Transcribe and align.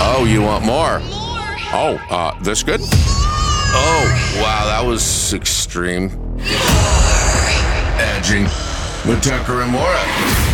Oh, 0.00 0.24
you 0.24 0.42
want 0.42 0.64
more? 0.64 1.00
Oh, 1.72 2.00
uh, 2.10 2.38
this 2.42 2.62
good? 2.62 2.80
Oh, 2.80 4.36
wow, 4.36 4.64
that 4.66 4.84
was 4.86 5.34
extreme. 5.34 6.10
Edging 7.98 8.44
with 9.06 9.22
Tucker 9.22 9.62
and 9.62 9.72
Maura. 9.72 10.47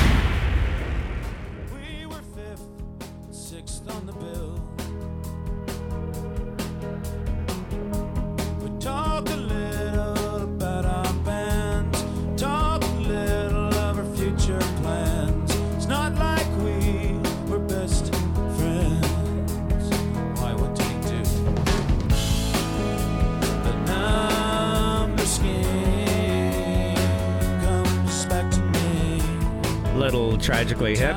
Little 30.05 30.37
tragically 30.37 30.95
hip 30.95 31.16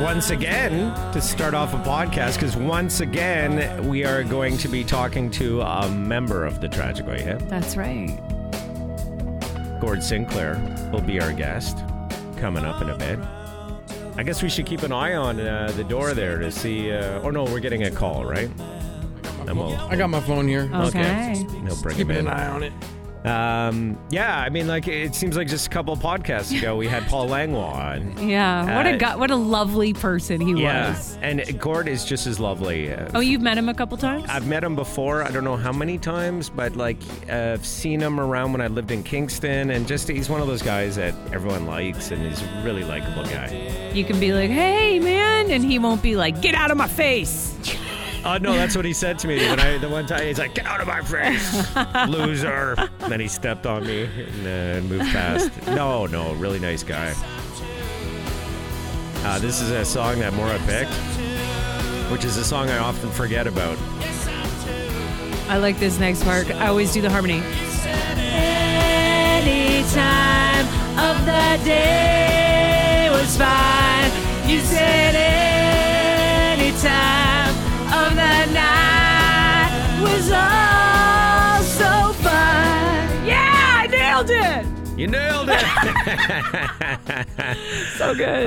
once 0.00 0.30
again 0.30 0.94
to 1.12 1.20
start 1.20 1.52
off 1.52 1.74
a 1.74 1.76
podcast 1.78 2.34
because 2.34 2.56
once 2.56 3.00
again 3.00 3.86
we 3.86 4.02
are 4.02 4.24
going 4.24 4.56
to 4.56 4.66
be 4.66 4.82
talking 4.82 5.30
to 5.30 5.60
a 5.60 5.90
member 5.90 6.46
of 6.46 6.62
the 6.62 6.68
tragically 6.68 7.20
hip 7.20 7.38
That's 7.48 7.76
right. 7.76 8.18
gord 9.78 10.02
sinclair 10.02 10.58
will 10.90 11.02
be 11.02 11.20
our 11.20 11.34
guest 11.34 11.76
coming 12.38 12.64
up 12.64 12.80
in 12.80 12.88
a 12.88 12.96
bit 12.96 13.18
i 14.16 14.22
guess 14.22 14.42
we 14.42 14.48
should 14.48 14.64
keep 14.64 14.82
an 14.84 14.92
eye 14.92 15.14
on 15.16 15.38
uh, 15.38 15.70
the 15.76 15.84
door 15.84 16.14
there 16.14 16.38
to 16.38 16.50
see 16.50 16.92
uh, 16.92 17.20
oh 17.20 17.30
no 17.30 17.44
we're 17.44 17.60
getting 17.60 17.82
a 17.82 17.90
call 17.90 18.24
right 18.24 18.50
and 19.46 19.58
we'll, 19.58 19.74
I 19.74 19.96
got 19.96 20.08
my 20.08 20.20
phone 20.20 20.48
here. 20.48 20.70
Okay. 20.72 21.34
He'll 21.66 21.76
bring 21.82 21.96
Keeping 21.96 22.16
him 22.16 22.28
an 22.28 22.32
eye 22.32 22.46
on 22.46 22.62
it. 22.62 22.72
Um, 23.24 23.98
yeah, 24.10 24.38
I 24.38 24.50
mean, 24.50 24.66
like 24.68 24.86
it 24.86 25.14
seems 25.14 25.34
like 25.34 25.48
just 25.48 25.66
a 25.66 25.70
couple 25.70 25.96
podcasts 25.96 26.56
ago 26.56 26.76
we 26.76 26.86
had 26.86 27.06
Paul 27.06 27.26
Langlois 27.30 27.72
on. 27.72 28.28
Yeah. 28.28 28.76
What 28.76 28.86
Uh, 28.86 28.90
a 28.90 28.96
guy, 28.98 29.16
what 29.16 29.30
a 29.30 29.36
lovely 29.36 29.94
person 29.94 30.42
he 30.42 30.60
Yeah, 30.62 30.90
was. 30.90 31.18
and 31.22 31.42
Gord 31.58 31.88
is 31.88 32.04
just 32.04 32.26
as 32.26 32.38
lovely. 32.38 32.92
Uh, 32.92 33.08
Oh, 33.14 33.20
you've 33.20 33.40
met 33.40 33.56
him 33.56 33.70
a 33.70 33.74
couple 33.74 33.96
times? 33.96 34.26
I've 34.28 34.46
met 34.46 34.62
him 34.62 34.76
before. 34.76 35.22
I 35.22 35.30
don't 35.30 35.44
know 35.44 35.56
how 35.56 35.72
many 35.72 35.96
times, 35.96 36.50
but 36.50 36.76
like 36.76 36.98
uh, 37.30 37.52
I've 37.54 37.64
seen 37.64 37.98
him 38.00 38.20
around 38.20 38.52
when 38.52 38.60
I 38.60 38.66
lived 38.66 38.90
in 38.90 39.02
Kingston, 39.02 39.70
and 39.70 39.86
just 39.88 40.06
he's 40.08 40.28
one 40.28 40.42
of 40.42 40.46
those 40.46 40.62
guys 40.62 40.96
that 40.96 41.14
everyone 41.32 41.64
likes, 41.66 42.10
and 42.10 42.20
he's 42.26 42.42
a 42.42 42.62
really 42.62 42.84
likable 42.84 43.24
guy. 43.24 43.90
you 43.94 44.04
can 44.04 44.20
be 44.20 44.34
like, 44.34 44.50
"Hey, 44.50 44.98
man," 45.00 45.50
and 45.50 45.64
he 45.64 45.78
won't 45.78 46.02
be 46.02 46.14
like, 46.16 46.42
"Get 46.42 46.54
out 46.54 46.70
of 46.70 46.76
my 46.76 46.88
face." 46.88 47.54
Oh 48.26 48.38
no, 48.38 48.54
that's 48.54 48.74
what 48.74 48.86
he 48.86 48.94
said 48.94 49.18
to 49.18 49.28
me 49.28 49.36
when 49.36 49.60
I 49.60 49.76
the 49.76 49.88
one 49.88 50.06
time 50.06 50.22
he's 50.22 50.38
like, 50.38 50.54
"Get 50.54 50.64
out 50.64 50.80
of 50.80 50.86
my 50.86 51.02
face, 51.02 51.76
loser!" 52.08 52.74
then 53.00 53.20
he 53.20 53.28
stepped 53.28 53.66
on 53.66 53.86
me 53.86 54.04
and 54.04 54.86
uh, 54.86 54.88
moved 54.88 55.10
past. 55.12 55.50
No, 55.66 56.06
no, 56.06 56.32
really 56.34 56.58
nice 56.58 56.82
guy. 56.82 57.12
Uh, 59.24 59.38
this 59.40 59.60
is 59.60 59.70
a 59.70 59.84
song 59.84 60.18
that 60.20 60.32
Maura 60.32 60.58
picked, 60.60 60.92
which 62.10 62.24
is 62.24 62.38
a 62.38 62.44
song 62.44 62.70
I 62.70 62.78
often 62.78 63.10
forget 63.10 63.46
about. 63.46 63.76
I 65.48 65.58
like 65.58 65.78
this 65.78 65.98
next 65.98 66.24
part. 66.24 66.50
I 66.50 66.68
always 66.68 66.92
do 66.94 67.02
the 67.02 67.10
harmony. 67.10 67.42
Nailed 85.14 85.48
it. 85.50 85.60
so 87.96 88.14
good. 88.14 88.44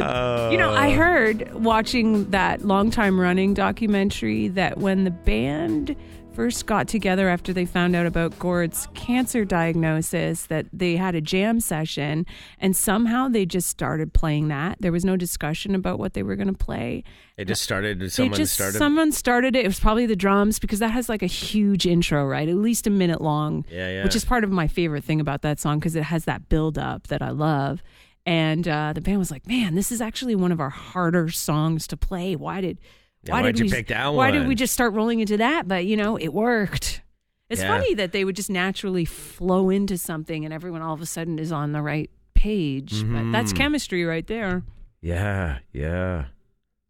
you 0.52 0.58
know, 0.58 0.74
I 0.74 0.94
oh. 0.94 0.96
heard 0.96 1.54
watching 1.54 2.32
that 2.32 2.66
long 2.66 2.92
time 2.92 3.20
running 3.20 3.54
documentary 3.54 4.48
that 4.50 4.78
when 4.78 5.04
the 5.04 5.12
band 5.12 5.96
first 6.38 6.68
got 6.68 6.88
together 6.88 7.30
after 7.30 7.52
they 7.52 7.66
found 7.66 7.96
out 7.96 8.06
about 8.06 8.38
Gord's 8.38 8.88
cancer 8.94 9.44
diagnosis 9.44 10.46
that 10.46 10.68
they 10.72 10.96
had 10.96 11.16
a 11.16 11.20
jam 11.20 11.60
session 11.60 12.28
and 12.60 12.78
somehow 12.78 13.28
they 13.28 13.44
just 13.44 13.68
started 13.68 14.14
playing 14.14 14.48
that. 14.50 14.78
There 14.80 14.92
was 14.92 15.04
no 15.04 15.18
discussion 15.18 15.74
about 15.74 15.98
what 15.98 16.14
they 16.14 16.22
were 16.22 16.36
going 16.36 16.48
to 16.48 16.54
play. 16.54 17.04
It 17.38 17.46
just 17.46 17.64
started. 17.64 18.12
Someone 18.12 18.38
just 18.38 18.54
started. 18.54 18.78
someone 18.78 19.12
started 19.12 19.56
it. 19.56 19.66
It 19.66 19.68
was 19.68 19.80
probably 19.80 20.06
the 20.06 20.16
drums 20.16 20.60
because 20.60 20.78
that 20.78 20.90
has 20.90 21.10
like 21.10 21.24
a 21.24 21.28
huge 21.28 21.88
intro, 21.88 22.24
right? 22.24 22.48
At 22.48 22.58
least 22.58 22.86
a 22.86 22.92
minute 22.92 23.20
long. 23.20 23.66
Yeah, 23.72 23.90
yeah. 23.90 24.04
Which 24.04 24.16
is 24.16 24.24
part 24.24 24.44
of 24.44 24.52
my 24.52 24.68
favorite 24.68 25.04
thing 25.04 25.20
about 25.20 25.42
that 25.42 25.60
song 25.60 25.80
because 25.80 25.96
it 25.96 26.04
has 26.04 26.26
that 26.26 26.50
build 26.50 26.78
up 26.78 27.08
that 27.08 27.24
I 27.24 27.32
love. 27.32 27.82
And 28.28 28.68
uh, 28.68 28.94
the 28.94 29.02
band 29.02 29.18
was 29.18 29.32
like, 29.32 29.48
"Man, 29.48 29.74
this 29.74 29.92
is 29.92 30.02
actually 30.02 30.36
one 30.36 30.52
of 30.52 30.60
our 30.60 30.70
harder 30.70 31.30
songs 31.30 31.88
to 31.88 31.98
play. 31.98 32.36
Why 32.36 32.62
did 32.62 32.78
Yeah, 33.28 33.34
why 33.34 33.42
did 33.44 33.60
you 33.60 33.66
we 33.66 33.72
pick 33.72 33.88
that 33.88 34.14
Why 34.14 34.32
did 34.32 34.48
we 34.48 34.56
just 34.56 34.74
start 34.74 34.94
rolling 34.94 35.20
into 35.20 35.38
that? 35.38 35.68
But 35.68 35.86
you 35.86 35.98
know, 35.98 36.18
it 36.18 36.30
worked. 36.34 37.02
It's 37.50 37.62
Yeah. 37.62 37.68
funny 37.78 37.94
that 37.94 38.12
they 38.12 38.26
would 38.26 38.36
just 38.36 38.50
naturally 38.50 39.06
flow 39.06 39.70
into 39.70 39.98
something, 39.98 40.44
and 40.44 40.54
everyone 40.54 40.82
all 40.82 40.94
of 40.94 41.02
a 41.02 41.06
sudden 41.06 41.40
is 41.40 41.52
on 41.52 41.72
the 41.72 41.82
right 41.82 42.10
page. 42.36 43.04
But 43.06 43.32
that's 43.32 43.54
chemistry 43.54 44.04
right 44.04 44.28
there. 44.28 44.64
Yeah, 45.02 45.60
yeah. 45.72 46.26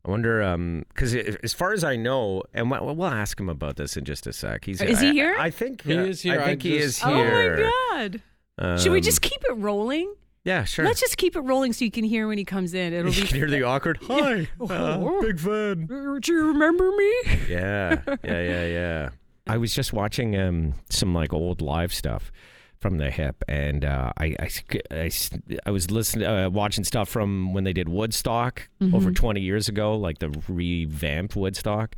I 0.04 0.10
wonder, 0.10 0.42
um, 0.42 0.86
because 0.90 1.14
as 1.14 1.54
far 1.54 1.74
as 1.74 1.84
I 1.84 1.96
know, 1.98 2.42
and 2.54 2.72
we'll, 2.72 2.96
we'll 2.96 3.08
ask 3.08 3.40
him 3.40 3.50
about 3.50 3.76
this 3.76 3.98
in 3.98 4.06
just 4.06 4.26
a 4.26 4.32
sec. 4.34 4.64
He's 4.66 4.82
Is 4.82 5.02
he 5.02 5.12
here? 5.12 5.36
I, 5.38 5.50
think 5.52 5.82
He 5.84 5.98
uh, 5.98 6.04
is 6.06 6.22
here. 6.22 6.40
I 6.40 6.44
I 6.44 6.46
think 6.48 6.64
he 6.64 6.78
is 6.78 6.98
here. 7.04 7.14
Oh 7.14 7.62
my 8.00 8.08
god! 8.58 8.80
Should 8.82 8.92
we 8.94 9.00
Um, 9.00 9.04
just 9.04 9.22
keep 9.22 9.44
it 9.44 9.54
rolling? 9.58 10.12
Yeah, 10.48 10.64
sure. 10.64 10.86
Let's 10.86 11.02
just 11.02 11.18
keep 11.18 11.36
it 11.36 11.42
rolling 11.42 11.74
so 11.74 11.84
you 11.84 11.92
can 11.92 12.06
hear 12.06 12.26
when 12.28 12.38
he 12.38 12.46
comes 12.46 12.74
in. 12.74 12.94
It'll 12.94 13.12
you 13.12 13.22
be. 13.24 13.28
can 13.28 13.36
hear 13.38 13.50
the 13.50 13.64
awkward. 13.74 14.00
Hi, 14.08 14.48
uh, 14.62 14.66
Oh. 15.02 15.22
big 15.22 15.40
fan. 15.40 15.86
Do 15.88 16.32
you 16.34 16.48
remember 16.48 16.90
me? 16.90 17.14
Yeah, 17.50 18.02
yeah, 18.24 18.42
yeah, 18.42 18.66
yeah. 18.66 19.10
I 19.48 19.58
was 19.58 19.74
just 19.74 19.92
watching 19.92 20.38
um, 20.40 20.74
some 20.90 21.14
like 21.14 21.34
old 21.34 21.62
live 21.62 21.94
stuff 21.94 22.32
from 22.80 22.98
the 22.98 23.10
hip, 23.12 23.44
and 23.50 23.84
uh, 23.84 24.14
I, 24.18 24.36
I, 24.40 24.50
I, 24.92 25.12
I 25.66 25.72
was 25.72 25.90
listening, 25.92 26.28
uh, 26.28 26.50
watching 26.50 26.84
stuff 26.86 27.10
from 27.10 27.54
when 27.54 27.64
they 27.66 27.74
did 27.74 27.90
Woodstock 27.90 28.70
over 28.94 29.12
20 29.12 29.42
years 29.42 29.68
ago, 29.68 29.98
like 29.98 30.20
the 30.20 30.30
revamped 30.48 31.36
Woodstock. 31.36 31.96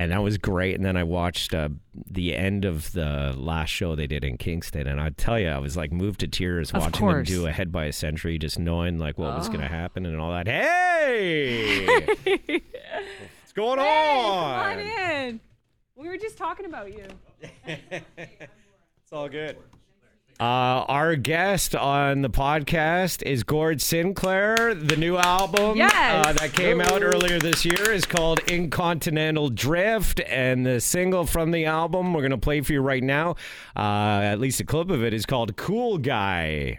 And 0.00 0.12
that 0.12 0.22
was 0.22 0.38
great. 0.38 0.76
And 0.76 0.84
then 0.84 0.96
I 0.96 1.02
watched 1.04 1.52
uh, 1.52 1.68
the 2.10 2.34
end 2.34 2.64
of 2.64 2.92
the 2.92 3.34
last 3.36 3.68
show 3.68 3.94
they 3.94 4.06
did 4.06 4.24
in 4.24 4.38
Kingston, 4.38 4.86
and 4.86 4.98
I 4.98 5.10
tell 5.10 5.38
you, 5.38 5.48
I 5.48 5.58
was 5.58 5.76
like 5.76 5.92
moved 5.92 6.20
to 6.20 6.26
tears 6.26 6.70
Of 6.70 6.80
watching 6.80 7.06
them 7.06 7.22
do 7.24 7.46
Ahead 7.46 7.70
by 7.70 7.84
a 7.84 7.92
Century, 7.92 8.38
just 8.38 8.58
knowing 8.58 8.98
like 8.98 9.18
what 9.18 9.36
was 9.36 9.48
going 9.48 9.60
to 9.60 9.66
Oh. 9.66 9.68
happen 9.68 10.06
and 10.06 10.18
all 10.18 10.30
that. 10.32 10.46
Hey, 10.48 11.84
what's 13.40 13.52
going 13.54 13.76
Come 13.78 13.86
on? 13.86 14.70
on 14.70 14.78
in. 14.78 15.40
We 15.96 16.08
were 16.08 16.16
just 16.16 16.38
talking 16.38 16.64
about 16.64 16.92
you. 16.94 17.04
It's 19.02 19.12
all 19.12 19.28
good. 19.28 19.56
Uh, 20.40 20.86
our 20.88 21.16
guest 21.16 21.74
on 21.76 22.22
the 22.22 22.30
podcast 22.30 23.22
is 23.24 23.42
Gord 23.44 23.82
Sinclair. 23.82 24.74
The 24.74 24.96
new 24.96 25.18
album 25.18 25.76
Yes. 25.76 25.92
uh, 26.26 26.32
that 26.32 26.54
came 26.54 26.80
out 26.80 27.02
earlier 27.02 27.38
this 27.38 27.66
year 27.66 27.90
is 27.92 28.06
called 28.06 28.38
Incontinental 28.50 29.50
Drift, 29.50 30.18
and 30.26 30.64
the 30.64 30.80
single 30.80 31.26
from 31.26 31.50
the 31.50 31.66
album 31.66 32.14
we're 32.14 32.22
going 32.22 32.30
to 32.30 32.38
play 32.38 32.62
for 32.62 32.72
you 32.72 32.80
right 32.80 33.02
now, 33.02 33.32
uh, 33.76 34.20
at 34.22 34.40
least 34.40 34.60
a 34.60 34.64
clip 34.64 34.88
of 34.88 35.04
it, 35.04 35.12
is 35.12 35.26
called 35.26 35.56
Cool 35.58 35.98
Guy. 35.98 36.78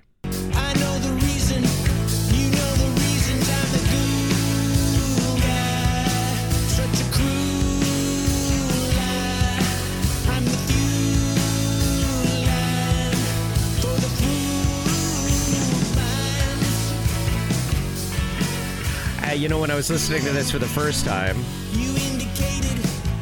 You 19.42 19.50
know, 19.50 19.60
when 19.60 19.72
I 19.72 19.76
was 19.76 19.90
listening 19.90 20.22
to 20.26 20.30
this 20.32 20.52
for 20.52 20.60
the 20.60 20.68
first 20.68 21.04
time, 21.04 21.36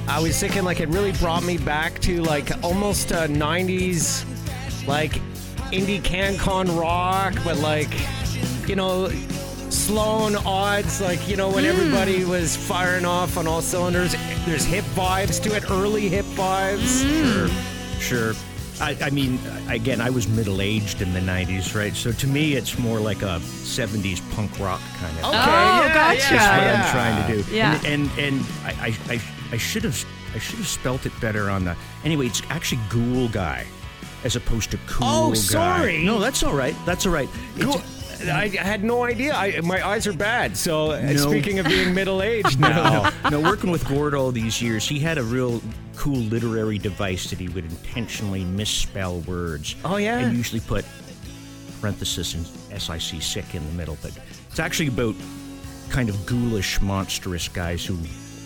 I 0.06 0.20
was 0.22 0.38
thinking 0.38 0.66
like 0.66 0.82
it 0.82 0.90
really 0.90 1.14
brought 1.14 1.44
me 1.44 1.58
back 1.58 1.98
to 2.00 2.22
like 2.24 2.62
almost 2.62 3.14
uh, 3.14 3.28
90s, 3.28 4.26
like 4.86 5.14
indie 5.72 6.02
CanCon 6.02 6.78
rock, 6.78 7.36
but 7.46 7.58
like, 7.60 7.88
you 8.68 8.76
know, 8.76 9.08
Sloan 9.70 10.36
odds, 10.36 11.00
like, 11.00 11.26
you 11.30 11.38
know, 11.38 11.50
when 11.50 11.64
everybody 11.64 12.26
was 12.26 12.58
firing 12.58 13.06
off 13.06 13.38
on 13.38 13.48
all 13.48 13.62
cylinders. 13.62 14.14
There's 14.46 14.66
hip 14.66 14.84
vibes 14.96 15.42
to 15.44 15.56
it, 15.56 15.72
early 15.72 16.10
hip 16.10 16.26
vibes. 16.26 17.48
Sure, 18.02 18.34
sure. 18.34 18.49
I, 18.82 18.98
I 19.02 19.10
mean, 19.10 19.40
again, 19.70 20.00
I 20.02 20.10
was 20.10 20.28
middle 20.28 20.62
aged 20.62 21.02
in 21.02 21.14
the 21.14 21.20
90s, 21.20 21.76
right? 21.76 21.94
So 21.96 22.12
to 22.12 22.28
me, 22.28 22.54
it's 22.54 22.78
more 22.80 23.00
like 23.00 23.22
a 23.22 23.40
70s 23.42 24.22
punk 24.36 24.58
rock 24.60 24.82
kind 24.98 25.18
of 25.18 25.26
Okay, 25.26 25.32
thing. 25.34 25.40
Oh, 25.44 25.86
yeah, 25.86 25.94
gotcha. 25.94 26.34
yeah, 26.34 26.38
That's 26.40 26.58
what 26.58 26.64
yeah. 26.64 26.84
I'm 26.86 26.92
trying 26.92 27.38
to 27.38 27.44
do. 27.44 27.56
Yeah. 27.56 27.82
And 27.86 28.10
and, 28.10 28.20
and 28.20 28.46
I, 28.64 28.72
I, 29.10 29.14
I, 29.16 29.22
I 29.52 29.58
should 29.58 29.84
have 29.84 30.06
I 30.34 30.40
should 30.40 30.60
have 30.60 30.68
spelt 30.68 31.06
it 31.06 31.14
better 31.20 31.50
on 31.50 31.66
the. 31.66 31.76
Anyway, 32.06 32.28
it's 32.28 32.42
actually 32.50 32.82
Ghoul 32.90 33.28
Guy, 33.30 33.66
as 34.24 34.36
opposed 34.36 34.72
to 34.72 34.78
Cool 34.88 35.08
Oh, 35.10 35.30
Guy. 35.32 35.36
sorry. 35.36 36.04
No, 36.04 36.20
that's 36.20 36.44
all 36.44 36.54
right. 36.54 36.76
That's 36.86 37.06
all 37.06 37.12
right. 37.14 37.30
It's- 37.58 37.96
Cool. 38.20 38.32
I 38.32 38.48
had 38.50 38.84
no 38.84 39.04
idea. 39.04 39.34
I, 39.34 39.60
my 39.62 39.86
eyes 39.86 40.08
are 40.08 40.14
bad. 40.14 40.56
So, 40.58 40.92
uh, 40.92 41.00
No. 41.02 41.16
speaking 41.18 41.60
of 41.60 41.66
being 41.68 41.94
middle 41.94 42.22
aged 42.22 42.60
now, 42.70 43.12
no, 43.26 43.30
no, 43.30 43.42
working 43.42 43.72
with 43.72 43.88
Gord 43.88 44.14
all 44.14 44.32
these 44.32 44.62
years, 44.62 44.88
he 44.88 45.00
had 45.00 45.18
a 45.18 45.24
real 45.24 45.62
cool 45.96 46.18
literary 46.18 46.78
device 46.78 47.30
that 47.30 47.40
he 47.40 47.48
would 47.50 47.66
intentionally 47.66 48.44
misspell 48.44 49.20
words. 49.22 49.76
Oh, 49.86 49.98
yeah? 49.98 50.20
And 50.20 50.36
usually 50.38 50.62
put 50.62 50.86
parenthesis 51.82 52.34
and 52.36 52.46
SIC 52.82 53.22
sick 53.22 53.56
in 53.56 53.66
the 53.66 53.74
middle. 53.74 53.98
But 54.02 54.18
it's 54.50 54.60
actually 54.60 54.88
about 54.90 55.16
kind 55.90 56.10
of 56.10 56.26
ghoulish, 56.26 56.82
monstrous 56.82 57.48
guys 57.48 57.86
who 57.86 57.98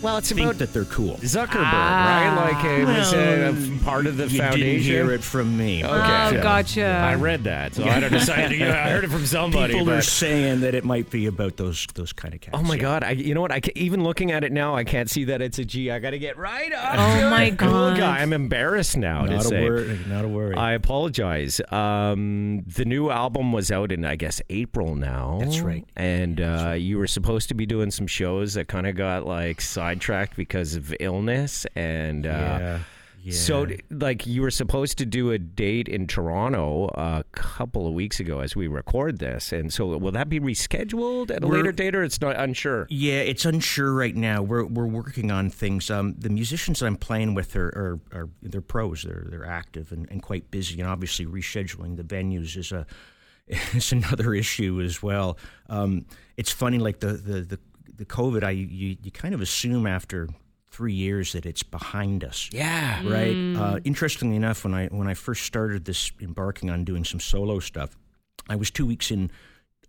well, 0.04 0.18
it's 0.18 0.28
think 0.30 0.40
about 0.46 0.58
that 0.58 0.72
they're 0.72 0.84
cool. 0.84 1.16
Zuckerberg, 1.16 1.54
right? 1.54 2.52
Like 2.52 2.64
it 2.64 2.84
was 2.86 3.12
uh, 3.12 3.54
a 3.80 3.84
part 3.84 4.06
of 4.06 4.16
the 4.16 4.28
you 4.28 4.38
foundation. 4.38 4.66
didn't 4.68 4.82
hear 4.82 5.10
it 5.12 5.24
from 5.24 5.56
me. 5.56 5.84
Okay. 5.84 5.92
Oh, 5.94 6.30
So- 6.30 6.42
gotcha. 6.42 6.84
I 6.86 7.14
read 7.14 7.44
that, 7.44 7.74
so 7.74 7.84
I 7.84 8.00
don't 8.00 8.12
decide. 8.12 8.52
You 8.52 8.60
know, 8.60 8.70
I 8.70 8.90
heard 8.90 9.04
it 9.04 9.10
from 9.10 9.26
somebody. 9.26 9.74
People 9.74 9.90
are 9.90 10.02
saying 10.02 10.60
that 10.60 10.74
it 10.74 10.84
might 10.84 11.10
be 11.10 11.26
about 11.26 11.56
those 11.56 11.86
those 11.94 12.12
kind 12.12 12.34
of 12.34 12.40
cats. 12.40 12.56
Oh 12.58 12.62
my 12.62 12.74
yeah. 12.76 12.80
god! 12.82 13.04
I, 13.04 13.10
you 13.12 13.34
know 13.34 13.40
what? 13.40 13.52
I 13.52 13.60
ca- 13.60 13.72
even 13.74 14.04
looking 14.04 14.30
at 14.32 14.44
it 14.44 14.52
now, 14.52 14.74
I 14.76 14.84
can't 14.84 15.08
see 15.10 15.24
that 15.24 15.40
it's 15.42 15.58
a 15.58 15.64
G. 15.64 15.90
I 15.90 15.98
got 15.98 16.10
to 16.10 16.18
get 16.18 16.36
right 16.36 16.72
up. 16.72 16.94
Oh 16.98 17.30
my 17.30 17.44
it. 17.44 17.58
Cool 17.58 17.70
God. 17.70 17.96
guy. 17.98 18.18
I'm 18.20 18.32
embarrassed 18.32 18.96
now 18.96 19.24
to 19.26 19.32
Not 19.32 19.40
a 19.44 19.48
say. 19.48 19.64
worry. 19.64 20.00
Not 20.08 20.24
a 20.24 20.28
worry. 20.28 20.54
I 20.54 20.72
apologize. 20.72 21.60
Um, 21.72 22.62
the 22.66 22.84
new 22.84 23.10
album 23.10 23.52
was 23.52 23.70
out 23.70 23.92
in, 23.92 24.04
I 24.04 24.16
guess, 24.16 24.40
April 24.50 24.94
now. 24.94 25.38
That's 25.40 25.60
right. 25.60 25.84
And 25.96 26.40
uh, 26.40 26.74
you 26.76 26.98
were 26.98 27.06
supposed 27.06 27.48
to 27.48 27.54
be 27.54 27.66
doing 27.66 27.90
some 27.90 28.06
shows 28.06 28.54
that 28.54 28.68
kind 28.68 28.86
of 28.86 28.94
got 28.96 29.26
like 29.26 29.60
sidetracked 29.94 30.36
because 30.36 30.74
of 30.74 30.94
illness. 31.00 31.66
And 31.74 32.26
uh, 32.26 32.30
yeah. 32.30 32.78
Yeah. 33.22 33.32
so, 33.32 33.66
like, 33.90 34.26
you 34.26 34.42
were 34.42 34.50
supposed 34.50 34.98
to 34.98 35.06
do 35.06 35.30
a 35.30 35.38
date 35.38 35.88
in 35.88 36.06
Toronto 36.06 36.88
a 36.88 37.24
couple 37.32 37.86
of 37.88 37.94
weeks 37.94 38.20
ago 38.20 38.40
as 38.40 38.54
we 38.54 38.66
record 38.68 39.18
this. 39.18 39.50
And 39.50 39.72
so, 39.72 39.96
will 39.96 40.12
that 40.12 40.28
be 40.28 40.38
rescheduled 40.40 41.30
at 41.30 41.42
a 41.42 41.46
We're- 41.46 41.62
later 41.62 41.72
date, 41.72 41.94
or 41.94 42.02
it's 42.02 42.20
not 42.20 42.36
unsure? 42.38 42.86
Yeah, 42.90 43.20
it's 43.20 43.46
unsure 43.46 43.94
right 43.94 44.14
now. 44.14 44.42
We're 44.42 44.66
we're 44.66 44.86
working 44.86 45.30
on 45.30 45.48
things. 45.48 45.90
Um, 45.90 46.16
the 46.18 46.28
musicians 46.28 46.80
that 46.80 46.86
I'm 46.86 46.96
playing 46.96 47.32
with 47.32 47.56
are 47.56 47.68
are, 48.12 48.18
are 48.18 48.28
they're 48.42 48.60
pros. 48.60 49.04
They're 49.04 49.24
they're 49.30 49.46
active 49.46 49.90
and, 49.90 50.06
and 50.10 50.22
quite 50.22 50.50
busy. 50.50 50.78
And 50.78 50.90
obviously, 50.90 51.24
rescheduling 51.24 51.96
the 51.96 52.04
venues 52.04 52.58
is 52.58 52.72
a 52.72 52.84
is 53.48 53.90
another 53.90 54.34
issue 54.34 54.82
as 54.82 55.02
well. 55.02 55.38
Um, 55.70 56.04
it's 56.36 56.52
funny, 56.52 56.76
like 56.76 57.00
the 57.00 57.14
the 57.14 57.40
the, 57.40 57.58
the 57.96 58.04
COVID. 58.04 58.44
I 58.44 58.50
you, 58.50 58.96
you 59.02 59.10
kind 59.10 59.34
of 59.34 59.40
assume 59.40 59.86
after 59.86 60.28
three 60.68 60.92
years 60.92 61.32
that 61.32 61.46
it's 61.46 61.62
behind 61.62 62.24
us. 62.24 62.50
Yeah. 62.52 63.00
right? 63.08 63.56
Uh, 63.56 63.80
interestingly 63.84 64.36
enough, 64.36 64.64
when 64.64 64.74
I 64.74 64.86
when 64.88 65.06
I 65.08 65.14
first 65.14 65.44
started 65.44 65.84
this 65.84 66.10
embarking 66.20 66.70
on 66.70 66.84
doing 66.84 67.04
some 67.04 67.20
solo 67.20 67.60
stuff, 67.60 67.96
I 68.48 68.56
was 68.56 68.70
two 68.70 68.86
weeks 68.86 69.10
in 69.10 69.30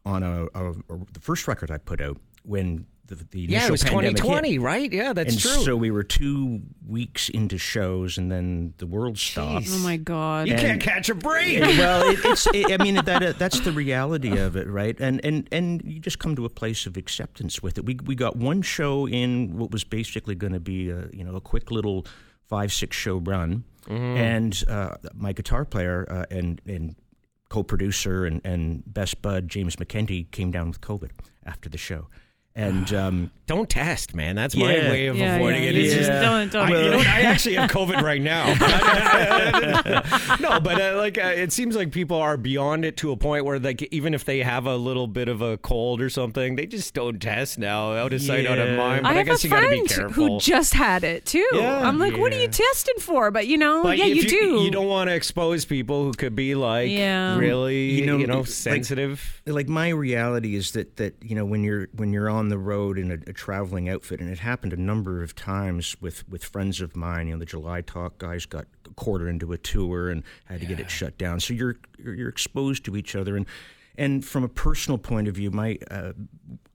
on 0.06 0.22
a, 0.22 0.46
a, 0.54 0.72
a 0.72 0.76
the 1.14 1.20
first 1.20 1.48
record 1.48 1.72
I 1.72 1.80
put 1.80 2.02
out 2.02 2.18
when 2.44 2.86
the, 3.08 3.16
the 3.16 3.42
Yeah, 3.42 3.68
it 3.68 3.72
was 3.72 3.84
pandemic 3.84 4.18
hit. 4.18 4.18
2020, 4.18 4.60
right? 4.60 4.92
Yeah, 4.92 5.14
that's 5.14 5.34
and 5.34 5.42
true. 5.42 5.64
so 5.64 5.76
we 5.76 5.92
were 5.92 6.04
two 6.04 6.62
weeks 6.88 7.30
into 7.30 7.58
shows, 7.58 8.18
and 8.18 8.32
then 8.32 8.74
the 8.78 8.88
world 8.88 9.18
stopped. 9.18 9.68
Oh 9.70 9.80
my 9.80 9.98
god. 9.98 10.48
you 10.48 10.54
and- 10.54 10.62
can't 10.62 10.82
catch 10.82 11.10
a 11.10 11.16
break. 11.16 11.60
well, 11.62 12.10
it, 12.10 12.20
it's. 12.24 12.48
It, 12.56 12.72
I 12.80 12.84
mean, 12.84 12.96
that 12.96 13.22
uh, 13.24 13.34
that's 13.38 13.60
the 13.62 13.72
reality 13.72 14.38
of 14.38 14.56
it, 14.56 14.68
right? 14.68 14.96
And 15.00 15.24
and 15.26 15.48
and 15.52 15.82
you 15.86 16.00
just 16.00 16.20
come 16.20 16.36
to 16.38 16.46
a 16.46 16.50
place 16.50 16.86
of 16.86 16.96
acceptance 16.98 17.62
with 17.62 17.78
it. 17.78 17.86
We 17.86 17.98
we 18.06 18.16
got 18.16 18.36
one 18.38 18.62
show 18.62 19.08
in 19.08 19.58
what 19.58 19.72
was 19.72 19.84
basically 19.84 20.36
going 20.36 20.54
to 20.54 20.60
be 20.60 20.90
a 20.90 21.08
you 21.14 21.24
know 21.24 21.36
a 21.36 21.42
quick 21.42 21.70
little 21.72 22.06
five 22.48 22.72
six 22.72 22.96
show 22.96 23.18
run, 23.18 23.64
and 23.90 24.64
uh, 24.68 24.96
my 25.14 25.34
guitar 25.34 25.66
player 25.66 26.08
uh, 26.10 26.26
and 26.32 26.62
and 26.66 26.96
co-producer 27.50 28.26
and 28.26 28.42
and 28.44 28.84
best 28.92 29.22
bud 29.22 29.48
James 29.48 29.76
McKenty 29.76 30.30
came 30.32 30.52
down 30.52 30.68
with 30.70 30.82
COVID 30.82 31.12
after 31.46 31.70
the 31.70 31.78
show, 31.78 32.08
and. 32.56 32.92
Um, 33.06 33.32
Don't 33.48 33.70
test, 33.70 34.16
man. 34.16 34.36
That's 34.36 34.56
my 34.56 34.76
Yeah. 34.76 34.90
way 34.90 35.06
of 35.06 35.16
Yeah, 35.18 35.36
avoiding 35.36 35.64
yeah, 35.64 35.70
it. 35.70 35.76
It's 35.78 35.94
yeah. 35.94 36.00
just 36.00 36.10
Don't- 36.10 36.52
don't- 36.52 36.74
I, 36.74 36.84
you 36.84 36.90
know 36.92 36.98
what? 36.98 37.06
I 37.08 37.22
actually 37.22 37.54
have 37.56 37.70
COVID 37.70 38.02
right 38.02 38.20
now. 38.22 38.46
no, 40.40 40.60
but 40.60 40.82
uh, 40.82 40.98
like 40.98 41.18
uh, 41.20 41.28
it 41.36 41.52
seems 41.52 41.76
like 41.76 41.92
people 41.92 42.18
are 42.18 42.38
beyond 42.38 42.86
it 42.86 42.98
to 42.98 43.12
a 43.12 43.18
point 43.18 43.46
where 43.46 43.60
like 43.60 43.84
even 43.94 44.14
if 44.16 44.26
they 44.26 44.40
have 44.40 44.66
a 44.66 44.76
little 44.76 45.06
bit 45.08 45.28
of 45.28 45.42
a 45.42 45.58
cold 45.60 46.02
or 46.02 46.10
something, 46.10 46.56
they 46.56 46.66
just 46.66 46.94
don't 46.96 47.20
test 47.22 47.60
now. 47.60 47.94
Out 47.94 48.14
of 48.14 48.22
sight, 48.22 48.48
out 48.48 48.58
of 48.58 48.76
mind. 48.78 49.04
But 49.04 49.10
I 49.10 49.12
I, 49.12 49.18
have 49.18 49.26
guess 49.28 49.44
a 49.44 49.48
you 49.48 49.54
got 49.54 49.60
to 49.62 49.70
be 49.70 49.76
friend 49.76 49.90
careful. 49.90 50.28
who 50.28 50.40
just 50.40 50.74
had 50.74 51.04
it 51.04 51.26
too. 51.26 51.48
Yeah. 51.54 51.88
I'm 51.88 52.00
like, 52.00 52.18
what 52.18 52.34
are 52.34 52.42
you 52.42 52.48
testing 52.48 52.96
for? 53.00 53.30
But 53.32 53.46
you 53.48 53.58
know, 53.60 53.84
but 53.84 53.98
yeah, 54.00 54.06
if 54.06 54.16
you, 54.24 54.30
do. 54.30 54.62
You 54.64 54.72
don't 54.72 54.88
want 54.88 55.10
to 55.10 55.16
expose 55.16 55.66
people 55.66 56.04
who 56.04 56.14
could 56.14 56.36
be 56.36 56.56
like 56.56 56.90
Yeah. 56.90 57.38
really, 57.38 57.92
you 57.92 58.02
You 58.02 58.06
know, 58.08 58.18
know, 58.18 58.38
like- 58.40 58.48
sensitive. 58.48 59.42
like 59.46 59.68
my 59.68 59.90
reality 59.90 60.56
is 60.56 60.72
that 60.72 60.96
that 60.98 61.16
you 61.22 61.36
know 61.36 61.46
when 61.46 61.64
you're 61.64 61.90
when 61.94 62.12
you're 62.12 62.30
on 62.30 62.45
the 62.50 62.58
road 62.58 62.98
in 62.98 63.12
a, 63.12 63.18
a 63.30 63.34
traveling 63.34 63.90
outfit 63.90 64.20
and 64.20 64.30
it 64.30 64.40
happened 64.40 64.74
a 64.74 64.78
number 64.78 65.24
of 65.24 65.36
times 65.36 65.96
with 66.02 66.28
with 66.30 66.44
friends 66.44 66.82
of 66.82 66.96
mine. 66.96 67.28
You 67.28 67.34
know 67.34 67.40
the 67.40 67.46
july 67.46 67.82
talk 67.82 68.18
guys 68.18 68.46
got 68.46 68.66
a 68.86 68.94
quarter 68.94 69.28
into 69.30 69.54
a 69.54 69.58
tour 69.58 70.10
and 70.10 70.24
had 70.46 70.60
to 70.62 70.66
get 70.66 70.80
it 70.80 70.90
shut 70.90 71.18
down. 71.18 71.40
So 71.40 71.54
you're 71.54 71.78
you're, 71.98 72.14
you're 72.14 72.30
exposed 72.30 72.86
to 72.86 72.96
each 72.96 73.16
other 73.16 73.36
and 73.36 73.46
and 73.98 74.24
from 74.26 74.44
a 74.44 74.48
personal 74.50 74.98
point 74.98 75.28
of 75.28 75.36
view 75.36 75.52
my 75.52 75.78
uh, 75.92 76.12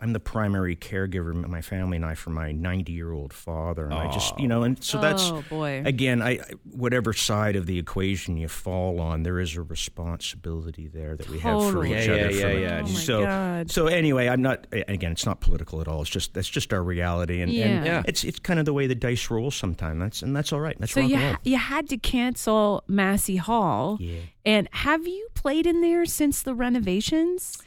i'm 0.00 0.12
the 0.12 0.20
primary 0.20 0.74
caregiver 0.74 1.30
in 1.32 1.50
my 1.50 1.60
family 1.60 1.96
and 1.96 2.04
i 2.06 2.14
for 2.14 2.30
my 2.30 2.52
90 2.52 2.92
year 2.92 3.12
old 3.12 3.32
father 3.32 3.84
and 3.84 3.94
i 3.94 4.10
just 4.10 4.38
you 4.38 4.48
know 4.48 4.62
and 4.62 4.82
so 4.82 5.00
that's 5.00 5.30
Oh, 5.30 5.44
boy. 5.48 5.82
again 5.84 6.22
I 6.22 6.30
I- 6.30 6.40
whatever 6.72 7.12
side 7.12 7.56
of 7.56 7.66
the 7.66 7.78
equation 7.78 8.36
you 8.36 8.48
fall 8.48 9.00
on 9.00 9.22
there 9.22 9.38
is 9.38 9.54
a 9.56 9.62
responsibility 9.62 10.88
there 10.88 11.16
that 11.16 11.28
we 11.28 11.38
have 11.40 11.70
for 11.70 11.84
each 11.84 11.92
Yeah, 12.06 12.12
other 12.14 12.30
yeah, 12.30 12.30
from 12.30 12.38
yeah, 12.40 12.46
a- 12.48 12.60
yeah. 12.60 12.82
Oh 12.84 12.86
so 12.86 13.24
God. 13.24 13.70
so 13.70 13.86
anyway 13.86 14.28
i'm 14.28 14.42
not 14.42 14.66
again 14.72 15.12
it's 15.12 15.26
not 15.26 15.40
political 15.40 15.80
at 15.80 15.88
all 15.88 16.00
it's 16.02 16.10
just 16.10 16.34
that's 16.34 16.48
just 16.48 16.72
our 16.72 16.82
reality 16.82 17.40
and, 17.42 17.50
and 17.50 17.58
Yeah. 17.58 17.84
Yeah. 17.84 18.02
it's 18.06 18.24
it's 18.24 18.38
kind 18.38 18.58
of 18.58 18.64
the 18.64 18.72
way 18.72 18.86
the 18.86 18.94
dice 18.94 19.30
roll 19.30 19.50
sometimes 19.50 20.00
that's 20.00 20.22
and 20.22 20.34
that's 20.34 20.52
all 20.52 20.60
right 20.60 20.76
that's 20.78 20.92
so 20.92 21.00
you 21.00 21.16
ha- 21.16 21.38
you 21.44 21.56
had 21.58 21.88
to 21.90 21.96
cancel 21.96 22.82
Massey 22.88 23.36
Hall. 23.36 23.96
Yeah. 24.00 24.20
And 24.44 24.68
have 24.72 25.06
you 25.06 25.28
played 25.34 25.66
in 25.66 25.80
there 25.80 26.06
since 26.06 26.42
the 26.42 26.54
renovations? 26.54 27.62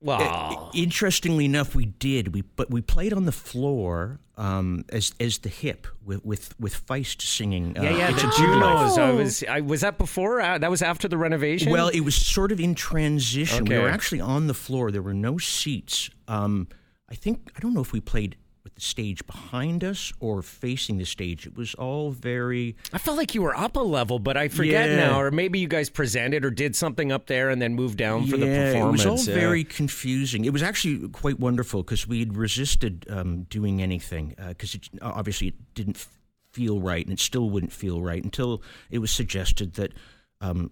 Wow. 0.00 0.70
Interestingly 0.74 1.46
enough, 1.46 1.74
we 1.74 1.86
did. 1.86 2.34
We 2.34 2.42
but 2.42 2.70
we 2.70 2.82
played 2.82 3.14
on 3.14 3.24
the 3.24 3.32
floor 3.32 4.20
um, 4.36 4.84
as 4.90 5.14
as 5.18 5.38
the 5.38 5.48
hip 5.48 5.86
with 6.04 6.22
with 6.24 6.58
with 6.60 6.86
Feist 6.86 7.22
singing. 7.22 7.78
Uh, 7.78 7.82
yeah, 7.82 7.90
yeah. 7.96 8.10
It's 8.10 8.22
The 8.22 8.28
a 8.28 8.30
Good 8.30 8.36
Junos. 8.36 8.98
I 8.98 9.12
was. 9.12 9.44
I 9.48 9.60
was 9.60 9.80
that 9.80 9.96
before. 9.96 10.42
Uh, 10.42 10.58
that 10.58 10.70
was 10.70 10.82
after 10.82 11.08
the 11.08 11.16
renovation. 11.16 11.72
Well, 11.72 11.88
it 11.88 12.00
was 12.00 12.14
sort 12.14 12.52
of 12.52 12.60
in 12.60 12.74
transition. 12.74 13.64
We 13.64 13.78
were 13.78 13.88
actually 13.88 14.20
on 14.20 14.46
the 14.46 14.54
floor. 14.54 14.90
There 14.90 15.02
were 15.02 15.14
no 15.14 15.38
seats. 15.38 16.10
Um, 16.28 16.68
I 17.08 17.14
think 17.14 17.50
I 17.56 17.60
don't 17.60 17.72
know 17.72 17.80
if 17.80 17.92
we 17.92 18.00
played 18.00 18.36
with 18.36 18.43
the 18.74 18.80
stage 18.80 19.24
behind 19.26 19.84
us 19.84 20.12
or 20.20 20.42
facing 20.42 20.98
the 20.98 21.04
stage. 21.04 21.46
It 21.46 21.56
was 21.56 21.74
all 21.74 22.10
very. 22.10 22.76
I 22.92 22.98
felt 22.98 23.16
like 23.16 23.34
you 23.34 23.42
were 23.42 23.56
up 23.56 23.76
a 23.76 23.80
level, 23.80 24.18
but 24.18 24.36
I 24.36 24.48
forget 24.48 24.90
Yeah. 24.90 24.96
now. 24.96 25.20
Or 25.20 25.30
maybe 25.30 25.58
you 25.60 25.68
guys 25.68 25.88
presented 25.90 26.44
or 26.44 26.50
did 26.50 26.74
something 26.74 27.12
up 27.12 27.26
there 27.26 27.50
and 27.50 27.62
then 27.62 27.74
moved 27.74 27.98
down 27.98 28.26
for 28.26 28.36
the 28.36 28.46
performance. 28.46 29.04
It 29.04 29.10
was 29.10 29.28
all 29.28 29.32
yeah. 29.34 29.40
very 29.40 29.64
confusing. 29.64 30.44
It 30.44 30.52
was 30.52 30.62
actually 30.62 31.08
quite 31.10 31.38
wonderful 31.38 31.82
because 31.82 32.06
we 32.08 32.18
had 32.20 32.36
resisted 32.36 33.06
um, 33.08 33.42
doing 33.44 33.80
anything 33.82 34.34
because 34.48 34.74
it 34.74 34.88
obviously 35.00 35.48
it 35.48 35.74
didn't 35.74 35.96
f- 35.96 36.08
feel 36.52 36.80
right 36.80 37.04
and 37.04 37.12
it 37.12 37.20
still 37.20 37.50
wouldn't 37.50 37.72
feel 37.72 38.00
right 38.02 38.22
until 38.22 38.62
it 38.90 38.98
was 38.98 39.10
suggested 39.10 39.74
that 39.74 39.92
um, 40.40 40.70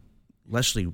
Leslie 0.48 0.92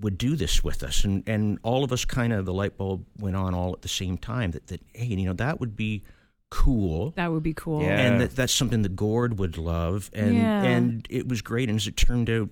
would 0.00 0.18
do 0.18 0.36
this 0.36 0.62
with 0.64 0.82
us, 0.82 1.04
and 1.04 1.22
and 1.28 1.58
all 1.62 1.82
of 1.84 1.92
us 1.92 2.04
kind 2.04 2.32
of 2.32 2.44
the 2.44 2.52
light 2.52 2.76
bulb 2.76 3.04
went 3.18 3.36
on 3.36 3.54
all 3.54 3.72
at 3.72 3.82
the 3.82 3.88
same 3.88 4.16
time 4.16 4.52
that 4.52 4.66
that 4.68 4.80
hey 4.94 5.04
you 5.06 5.24
know 5.26 5.32
that 5.32 5.58
would 5.60 5.76
be 5.76 6.02
cool. 6.50 7.12
That 7.16 7.30
would 7.32 7.42
be 7.42 7.54
cool. 7.54 7.82
Yeah. 7.82 7.98
And 8.00 8.20
that, 8.20 8.36
that's 8.36 8.52
something 8.52 8.82
that 8.82 8.96
Gord 8.96 9.38
would 9.38 9.56
love, 9.58 10.10
and 10.12 10.34
Yeah. 10.36 10.62
and 10.62 11.06
it 11.10 11.28
was 11.28 11.42
great. 11.42 11.68
And 11.68 11.76
as 11.76 11.86
it 11.86 11.96
turned 11.96 12.28
out, 12.28 12.48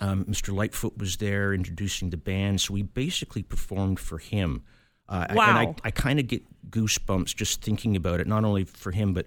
um, 0.00 0.24
Mr. 0.24 0.52
Lightfoot 0.54 0.98
was 0.98 1.16
there 1.18 1.54
introducing 1.54 2.10
the 2.10 2.16
band, 2.16 2.60
so 2.60 2.74
we 2.74 2.82
basically 2.82 3.42
performed 3.42 4.00
for 4.00 4.18
him. 4.18 4.62
Uh, 5.08 5.26
I- 5.28 5.32
And 5.32 5.40
I, 5.58 5.74
I 5.84 5.90
kind 5.90 6.18
of 6.18 6.26
get 6.26 6.42
goosebumps 6.70 7.34
just 7.36 7.62
thinking 7.62 7.94
about 7.94 8.20
it, 8.20 8.26
not 8.26 8.44
only 8.44 8.64
for 8.64 8.90
him, 8.92 9.12
but 9.14 9.26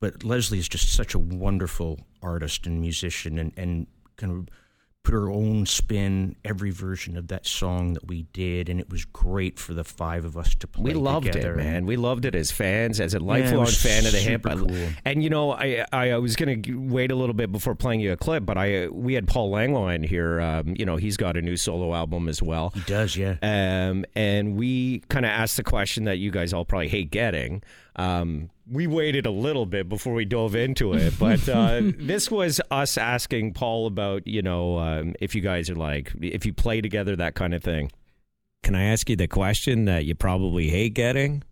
but 0.00 0.22
Leslie 0.24 0.58
is 0.58 0.68
just 0.68 0.92
such 0.92 1.14
a 1.14 1.18
wonderful 1.18 2.00
artist 2.20 2.66
and 2.66 2.80
musician, 2.80 3.38
and 3.38 3.52
and 3.56 3.86
kind 4.16 4.32
of 4.32 4.48
put 5.04 5.12
her 5.12 5.30
own 5.30 5.66
spin 5.66 6.34
every 6.46 6.70
version 6.70 7.16
of 7.16 7.28
that 7.28 7.46
song 7.46 7.92
that 7.92 8.08
we 8.08 8.22
did, 8.32 8.70
and 8.70 8.80
it 8.80 8.90
was 8.90 9.04
great 9.04 9.58
for 9.58 9.74
the 9.74 9.84
five 9.84 10.24
of 10.24 10.36
us 10.36 10.54
to 10.56 10.66
play. 10.66 10.82
We 10.82 10.94
loved 10.94 11.26
together. 11.26 11.52
it, 11.52 11.58
man. 11.58 11.84
We 11.84 11.96
loved 11.96 12.24
it 12.24 12.34
as 12.34 12.50
fans, 12.50 13.00
as 13.00 13.12
a 13.12 13.20
lifelong 13.20 13.66
was 13.66 13.80
fan 13.80 14.06
of 14.06 14.12
the 14.12 14.18
hip. 14.18 14.42
cool. 14.42 14.88
And 15.04 15.22
you 15.22 15.28
know, 15.28 15.52
I, 15.52 15.84
I 15.92 16.12
I 16.12 16.18
was 16.18 16.36
gonna 16.36 16.56
wait 16.66 17.12
a 17.12 17.14
little 17.14 17.34
bit 17.34 17.52
before 17.52 17.74
playing 17.74 18.00
you 18.00 18.12
a 18.12 18.16
clip, 18.16 18.46
but 18.46 18.56
I 18.56 18.88
we 18.88 19.12
had 19.12 19.28
Paul 19.28 19.50
Langlois 19.50 19.94
in 19.94 20.02
here. 20.02 20.40
Um, 20.40 20.74
you 20.76 20.86
know, 20.86 20.96
he's 20.96 21.18
got 21.18 21.36
a 21.36 21.42
new 21.42 21.58
solo 21.58 21.94
album 21.94 22.28
as 22.28 22.42
well. 22.42 22.70
He 22.70 22.80
does, 22.80 23.14
yeah. 23.14 23.36
Um, 23.42 24.06
and 24.14 24.56
we 24.56 25.00
kind 25.10 25.26
of 25.26 25.30
asked 25.30 25.58
the 25.58 25.64
question 25.64 26.04
that 26.04 26.16
you 26.16 26.30
guys 26.30 26.54
all 26.54 26.64
probably 26.64 26.88
hate 26.88 27.10
getting. 27.10 27.62
Um, 27.96 28.50
we 28.70 28.86
waited 28.86 29.26
a 29.26 29.30
little 29.30 29.66
bit 29.66 29.88
before 29.88 30.14
we 30.14 30.24
dove 30.24 30.54
into 30.54 30.94
it, 30.94 31.14
but 31.18 31.48
uh, 31.48 31.80
this 31.82 32.30
was 32.30 32.60
us 32.70 32.98
asking 32.98 33.54
Paul 33.54 33.86
about, 33.86 34.26
you 34.26 34.42
know, 34.42 34.78
um, 34.78 35.14
if 35.20 35.34
you 35.34 35.40
guys 35.40 35.70
are 35.70 35.74
like, 35.74 36.12
if 36.20 36.46
you 36.46 36.52
play 36.52 36.80
together, 36.80 37.16
that 37.16 37.34
kind 37.34 37.54
of 37.54 37.62
thing. 37.62 37.90
Can 38.62 38.74
I 38.74 38.84
ask 38.84 39.10
you 39.10 39.16
the 39.16 39.28
question 39.28 39.84
that 39.84 40.06
you 40.06 40.14
probably 40.14 40.70
hate 40.70 40.94
getting? 40.94 41.42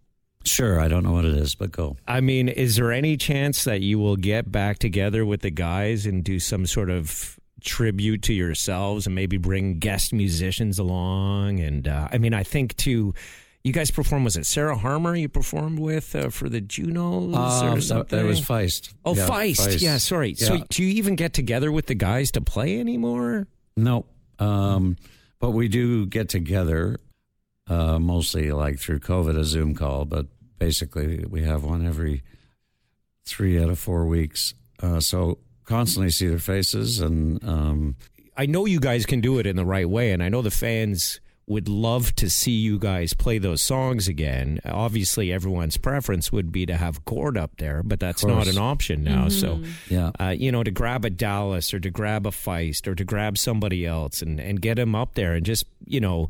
Sure, 0.44 0.80
I 0.80 0.88
don't 0.88 1.04
know 1.04 1.12
what 1.12 1.24
it 1.24 1.34
is, 1.34 1.54
but 1.54 1.70
go. 1.70 1.96
I 2.08 2.20
mean, 2.20 2.48
is 2.48 2.76
there 2.76 2.90
any 2.90 3.16
chance 3.16 3.64
that 3.64 3.80
you 3.80 3.98
will 3.98 4.16
get 4.16 4.50
back 4.50 4.78
together 4.78 5.24
with 5.24 5.42
the 5.42 5.50
guys 5.50 6.06
and 6.06 6.24
do 6.24 6.40
some 6.40 6.66
sort 6.66 6.90
of 6.90 7.38
tribute 7.60 8.22
to 8.22 8.32
yourselves 8.32 9.06
and 9.06 9.14
maybe 9.14 9.36
bring 9.36 9.78
guest 9.78 10.12
musicians 10.12 10.78
along? 10.78 11.60
And 11.60 11.86
uh, 11.86 12.08
I 12.10 12.18
mean, 12.18 12.34
I 12.34 12.42
think 12.42 12.76
too. 12.76 13.14
You 13.64 13.72
guys 13.72 13.90
performed. 13.92 14.24
Was 14.24 14.36
it 14.36 14.44
Sarah 14.46 14.76
Harmer 14.76 15.14
you 15.14 15.28
performed 15.28 15.78
with 15.78 16.16
uh, 16.16 16.30
for 16.30 16.48
the 16.48 16.60
Junos 16.60 17.34
Uh, 17.34 17.70
or 17.72 17.80
something? 17.80 18.18
that 18.18 18.24
was 18.26 18.40
Feist. 18.40 18.92
Oh, 19.04 19.14
Yeah, 19.14 19.28
Feist. 19.28 19.80
Yeah, 19.80 19.98
sorry. 19.98 20.34
So, 20.34 20.64
do 20.68 20.82
you 20.82 20.90
even 20.94 21.14
get 21.14 21.32
together 21.32 21.70
with 21.70 21.86
the 21.86 21.94
guys 21.94 22.32
to 22.32 22.40
play 22.40 22.80
anymore? 22.80 23.46
No, 23.76 24.06
um, 24.40 24.96
but 25.38 25.52
we 25.52 25.68
do 25.68 26.06
get 26.06 26.28
together 26.28 26.98
uh, 27.68 27.98
mostly 28.00 28.50
like 28.50 28.78
through 28.80 28.98
COVID, 28.98 29.38
a 29.38 29.44
Zoom 29.44 29.74
call. 29.76 30.06
But 30.06 30.26
basically, 30.58 31.24
we 31.28 31.42
have 31.44 31.62
one 31.62 31.86
every 31.86 32.22
three 33.24 33.62
out 33.62 33.70
of 33.70 33.78
four 33.78 34.06
weeks. 34.06 34.54
Uh, 34.82 34.98
so 34.98 35.38
constantly 35.64 36.10
see 36.10 36.26
their 36.26 36.40
faces, 36.40 36.98
and 37.00 37.42
um, 37.44 37.94
I 38.36 38.46
know 38.46 38.66
you 38.66 38.80
guys 38.80 39.06
can 39.06 39.20
do 39.20 39.38
it 39.38 39.46
in 39.46 39.54
the 39.54 39.64
right 39.64 39.88
way, 39.88 40.10
and 40.10 40.20
I 40.20 40.28
know 40.28 40.42
the 40.42 40.50
fans 40.50 41.20
would 41.52 41.68
love 41.68 42.14
to 42.16 42.28
see 42.28 42.52
you 42.52 42.78
guys 42.78 43.14
play 43.14 43.38
those 43.38 43.62
songs 43.62 44.08
again. 44.08 44.60
Obviously, 44.64 45.32
everyone's 45.32 45.76
preference 45.76 46.32
would 46.32 46.50
be 46.50 46.66
to 46.66 46.76
have 46.76 47.04
Gord 47.04 47.36
up 47.36 47.56
there, 47.58 47.82
but 47.82 48.00
that's 48.00 48.24
not 48.24 48.48
an 48.48 48.58
option 48.58 49.04
now. 49.04 49.28
So, 49.28 49.62
yeah. 49.88 50.10
uh, 50.18 50.30
you 50.30 50.50
know, 50.50 50.62
to 50.62 50.70
grab 50.70 51.04
a 51.04 51.10
Dallas 51.10 51.72
or 51.72 51.80
to 51.80 51.90
grab 51.90 52.26
a 52.26 52.30
Feist 52.30 52.86
or 52.86 52.94
to 52.94 53.04
grab 53.04 53.38
somebody 53.38 53.86
else 53.86 54.22
and, 54.22 54.40
and 54.40 54.60
get 54.60 54.78
him 54.78 54.94
up 54.94 55.14
there 55.14 55.34
and 55.34 55.46
just, 55.46 55.64
you 55.86 56.00
know, 56.00 56.28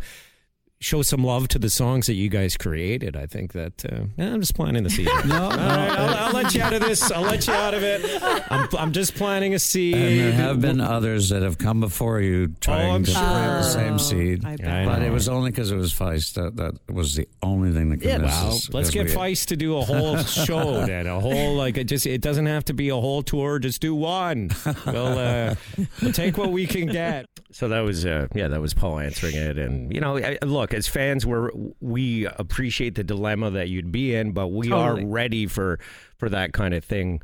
show 0.82 1.02
some 1.02 1.22
love 1.24 1.48
to 1.48 1.58
the 1.58 1.70
songs 1.70 2.06
that 2.08 2.14
you 2.14 2.28
guys 2.28 2.56
created. 2.56 3.16
I 3.16 3.26
think 3.26 3.52
that 3.52 3.84
uh, 3.90 4.04
I'm 4.22 4.40
just 4.40 4.54
planting 4.54 4.82
the 4.82 4.90
seed. 4.90 5.08
No, 5.24 5.44
All 5.44 5.50
right, 5.50 5.58
I'll, 5.90 6.26
I'll 6.26 6.32
let 6.32 6.54
you 6.54 6.62
out 6.62 6.72
of 6.72 6.80
this. 6.82 7.10
I'll 7.12 7.22
let 7.22 7.46
you 7.46 7.52
out 7.52 7.74
of 7.74 7.82
it. 7.82 8.02
I'm, 8.50 8.68
I'm 8.76 8.92
just 8.92 9.14
planting 9.14 9.54
a 9.54 9.58
seed. 9.58 9.94
And 9.94 10.18
there 10.20 10.32
have 10.32 10.60
been 10.60 10.80
others 10.80 11.28
that 11.28 11.42
have 11.42 11.58
come 11.58 11.80
before 11.80 12.20
you 12.20 12.48
trying 12.60 12.90
Oh, 12.90 12.94
I'm 12.96 13.04
to 13.04 13.12
plant 13.12 13.62
the 13.64 13.70
same 13.70 13.98
seed. 13.98 14.44
I. 14.44 14.52
I 14.54 14.84
But 14.84 15.02
it 15.02 15.10
was 15.12 15.28
only 15.28 15.50
because 15.50 15.70
it 15.70 15.76
was 15.76 15.94
Feist 15.94 16.34
that 16.34 16.56
that 16.56 16.92
was 16.92 17.14
the 17.14 17.28
only 17.42 17.70
thing 17.72 17.90
that 17.90 18.02
Yeah, 18.02 18.16
convinced 18.16 18.70
well, 18.72 18.80
let's 18.80 18.90
get 18.90 19.06
we- 19.06 19.12
Feist 19.12 19.46
to 19.46 19.56
do 19.56 19.76
a 19.76 19.82
whole 19.82 20.16
show 20.18 20.84
then, 20.86 21.06
a 21.06 21.20
whole 21.20 21.54
like 21.54 21.76
it 21.78 21.84
just 21.84 22.06
it 22.06 22.20
doesn't 22.20 22.46
have 22.46 22.64
to 22.66 22.74
be 22.74 22.88
a 22.88 22.96
whole 22.96 23.22
tour, 23.22 23.58
just 23.60 23.80
do 23.80 23.94
one. 23.94 24.50
We'll 24.86 25.18
uh, 25.18 25.54
we'll 26.02 26.12
take 26.12 26.36
what 26.36 26.50
we 26.50 26.66
can 26.66 26.86
get. 26.86 27.26
So 27.52 27.68
that 27.68 27.80
was 27.80 28.06
uh, 28.06 28.28
yeah, 28.34 28.48
that 28.48 28.60
was 28.60 28.72
Paul 28.74 28.98
answering 28.98 29.36
it, 29.36 29.58
and 29.58 29.92
you 29.92 30.00
know, 30.00 30.16
I, 30.16 30.38
look, 30.42 30.72
as 30.72 30.88
fans, 30.88 31.26
we're 31.26 31.50
we 31.80 32.26
appreciate 32.26 32.94
the 32.94 33.04
dilemma 33.04 33.50
that 33.52 33.68
you'd 33.68 33.92
be 33.92 34.14
in, 34.14 34.32
but 34.32 34.48
we 34.48 34.68
Totally. 34.68 35.02
are 35.02 35.06
ready 35.06 35.46
for 35.46 35.78
for 36.16 36.28
that 36.30 36.52
kind 36.52 36.72
of 36.72 36.84
thing. 36.84 37.20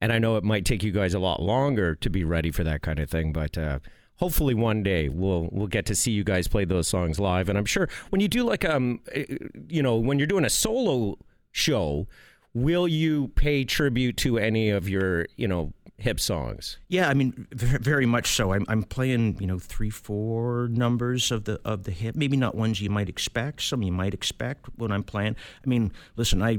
And 0.00 0.12
I 0.12 0.18
know 0.18 0.36
it 0.36 0.44
might 0.44 0.64
take 0.64 0.82
you 0.82 0.92
guys 0.92 1.14
a 1.14 1.18
lot 1.18 1.42
longer 1.42 1.94
to 1.96 2.10
be 2.10 2.24
ready 2.24 2.50
for 2.50 2.64
that 2.64 2.82
kind 2.82 2.98
of 2.98 3.10
thing, 3.10 3.32
but. 3.32 3.58
Uh, 3.58 3.78
Hopefully 4.16 4.54
one 4.54 4.84
day 4.84 5.08
we'll 5.08 5.48
we'll 5.50 5.66
get 5.66 5.84
to 5.86 5.96
see 5.96 6.12
you 6.12 6.22
guys 6.22 6.46
play 6.46 6.64
those 6.64 6.86
songs 6.86 7.18
live, 7.18 7.48
and 7.48 7.58
I'm 7.58 7.64
sure 7.64 7.88
when 8.10 8.20
you 8.20 8.28
do 8.28 8.44
like 8.44 8.64
um, 8.64 9.00
eh, 9.10 9.24
you 9.68 9.82
know, 9.82 9.96
when 9.96 10.20
you're 10.20 10.28
doing 10.28 10.44
a 10.44 10.50
solo 10.50 11.18
show, 11.50 12.06
will 12.54 12.86
you 12.86 13.28
pay 13.34 13.64
tribute 13.64 14.16
to 14.18 14.38
any 14.38 14.70
of 14.70 14.88
your 14.88 15.26
you 15.36 15.48
know 15.48 15.72
hip 16.02 16.20
songs? 16.20 16.78
Yeah, 16.88 17.08
I 17.08 17.14
mean, 17.14 17.46
very 17.52 18.06
much 18.06 18.34
so. 18.34 18.52
I'm, 18.52 18.64
I'm 18.68 18.82
playing, 18.82 19.38
you 19.40 19.46
know, 19.46 19.58
three, 19.58 19.90
four 19.90 20.68
numbers 20.70 21.30
of 21.30 21.44
the 21.44 21.60
of 21.64 21.84
the 21.84 21.92
hip. 21.92 22.16
Maybe 22.16 22.36
not 22.36 22.54
ones 22.54 22.80
you 22.80 22.90
might 22.90 23.08
expect. 23.08 23.62
Some 23.62 23.82
you 23.82 23.92
might 23.92 24.12
expect 24.12 24.66
when 24.76 24.92
I'm 24.92 25.04
playing. 25.04 25.36
I 25.64 25.68
mean, 25.68 25.92
listen, 26.16 26.42
I 26.42 26.58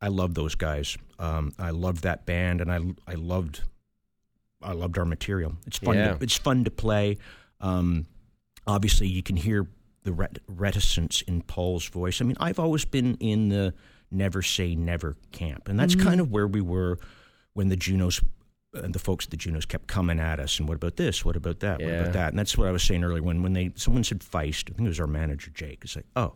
I 0.00 0.08
love 0.08 0.34
those 0.34 0.54
guys. 0.54 0.96
Um, 1.18 1.52
I 1.58 1.70
loved 1.70 2.02
that 2.04 2.26
band, 2.26 2.60
and 2.60 2.72
I 2.72 2.80
I 3.10 3.14
loved 3.14 3.62
I 4.62 4.72
loved 4.72 4.98
our 4.98 5.04
material. 5.04 5.54
It's 5.66 5.78
fun. 5.78 5.96
Yeah. 5.96 6.14
To, 6.14 6.22
it's 6.22 6.36
fun 6.36 6.64
to 6.64 6.70
play. 6.70 7.18
Um, 7.60 8.06
obviously, 8.66 9.08
you 9.08 9.22
can 9.22 9.36
hear 9.36 9.66
the 10.04 10.12
ret- 10.12 10.38
reticence 10.46 11.22
in 11.22 11.42
Paul's 11.42 11.88
voice. 11.88 12.20
I 12.20 12.24
mean, 12.24 12.36
I've 12.38 12.60
always 12.60 12.84
been 12.84 13.16
in 13.16 13.48
the 13.48 13.74
never 14.10 14.42
say 14.42 14.76
never 14.76 15.16
camp, 15.32 15.68
and 15.68 15.78
that's 15.78 15.96
kind 15.96 16.20
of 16.20 16.30
where 16.30 16.46
we 16.46 16.60
were 16.60 16.98
when 17.54 17.68
the 17.68 17.76
Junos 17.76 18.20
and 18.74 18.94
the 18.94 18.98
folks 18.98 19.24
at 19.26 19.30
the 19.30 19.36
Junos 19.36 19.64
kept 19.64 19.86
coming 19.86 20.20
at 20.20 20.38
us. 20.40 20.58
And 20.58 20.68
what 20.68 20.74
about 20.76 20.96
this? 20.96 21.24
What 21.24 21.36
about 21.36 21.60
that? 21.60 21.80
What 21.80 21.88
about 21.88 22.12
that? 22.12 22.28
And 22.30 22.38
that's 22.38 22.58
what 22.58 22.68
I 22.68 22.72
was 22.72 22.82
saying 22.82 23.04
earlier 23.04 23.22
when 23.22 23.42
when 23.42 23.52
they 23.52 23.72
someone 23.76 24.04
said 24.04 24.20
Feist. 24.20 24.70
I 24.70 24.74
think 24.74 24.80
it 24.86 24.88
was 24.88 25.00
our 25.00 25.06
manager 25.06 25.50
Jake. 25.54 25.80
It's 25.82 25.96
like 25.96 26.06
oh. 26.16 26.34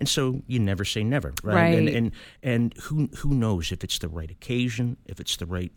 And 0.00 0.08
so 0.08 0.42
you 0.46 0.60
never 0.60 0.84
say 0.84 1.02
never, 1.02 1.34
right? 1.42 1.74
And, 1.74 1.86
Right. 1.86 1.94
and 1.96 2.12
and 2.42 2.74
who 2.82 3.08
who 3.18 3.34
knows 3.34 3.72
if 3.72 3.82
it's 3.82 3.98
the 3.98 4.08
right 4.08 4.30
occasion, 4.30 4.96
if 5.06 5.18
it's 5.18 5.36
the 5.36 5.46
right 5.46 5.72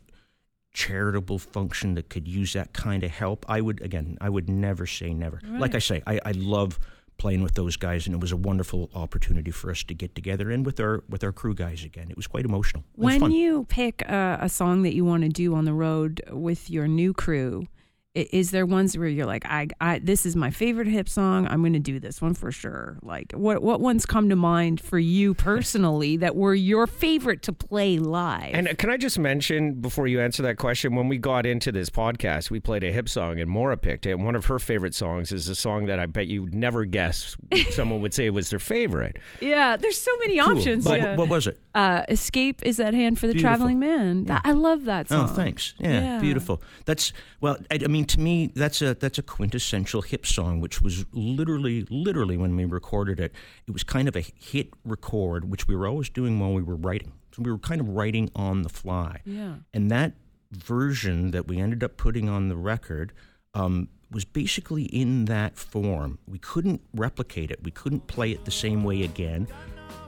charitable 0.73 1.37
function 1.39 1.95
that 1.95 2.09
could 2.09 2.27
use 2.27 2.53
that 2.53 2.71
kind 2.73 3.03
of 3.03 3.11
help. 3.11 3.45
I 3.49 3.61
would 3.61 3.81
again, 3.81 4.17
I 4.21 4.29
would 4.29 4.47
never 4.49 4.85
say 4.85 5.13
never. 5.13 5.41
Like 5.45 5.75
I 5.75 5.79
say, 5.79 6.01
I, 6.07 6.19
I 6.25 6.31
love 6.31 6.79
playing 7.21 7.43
with 7.43 7.53
those 7.53 7.77
guys, 7.77 8.07
and 8.07 8.15
it 8.15 8.19
was 8.19 8.31
a 8.31 8.37
wonderful 8.37 8.89
opportunity 8.95 9.51
for 9.51 9.69
us 9.69 9.83
to 9.83 9.93
get 9.93 10.15
together 10.15 10.49
and 10.49 10.65
with 10.65 10.79
our 10.79 11.03
with 11.07 11.23
our 11.23 11.31
crew 11.31 11.53
guys 11.53 11.83
again. 11.83 12.07
It 12.09 12.17
was 12.17 12.25
quite 12.25 12.45
emotional. 12.45 12.83
When 12.95 13.31
you 13.31 13.65
pick 13.69 14.01
a, 14.01 14.39
a 14.41 14.49
song 14.49 14.81
that 14.81 14.95
you 14.95 15.05
want 15.05 15.21
to 15.23 15.29
do 15.29 15.53
on 15.53 15.65
the 15.65 15.73
road 15.73 16.23
with 16.31 16.69
your 16.71 16.87
new 16.87 17.13
crew, 17.13 17.67
is 18.13 18.51
there 18.51 18.65
ones 18.65 18.97
where 18.97 19.07
you're 19.07 19.25
like, 19.25 19.45
I, 19.45 19.69
I 19.79 19.99
this 19.99 20.25
is 20.25 20.35
my 20.35 20.49
favorite 20.51 20.87
hip 20.87 21.07
song. 21.07 21.47
I'm 21.47 21.61
going 21.61 21.71
to 21.73 21.79
do 21.79 21.97
this 21.97 22.21
one 22.21 22.33
for 22.33 22.51
sure. 22.51 22.97
Like, 23.01 23.31
what 23.31 23.61
what 23.63 23.79
ones 23.79 24.05
come 24.05 24.27
to 24.29 24.35
mind 24.35 24.81
for 24.81 24.99
you 24.99 25.33
personally 25.33 26.17
that 26.23 26.35
were 26.35 26.53
your 26.53 26.87
favorite 26.87 27.41
to 27.43 27.53
play 27.53 27.99
live? 27.99 28.53
And 28.53 28.67
uh, 28.67 28.73
can 28.75 28.89
I 28.89 28.97
just 28.97 29.17
mention 29.17 29.75
before 29.75 30.07
you 30.07 30.19
answer 30.19 30.43
that 30.43 30.57
question, 30.57 30.93
when 30.95 31.07
we 31.07 31.17
got 31.17 31.45
into 31.45 31.71
this 31.71 31.89
podcast, 31.89 32.51
we 32.51 32.59
played 32.59 32.83
a 32.83 32.91
hip 32.91 33.07
song 33.07 33.39
and 33.39 33.49
Maura 33.49 33.77
picked 33.77 34.05
it. 34.05 34.11
And 34.11 34.25
one 34.25 34.35
of 34.35 34.45
her 34.47 34.59
favorite 34.59 34.93
songs 34.93 35.31
is 35.31 35.47
a 35.47 35.55
song 35.55 35.85
that 35.85 35.97
I 35.99 36.05
bet 36.05 36.27
you'd 36.27 36.53
never 36.53 36.83
guess 36.83 37.37
someone 37.69 38.01
would 38.01 38.13
say 38.13 38.29
was 38.29 38.49
their 38.49 38.59
favorite. 38.59 39.17
yeah, 39.39 39.77
there's 39.77 39.99
so 39.99 40.11
many 40.17 40.37
Cool. 40.37 40.57
options. 40.57 40.83
But 40.83 40.99
yeah. 40.99 41.15
what 41.15 41.29
was 41.29 41.47
it? 41.47 41.57
uh, 41.75 42.03
Escape 42.09 42.61
is 42.65 42.81
at 42.81 42.93
hand 42.93 43.17
for 43.17 43.27
the 43.27 43.33
Beautiful. 43.33 43.49
traveling 43.57 43.79
man. 43.79 44.25
That- 44.25 44.41
I 44.43 44.51
love 44.51 44.83
that 44.85 45.07
song 45.07 45.29
Oh, 45.29 45.33
thanks. 45.33 45.73
Yeah, 45.77 46.01
Yeah. 46.01 46.19
beautiful. 46.19 46.61
That's 46.83 47.13
well. 47.39 47.57
I, 47.71 47.79
I 47.83 47.87
mean, 47.87 48.00
to 48.09 48.19
me, 48.19 48.51
that's 48.55 48.81
a 48.81 48.93
that's 48.93 49.17
a 49.17 49.23
quintessential 49.23 50.01
hip 50.01 50.25
song, 50.25 50.61
which 50.61 50.81
was 50.81 51.05
literally, 51.11 51.85
literally 51.89 52.37
when 52.37 52.55
we 52.55 52.65
recorded 52.65 53.19
it, 53.19 53.33
it 53.67 53.71
was 53.71 53.83
kind 53.83 54.07
of 54.07 54.15
a 54.15 54.21
hit 54.21 54.69
record, 54.85 55.49
which 55.49 55.67
we 55.67 55.75
were 55.75 55.87
always 55.87 56.09
doing 56.09 56.39
while 56.39 56.53
we 56.53 56.61
were 56.61 56.75
writing. 56.75 57.13
So 57.33 57.41
we 57.41 57.51
were 57.51 57.57
kind 57.57 57.81
of 57.81 57.89
writing 57.89 58.29
on 58.35 58.63
the 58.63 58.69
fly. 58.69 59.21
Yeah. 59.25 59.55
And 59.73 59.89
that 59.91 60.13
version 60.51 61.31
that 61.31 61.47
we 61.47 61.59
ended 61.59 61.83
up 61.83 61.97
putting 61.97 62.27
on 62.27 62.49
the 62.49 62.57
record 62.57 63.13
um, 63.53 63.87
was 64.11 64.25
basically 64.25 64.83
in 64.83 65.25
that 65.25 65.57
form. 65.57 66.19
We 66.27 66.39
couldn't 66.39 66.81
replicate 66.93 67.51
it. 67.51 67.63
We 67.63 67.71
couldn't 67.71 68.07
play 68.07 68.31
it 68.31 68.45
the 68.45 68.51
same 68.51 68.83
way 68.83 69.03
again. 69.03 69.47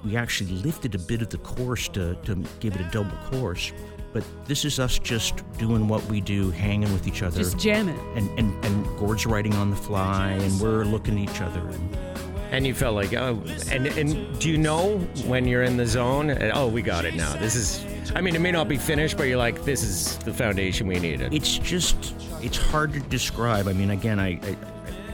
We 0.04 0.18
actually 0.18 0.52
lifted 0.52 0.96
a 0.96 1.00
bit 1.00 1.22
of 1.22 1.30
the 1.30 1.38
chorus 1.38 1.88
to, 1.90 2.16
to 2.16 2.36
give 2.60 2.76
it 2.76 2.82
a 2.82 2.90
double 2.92 3.18
chorus. 3.32 3.72
But 4.14 4.24
this 4.46 4.64
is 4.64 4.80
us 4.80 5.00
just 5.00 5.44
doing 5.58 5.88
what 5.88 6.04
we 6.06 6.22
do, 6.22 6.52
hanging 6.52 6.94
with 6.94 7.08
each 7.08 7.24
other. 7.24 7.40
Just 7.40 7.58
jamming. 7.58 7.98
and, 8.16 8.30
and, 8.40 8.66
and 8.66 8.86
Gord's 9.00 9.26
writing 9.26 9.54
on 9.56 9.70
the 9.72 9.76
fly, 9.76 10.30
and 10.34 10.62
we're 10.62 10.86
looking 10.86 11.18
at 11.18 11.30
each 11.34 11.42
other. 11.42 11.60
And, 11.62 11.98
And 12.52 12.68
you 12.68 12.76
felt 12.76 12.94
like, 12.94 13.14
oh, 13.16 13.42
and 13.72 13.88
and 13.88 14.40
do 14.40 14.50
you 14.52 14.58
know 14.60 15.00
when 15.26 15.48
you're 15.48 15.64
in 15.64 15.76
the 15.78 15.88
zone? 15.88 16.30
uh, 16.30 16.52
Oh, 16.54 16.68
we 16.68 16.84
got 16.84 17.06
it 17.06 17.16
now. 17.16 17.34
This 17.38 17.56
is. 17.56 17.84
I 18.16 18.22
mean, 18.22 18.36
it 18.36 18.42
may 18.42 18.52
not 18.52 18.68
be 18.68 18.78
finished, 18.78 19.18
but 19.18 19.24
you're 19.24 19.38
like, 19.40 19.64
this 19.66 19.82
is 19.82 20.18
the 20.20 20.34
foundation 20.34 20.86
we 20.88 21.00
needed. 21.00 21.34
it's 21.34 21.58
just 21.58 22.14
it's 22.44 22.58
hard 22.58 22.94
to 22.94 23.00
describe. 23.00 23.68
I 23.68 23.74
mean, 23.74 23.90
again, 23.90 24.20
I, 24.20 24.40
I 24.44 24.56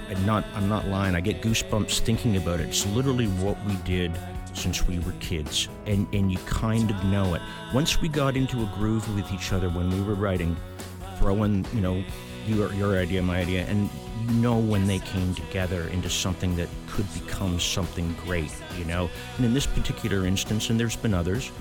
I'm 0.09 0.25
not 0.25 0.43
I'm 0.55 0.67
not 0.67 0.87
lying. 0.87 1.15
I 1.15 1.21
get 1.21 1.41
goosebumps 1.41 1.99
thinking 2.01 2.35
about 2.35 2.59
it. 2.59 2.67
It's 2.67 2.85
literally 2.87 3.27
what 3.27 3.55
we 3.65 3.75
did 3.85 4.11
since 4.53 4.87
we 4.87 4.99
were 4.99 5.13
kids, 5.19 5.69
and, 5.85 6.07
and 6.13 6.31
you 6.31 6.37
kind 6.39 6.89
of 6.91 7.03
know 7.05 7.33
it. 7.33 7.41
Once 7.73 8.01
we 8.01 8.07
got 8.09 8.35
into 8.35 8.61
a 8.61 8.71
groove 8.77 9.13
with 9.15 9.31
each 9.31 9.53
other 9.53 9.69
when 9.69 9.89
we 9.89 10.01
were 10.01 10.15
writing, 10.15 10.55
throwing, 11.17 11.65
you 11.73 11.81
know, 11.81 12.03
your, 12.47 12.73
your 12.73 12.97
idea, 12.97 13.21
my 13.21 13.39
idea, 13.39 13.65
and 13.65 13.89
you 14.25 14.31
know 14.35 14.57
when 14.57 14.87
they 14.87 14.99
came 14.99 15.33
together 15.35 15.87
into 15.89 16.09
something 16.09 16.55
that 16.55 16.67
could 16.87 17.05
become 17.13 17.59
something 17.59 18.15
great, 18.25 18.51
you 18.77 18.85
know? 18.85 19.09
And 19.37 19.45
in 19.45 19.53
this 19.53 19.67
particular 19.67 20.25
instance, 20.25 20.69
and 20.69 20.79
there's 20.79 20.95
been 20.95 21.13
others, 21.13 21.51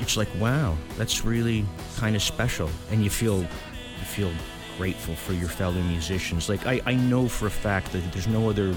it's 0.00 0.16
like, 0.16 0.28
wow, 0.38 0.76
that's 0.96 1.24
really 1.24 1.64
kind 1.96 2.14
of 2.14 2.22
special. 2.22 2.70
And 2.90 3.02
you 3.02 3.10
feel, 3.10 3.40
you 3.40 4.04
feel 4.04 4.30
grateful 4.76 5.14
for 5.14 5.32
your 5.32 5.48
fellow 5.48 5.80
musicians. 5.82 6.48
Like, 6.48 6.66
I, 6.66 6.80
I 6.86 6.94
know 6.94 7.28
for 7.28 7.46
a 7.46 7.50
fact 7.50 7.92
that 7.92 8.12
there's 8.12 8.28
no 8.28 8.48
other 8.48 8.74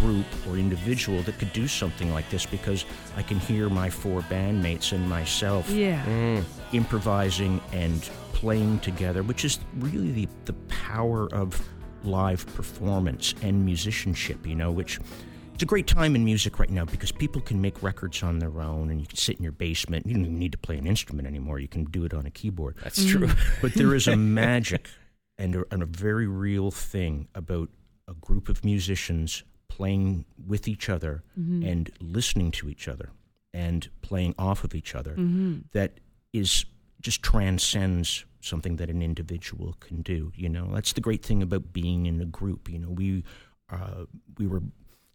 group 0.00 0.26
or 0.48 0.56
individual 0.56 1.22
that 1.22 1.38
could 1.38 1.52
do 1.52 1.66
something 1.68 2.12
like 2.12 2.28
this 2.30 2.46
because 2.46 2.84
I 3.16 3.22
can 3.22 3.38
hear 3.38 3.68
my 3.68 3.90
four 3.90 4.22
bandmates 4.22 4.92
and 4.92 5.08
myself 5.08 5.68
Yeah. 5.70 6.04
Mm. 6.06 6.44
improvising 6.72 7.60
and 7.72 8.00
playing 8.32 8.80
together, 8.80 9.22
which 9.22 9.44
is 9.44 9.58
really 9.78 10.12
the, 10.12 10.28
the 10.46 10.54
power 10.68 11.32
of 11.34 11.60
live 12.04 12.46
performance 12.54 13.34
and 13.42 13.64
musicianship, 13.64 14.46
you 14.46 14.54
know, 14.54 14.70
which 14.70 14.98
it's 15.54 15.62
a 15.62 15.66
great 15.66 15.86
time 15.86 16.14
in 16.16 16.24
music 16.24 16.58
right 16.58 16.70
now 16.70 16.86
because 16.86 17.12
people 17.12 17.42
can 17.42 17.60
make 17.60 17.82
records 17.82 18.22
on 18.22 18.38
their 18.38 18.60
own 18.62 18.90
and 18.90 18.98
you 19.00 19.06
can 19.06 19.18
sit 19.18 19.36
in 19.36 19.42
your 19.42 19.52
basement. 19.52 20.06
You 20.06 20.14
don't 20.14 20.22
even 20.24 20.38
need 20.38 20.52
to 20.52 20.58
play 20.58 20.78
an 20.78 20.86
instrument 20.86 21.28
anymore. 21.28 21.58
You 21.58 21.68
can 21.68 21.84
do 21.84 22.04
it 22.06 22.14
on 22.14 22.24
a 22.24 22.30
keyboard. 22.30 22.76
That's 22.82 23.04
true. 23.04 23.28
But 23.60 23.74
there 23.74 23.94
is 23.94 24.08
a 24.08 24.16
magic 24.44 24.88
and 25.36 25.56
a, 25.56 25.64
and 25.70 25.82
a 25.82 25.86
very 25.86 26.26
real 26.26 26.70
thing 26.70 27.28
about 27.34 27.68
a 28.08 28.14
group 28.14 28.48
of 28.48 28.64
musicians 28.64 29.42
playing 29.76 30.24
with 30.52 30.68
each 30.68 30.88
other 30.90 31.22
and 31.64 31.90
listening 32.00 32.50
to 32.58 32.68
each 32.68 32.86
other 32.88 33.08
and 33.54 33.88
playing 34.02 34.34
off 34.38 34.64
of 34.64 34.74
each 34.74 34.94
other 34.94 35.14
that 35.72 35.90
is 36.32 36.66
just 37.00 37.22
transcends 37.22 38.24
something 38.42 38.76
that 38.76 38.88
an 38.90 39.02
individual 39.02 39.74
can 39.80 40.02
do. 40.02 40.32
You 40.34 40.48
know, 40.48 40.66
that's 40.74 40.92
the 40.92 41.00
great 41.00 41.22
thing 41.24 41.42
about 41.42 41.72
being 41.72 42.06
in 42.06 42.20
a 42.20 42.26
group. 42.26 42.68
You 42.68 42.78
know, 42.78 42.90
we 42.90 43.24
uh, 43.70 44.04
we 44.38 44.46
were. 44.46 44.62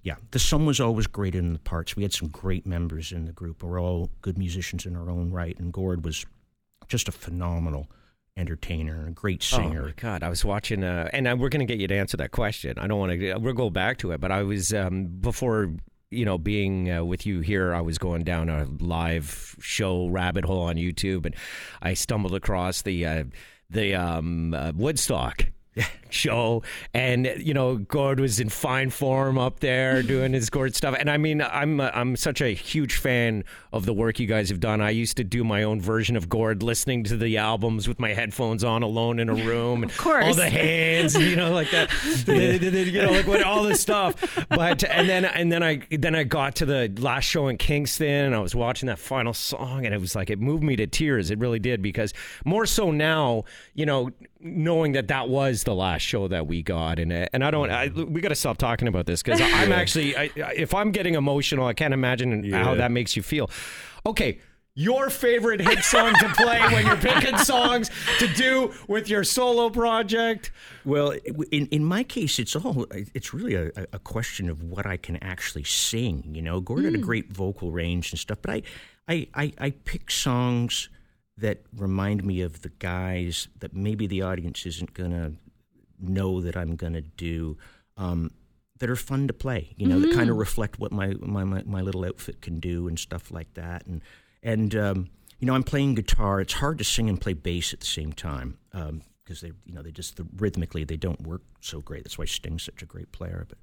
Yeah, 0.01 0.17
the 0.31 0.39
sum 0.39 0.65
was 0.67 0.79
always 0.79 1.07
greater 1.07 1.39
than 1.41 1.53
the 1.53 1.59
parts. 1.59 1.95
We 1.95 2.03
had 2.03 2.13
some 2.13 2.27
great 2.29 2.65
members 2.65 3.11
in 3.11 3.25
the 3.25 3.33
group. 3.33 3.63
We're 3.63 3.81
all 3.81 4.11
good 4.21 4.37
musicians 4.37 4.85
in 4.85 4.95
our 4.95 5.09
own 5.09 5.31
right, 5.31 5.57
and 5.59 5.73
Gord 5.73 6.05
was 6.05 6.25
just 6.87 7.07
a 7.07 7.11
phenomenal 7.11 7.87
entertainer 8.37 9.07
a 9.07 9.11
great 9.11 9.47
Oh 9.53 9.57
singer. 9.57 9.83
my 9.83 9.93
God! 9.95 10.23
I 10.23 10.29
was 10.29 10.43
watching, 10.43 10.83
uh, 10.83 11.09
and 11.13 11.27
uh, 11.27 11.35
we're 11.37 11.49
going 11.49 11.65
to 11.65 11.71
get 11.71 11.79
you 11.79 11.87
to 11.87 11.95
answer 11.95 12.17
that 12.17 12.31
question. 12.31 12.77
I 12.77 12.87
don't 12.87 12.99
want 12.99 13.11
to. 13.19 13.37
We'll 13.37 13.53
go 13.53 13.69
back 13.69 13.97
to 13.99 14.11
it, 14.11 14.19
but 14.21 14.31
I 14.31 14.43
was 14.43 14.73
um, 14.73 15.07
before 15.07 15.73
you 16.11 16.25
know 16.25 16.37
being 16.37 16.91
uh, 16.91 17.03
with 17.03 17.25
you 17.25 17.39
here. 17.39 17.73
I 17.73 17.81
was 17.81 17.97
going 17.97 18.23
down 18.23 18.49
a 18.49 18.65
live 18.79 19.55
show 19.59 20.07
rabbit 20.07 20.45
hole 20.45 20.63
on 20.63 20.75
YouTube, 20.75 21.25
and 21.25 21.35
I 21.81 21.93
stumbled 21.93 22.35
across 22.35 22.81
the 22.81 23.05
uh, 23.05 23.23
the 23.69 23.95
um, 23.95 24.53
uh, 24.53 24.71
Woodstock. 24.75 25.45
show. 26.09 26.63
And 26.93 27.33
you 27.37 27.53
know 27.53 27.77
Gord 27.77 28.19
was 28.19 28.39
in 28.39 28.49
fine 28.49 28.89
form 28.89 29.37
up 29.37 29.59
there 29.59 30.01
doing 30.03 30.33
his 30.33 30.49
Gord 30.49 30.75
stuff. 30.75 30.95
And 30.97 31.09
I 31.09 31.17
mean 31.17 31.41
I'm 31.41 31.81
I'm 31.81 32.15
such 32.15 32.41
a 32.41 32.53
huge 32.53 32.97
fan 32.97 33.43
of 33.73 33.85
the 33.85 33.93
work 33.93 34.19
you 34.19 34.27
guys 34.27 34.49
have 34.49 34.59
done. 34.59 34.81
I 34.81 34.91
used 34.91 35.17
to 35.17 35.23
do 35.23 35.43
my 35.43 35.63
own 35.63 35.81
version 35.81 36.15
of 36.15 36.29
Gord 36.29 36.63
listening 36.63 37.03
to 37.05 37.17
the 37.17 37.37
albums 37.37 37.87
with 37.87 37.99
my 37.99 38.13
headphones 38.13 38.63
on 38.63 38.83
alone 38.83 39.19
in 39.19 39.29
a 39.29 39.35
room 39.35 39.83
and 39.83 39.95
course. 39.95 40.25
all 40.25 40.33
the 40.33 40.49
hands 40.49 41.15
you 41.15 41.35
know 41.35 41.51
like 41.51 41.71
that. 41.71 41.89
You 42.25 43.01
know 43.01 43.11
like 43.11 43.27
what 43.27 43.43
all 43.43 43.63
this 43.63 43.81
stuff. 43.81 44.45
But 44.49 44.83
and 44.83 45.09
then 45.09 45.25
and 45.25 45.51
then 45.51 45.63
I 45.63 45.81
then 45.91 46.15
I 46.15 46.23
got 46.23 46.55
to 46.57 46.65
the 46.65 46.91
last 46.99 47.25
show 47.25 47.47
in 47.47 47.57
Kingston 47.57 48.07
and 48.07 48.35
I 48.35 48.39
was 48.39 48.55
watching 48.55 48.87
that 48.87 48.99
final 48.99 49.33
song 49.33 49.85
and 49.85 49.93
it 49.93 49.99
was 49.99 50.15
like 50.15 50.29
it 50.29 50.39
moved 50.39 50.63
me 50.63 50.75
to 50.77 50.87
tears. 50.87 51.31
It 51.31 51.39
really 51.39 51.59
did 51.59 51.81
because 51.81 52.13
more 52.45 52.65
so 52.65 52.91
now 52.91 53.43
you 53.73 53.85
know 53.85 54.11
knowing 54.39 54.93
that 54.93 55.07
that 55.07 55.27
was 55.27 55.64
the 55.65 55.75
last 55.75 56.01
show 56.01 56.27
that 56.27 56.47
we 56.47 56.63
got 56.63 56.99
and 56.99 57.11
and 57.11 57.43
I 57.43 57.51
don't 57.51 57.69
I, 57.69 57.89
mm. 57.89 58.09
we 58.09 58.21
got 58.21 58.29
to 58.29 58.35
stop 58.35 58.57
talking 58.57 58.87
about 58.87 59.05
this 59.05 59.21
because 59.21 59.41
I'm 59.41 59.71
actually 59.81 60.15
I, 60.15 60.29
if 60.55 60.73
I'm 60.73 60.91
getting 60.91 61.15
emotional 61.15 61.67
I 61.67 61.73
can't 61.73 61.93
imagine 61.93 62.49
how 62.51 62.75
that 62.75 62.91
makes 62.91 63.15
you 63.15 63.23
feel. 63.23 63.49
Okay 64.05 64.39
your 64.77 65.09
favorite 65.09 65.61
hit 65.61 65.83
song 65.83 66.13
to 66.19 66.27
play 66.35 66.59
when 66.73 66.85
you're 66.85 66.97
picking 66.97 67.37
songs 67.53 67.89
to 68.19 68.27
do 68.27 68.73
with 68.89 69.09
your 69.09 69.23
solo 69.23 69.69
project? 69.69 70.51
Well, 70.83 71.15
in 71.51 71.67
in 71.67 71.83
my 71.85 72.03
case, 72.03 72.37
it's 72.39 72.55
all 72.55 72.85
it's 72.91 73.33
really 73.33 73.55
a, 73.55 73.71
a 73.93 73.99
question 73.99 74.49
of 74.49 74.61
what 74.63 74.85
I 74.85 74.97
can 74.97 75.15
actually 75.23 75.63
sing. 75.63 76.35
You 76.35 76.41
know, 76.41 76.59
Gordon 76.59 76.85
had 76.85 76.95
a 76.95 76.97
mm. 76.97 77.03
great 77.03 77.31
vocal 77.31 77.71
range 77.71 78.11
and 78.11 78.19
stuff, 78.19 78.39
but 78.41 78.51
I, 78.51 78.61
I, 79.07 79.27
I, 79.33 79.53
I 79.57 79.69
pick 79.69 80.11
songs 80.11 80.89
that 81.37 81.61
remind 81.75 82.23
me 82.23 82.41
of 82.41 82.61
the 82.61 82.69
guys 82.69 83.47
that 83.59 83.73
maybe 83.73 84.07
the 84.07 84.21
audience 84.21 84.65
isn't 84.65 84.93
gonna 84.93 85.33
know 86.07 86.41
that 86.41 86.55
I'm 86.55 86.75
gonna 86.75 87.01
do. 87.01 87.57
Um, 87.97 88.31
that 88.79 88.89
are 88.89 88.97
fun 88.97 89.25
to 89.27 89.33
play, 89.33 89.73
you 89.77 89.87
know, 89.87 90.01
that 90.01 90.13
kind 90.13 90.29
of 90.29 90.35
reflect 90.35 90.79
what 90.79 90.91
my, 90.91 91.13
my, 91.21 91.45
my, 91.45 91.63
my 91.65 91.79
little 91.79 92.03
outfit 92.03 92.41
can 92.41 92.59
do 92.59 92.89
and 92.89 92.99
stuff 92.99 93.31
like 93.31 93.53
that. 93.53 93.87
And 93.87 94.01
and 94.43 94.75
um, 94.75 95.09
you 95.39 95.47
know, 95.47 95.53
I'm 95.53 95.63
playing 95.63 95.95
guitar. 95.95 96.41
It's 96.41 96.53
hard 96.53 96.77
to 96.77 96.83
sing 96.83 97.09
and 97.09 97.19
play 97.19 97.33
bass 97.33 97.73
at 97.73 97.79
the 97.79 97.85
same 97.85 98.13
time 98.13 98.57
because 98.71 99.41
they, 99.41 99.51
you 99.65 99.73
know, 99.73 99.81
they 99.81 99.91
just 99.91 100.17
the, 100.17 100.27
rhythmically 100.37 100.83
they 100.83 100.97
don't 100.97 101.21
work 101.21 101.41
so 101.61 101.81
great. 101.81 102.03
That's 102.03 102.17
why 102.17 102.25
Sting's 102.25 102.63
such 102.63 102.81
a 102.81 102.85
great 102.85 103.11
player. 103.11 103.45
But 103.47 103.57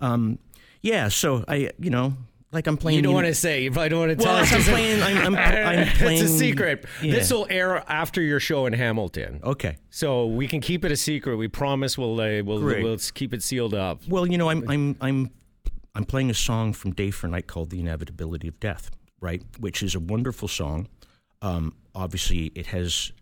um, 0.00 0.38
yeah, 0.82 1.08
so 1.08 1.44
I, 1.46 1.70
you 1.78 1.90
know, 1.90 2.14
like 2.54 2.66
I'm 2.66 2.76
playing. 2.76 2.96
You 2.96 3.02
don't 3.02 3.14
want 3.14 3.26
to 3.26 3.34
say. 3.34 3.62
You 3.64 3.70
probably 3.70 3.88
don't 3.90 3.98
want 4.08 4.18
to 4.18 4.24
Well, 4.24 4.34
tell 4.36 4.42
us. 4.44 4.52
I'm 4.68 4.72
playing- 4.74 5.02
I'm- 5.02 5.34
I'm- 5.36 5.36
I'm 5.88 5.96
playing- 5.96 6.22
It's 6.22 6.30
a 6.32 6.38
secret. 6.38 6.86
yeah. 7.02 7.12
This 7.12 7.30
will 7.32 7.46
air 7.50 7.84
after 7.90 8.22
your 8.22 8.40
show 8.40 8.66
in 8.66 8.72
Hamilton. 8.72 9.40
Okay. 9.44 9.76
So 9.90 10.26
we 10.26 10.46
can 10.46 10.60
keep 10.60 10.84
it 10.84 10.92
a 10.92 10.96
secret. 10.96 11.36
We 11.36 11.48
promise 11.48 11.98
we'll 11.98 12.20
uh, 12.20 12.42
we'll, 12.42 12.60
Great. 12.60 12.82
we'll 12.82 12.96
keep 13.14 13.34
it 13.34 13.42
sealed 13.42 13.74
up. 13.74 14.06
Well, 14.08 14.26
you 14.26 14.38
know, 14.38 14.48
I'm 14.48 14.68
I'm 14.70 14.96
I'm 15.00 15.30
I'm 15.94 16.04
playing 16.04 16.30
a 16.30 16.34
song 16.34 16.72
from 16.72 16.92
Day 16.92 17.10
for 17.10 17.28
Night 17.28 17.46
called 17.46 17.70
"The 17.70 17.80
Inevitability 17.80 18.48
of 18.48 18.58
Death," 18.60 18.90
right? 19.20 19.42
Which 19.58 19.82
is 19.82 19.94
a 19.94 20.00
wonderful 20.00 20.48
song. 20.48 20.88
Um, 21.42 21.74
obviously, 21.94 22.46
it 22.54 22.66
has 22.68 23.12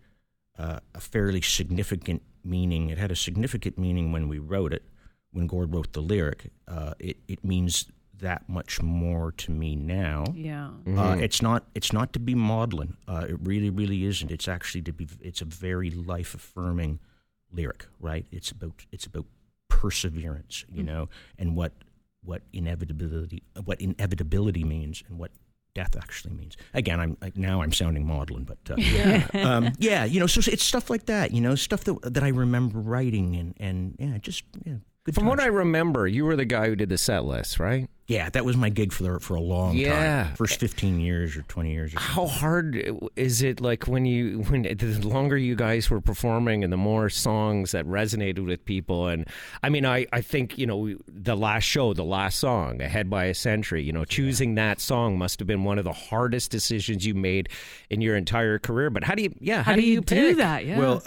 uh, 0.58 0.78
a 0.94 1.00
fairly 1.00 1.40
significant 1.42 2.22
meaning. 2.44 2.90
It 2.90 2.98
had 2.98 3.10
a 3.10 3.16
significant 3.16 3.78
meaning 3.78 4.12
when 4.12 4.28
we 4.28 4.38
wrote 4.38 4.72
it. 4.72 4.84
When 5.32 5.46
Gord 5.46 5.74
wrote 5.74 5.92
the 5.94 6.02
lyric, 6.02 6.50
uh, 6.68 6.92
it 6.98 7.16
it 7.28 7.42
means 7.44 7.86
that 8.22 8.48
much 8.48 8.80
more 8.80 9.32
to 9.32 9.50
me 9.50 9.76
now. 9.76 10.24
Yeah. 10.34 10.70
Uh, 10.96 11.16
it's 11.20 11.42
not. 11.42 11.64
It's 11.74 11.92
not 11.92 12.12
to 12.14 12.18
be 12.18 12.34
maudlin. 12.34 12.96
Uh, 13.06 13.26
it 13.28 13.36
really, 13.42 13.70
really 13.70 14.04
isn't. 14.04 14.30
It's 14.30 14.48
actually 14.48 14.82
to 14.82 14.92
be. 14.92 15.06
It's 15.20 15.42
a 15.42 15.44
very 15.44 15.90
life 15.90 16.34
affirming 16.34 16.98
lyric, 17.52 17.86
right? 18.00 18.26
It's 18.32 18.50
about. 18.50 18.86
It's 18.90 19.06
about 19.06 19.26
perseverance, 19.68 20.64
you 20.72 20.82
know, 20.82 21.08
and 21.38 21.56
what 21.56 21.72
what 22.24 22.42
inevitability 22.52 23.42
what 23.64 23.80
inevitability 23.80 24.64
means, 24.64 25.02
and 25.08 25.18
what 25.18 25.32
death 25.74 25.96
actually 25.96 26.34
means. 26.34 26.56
Again, 26.74 27.00
I'm 27.00 27.16
like, 27.20 27.36
now 27.36 27.62
I'm 27.62 27.72
sounding 27.72 28.06
maudlin, 28.06 28.44
but 28.44 28.58
uh, 28.70 28.74
yeah, 28.78 29.26
um, 29.34 29.72
yeah, 29.78 30.04
you 30.04 30.20
know, 30.20 30.26
so 30.26 30.40
it's 30.50 30.62
stuff 30.62 30.90
like 30.90 31.06
that, 31.06 31.32
you 31.32 31.40
know, 31.40 31.54
stuff 31.54 31.84
that 31.84 32.14
that 32.14 32.22
I 32.22 32.28
remember 32.28 32.78
writing, 32.78 33.36
and 33.36 33.54
and 33.58 33.96
yeah, 33.98 34.18
just 34.18 34.44
yeah. 34.64 34.74
Good 35.04 35.16
From 35.16 35.26
what 35.26 35.40
I 35.40 35.46
remember, 35.46 36.06
you 36.06 36.24
were 36.24 36.36
the 36.36 36.44
guy 36.44 36.68
who 36.68 36.76
did 36.76 36.88
the 36.88 36.98
set 36.98 37.24
list, 37.24 37.58
right? 37.58 37.90
Yeah, 38.08 38.28
that 38.30 38.44
was 38.44 38.56
my 38.56 38.68
gig 38.68 38.92
for 38.92 39.04
the, 39.04 39.20
for 39.20 39.36
a 39.36 39.40
long 39.40 39.76
Yeah. 39.76 40.24
time, 40.24 40.34
first 40.34 40.58
fifteen 40.58 40.98
years 41.00 41.36
or 41.36 41.42
twenty 41.42 41.72
years. 41.72 41.94
Or 41.94 42.00
How 42.00 42.26
hard 42.26 42.98
is 43.16 43.42
it? 43.42 43.60
Like 43.60 43.86
when 43.86 44.04
you 44.04 44.40
when 44.48 44.62
the 44.62 45.00
longer 45.06 45.36
you 45.38 45.54
guys 45.54 45.88
were 45.88 46.00
performing 46.00 46.64
and 46.64 46.72
the 46.72 46.76
more 46.76 47.08
songs 47.08 47.70
that 47.72 47.86
resonated 47.86 48.44
with 48.44 48.64
people, 48.64 49.06
and 49.06 49.26
I 49.62 49.68
mean, 49.68 49.86
I 49.86 50.06
I 50.12 50.20
think 50.20 50.58
you 50.58 50.66
know 50.66 50.94
the 51.06 51.36
last 51.36 51.62
show, 51.64 51.94
the 51.94 52.04
last 52.04 52.38
song, 52.40 52.82
"Ahead 52.82 53.08
by 53.08 53.26
a 53.26 53.34
Century," 53.34 53.82
you 53.84 53.92
know, 53.92 54.04
choosing 54.04 54.56
that 54.56 54.80
song 54.80 55.16
must 55.16 55.38
have 55.38 55.46
been 55.46 55.62
one 55.64 55.78
of 55.78 55.84
the 55.84 55.92
hardest 55.92 56.50
decisions 56.50 57.06
you 57.06 57.14
made 57.14 57.48
in 57.88 58.00
your 58.00 58.16
entire 58.16 58.58
career. 58.58 58.90
But 58.90 59.04
how 59.04 59.14
do 59.14 59.22
you? 59.22 59.34
Yeah, 59.38 59.62
How, 59.62 59.76
do 59.76 59.80
you, 59.82 60.00
do 60.00 60.34
that? 60.34 60.66
Yeah. 60.66 60.78
Well, 60.78 61.02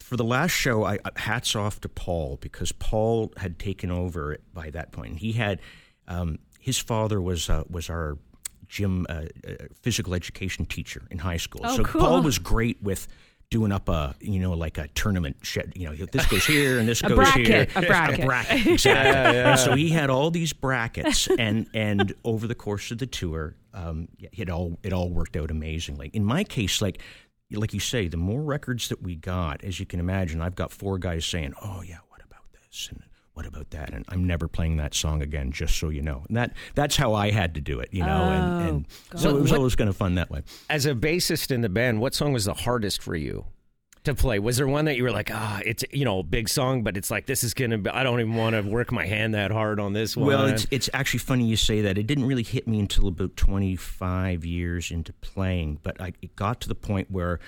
for 0.00 0.16
the 0.16 0.24
last 0.24 0.52
show, 0.52 0.84
I 0.84 0.94
I- 1.04 1.10
hats 1.16 1.56
off 1.56 1.80
to 1.80 1.88
Paul 1.88 2.38
because 2.40 2.70
Paul 2.72 3.32
had 3.36 3.58
taken 3.58 3.90
over 3.90 4.38
by 4.54 4.70
that 4.70 4.92
point. 4.92 5.18
He 5.18 5.32
had 5.32 5.60
um, 6.08 6.38
his 6.58 6.78
father 6.78 7.20
was 7.20 7.48
uh, 7.48 7.62
was 7.70 7.88
our 7.88 8.18
gym 8.66 9.06
uh, 9.08 9.22
uh, 9.46 9.52
physical 9.80 10.14
education 10.14 10.66
teacher 10.66 11.02
in 11.10 11.18
high 11.18 11.36
school. 11.36 11.62
Oh, 11.64 11.76
so 11.76 11.84
cool. 11.84 12.00
Paul 12.00 12.22
was 12.22 12.38
great 12.38 12.82
with 12.82 13.08
doing 13.50 13.72
up 13.72 13.88
a 13.88 14.14
you 14.20 14.40
know 14.40 14.52
like 14.52 14.76
a 14.76 14.88
tournament 14.88 15.36
shed 15.42 15.72
you 15.74 15.86
know 15.86 15.94
this 16.12 16.26
goes 16.26 16.44
here 16.44 16.78
and 16.78 16.86
this 16.86 17.00
goes 17.02 17.16
bracket, 17.16 17.46
here 17.46 17.66
a 17.76 17.86
bracket. 17.86 18.20
a 18.20 18.26
bracket 18.26 18.66
exactly 18.74 19.38
and 19.40 19.58
so 19.58 19.74
he 19.74 19.88
had 19.88 20.10
all 20.10 20.30
these 20.30 20.52
brackets 20.52 21.28
and 21.38 21.66
and 21.72 22.14
over 22.24 22.46
the 22.46 22.54
course 22.54 22.90
of 22.90 22.98
the 22.98 23.06
tour 23.06 23.54
um, 23.72 24.06
it 24.18 24.50
all 24.50 24.78
it 24.82 24.92
all 24.92 25.08
worked 25.08 25.34
out 25.34 25.50
amazingly 25.50 26.10
in 26.12 26.22
my 26.22 26.44
case 26.44 26.82
like 26.82 27.00
like 27.52 27.72
you 27.72 27.80
say 27.80 28.06
the 28.06 28.18
more 28.18 28.42
records 28.42 28.90
that 28.90 29.02
we 29.02 29.16
got 29.16 29.64
as 29.64 29.80
you 29.80 29.86
can 29.86 29.98
imagine 29.98 30.42
I've 30.42 30.54
got 30.54 30.70
four 30.70 30.98
guys 30.98 31.24
saying 31.24 31.54
oh 31.62 31.80
yeah 31.80 31.98
what 32.08 32.22
about 32.22 32.44
this 32.52 32.88
and 32.90 33.02
what 33.38 33.46
about 33.46 33.70
that? 33.70 33.94
And 33.94 34.04
I'm 34.08 34.26
never 34.26 34.48
playing 34.48 34.78
that 34.78 34.94
song 34.94 35.22
again, 35.22 35.52
just 35.52 35.76
so 35.76 35.90
you 35.90 36.02
know. 36.02 36.24
And 36.26 36.36
that 36.36 36.54
that's 36.74 36.96
how 36.96 37.14
I 37.14 37.30
had 37.30 37.54
to 37.54 37.60
do 37.60 37.78
it, 37.78 37.88
you 37.92 38.02
know. 38.04 38.08
and, 38.08 38.68
and 38.68 39.20
so 39.20 39.36
it 39.36 39.40
was 39.40 39.52
What- 39.52 39.58
always 39.58 39.76
kind 39.76 39.88
of 39.88 39.96
fun 39.96 40.16
that 40.16 40.28
way. 40.28 40.42
As 40.68 40.86
a 40.86 40.94
bassist 40.96 41.52
in 41.52 41.60
the 41.60 41.68
band, 41.68 42.00
what 42.00 42.16
song 42.16 42.32
was 42.32 42.46
the 42.46 42.54
hardest 42.54 43.00
for 43.00 43.14
you 43.14 43.46
to 44.02 44.12
play? 44.16 44.40
Was 44.40 44.56
there 44.56 44.66
one 44.66 44.86
that 44.86 44.96
you 44.96 45.04
were 45.04 45.12
like, 45.12 45.30
ah, 45.32 45.60
it's 45.64 45.84
you 45.92 46.04
know 46.04 46.18
a 46.18 46.22
big 46.24 46.48
song, 46.48 46.82
but 46.82 46.96
it's 46.96 47.12
like 47.12 47.26
this 47.26 47.44
is 47.44 47.54
gonna. 47.54 47.78
be 47.78 47.90
I 47.90 48.02
don't 48.02 48.18
even 48.18 48.34
want 48.34 48.56
to 48.56 48.62
work 48.62 48.90
my 48.90 49.06
hand 49.06 49.34
that 49.34 49.52
hard 49.52 49.78
on 49.78 49.92
this 49.92 50.16
one. 50.16 50.26
Well, 50.26 50.46
it's 50.46 50.66
it's 50.72 50.90
actually 50.92 51.20
funny 51.20 51.46
you 51.46 51.56
say 51.56 51.82
that. 51.82 51.96
It 51.96 52.08
didn't 52.08 52.24
really 52.24 52.42
hit 52.42 52.66
me 52.66 52.80
until 52.80 53.06
about 53.06 53.36
25 53.36 54.44
years 54.44 54.90
into 54.90 55.12
playing, 55.12 55.78
but 55.84 56.00
I, 56.00 56.12
it 56.22 56.34
got 56.34 56.60
to 56.62 56.68
the 56.68 56.74
point 56.74 57.08
where, 57.08 57.38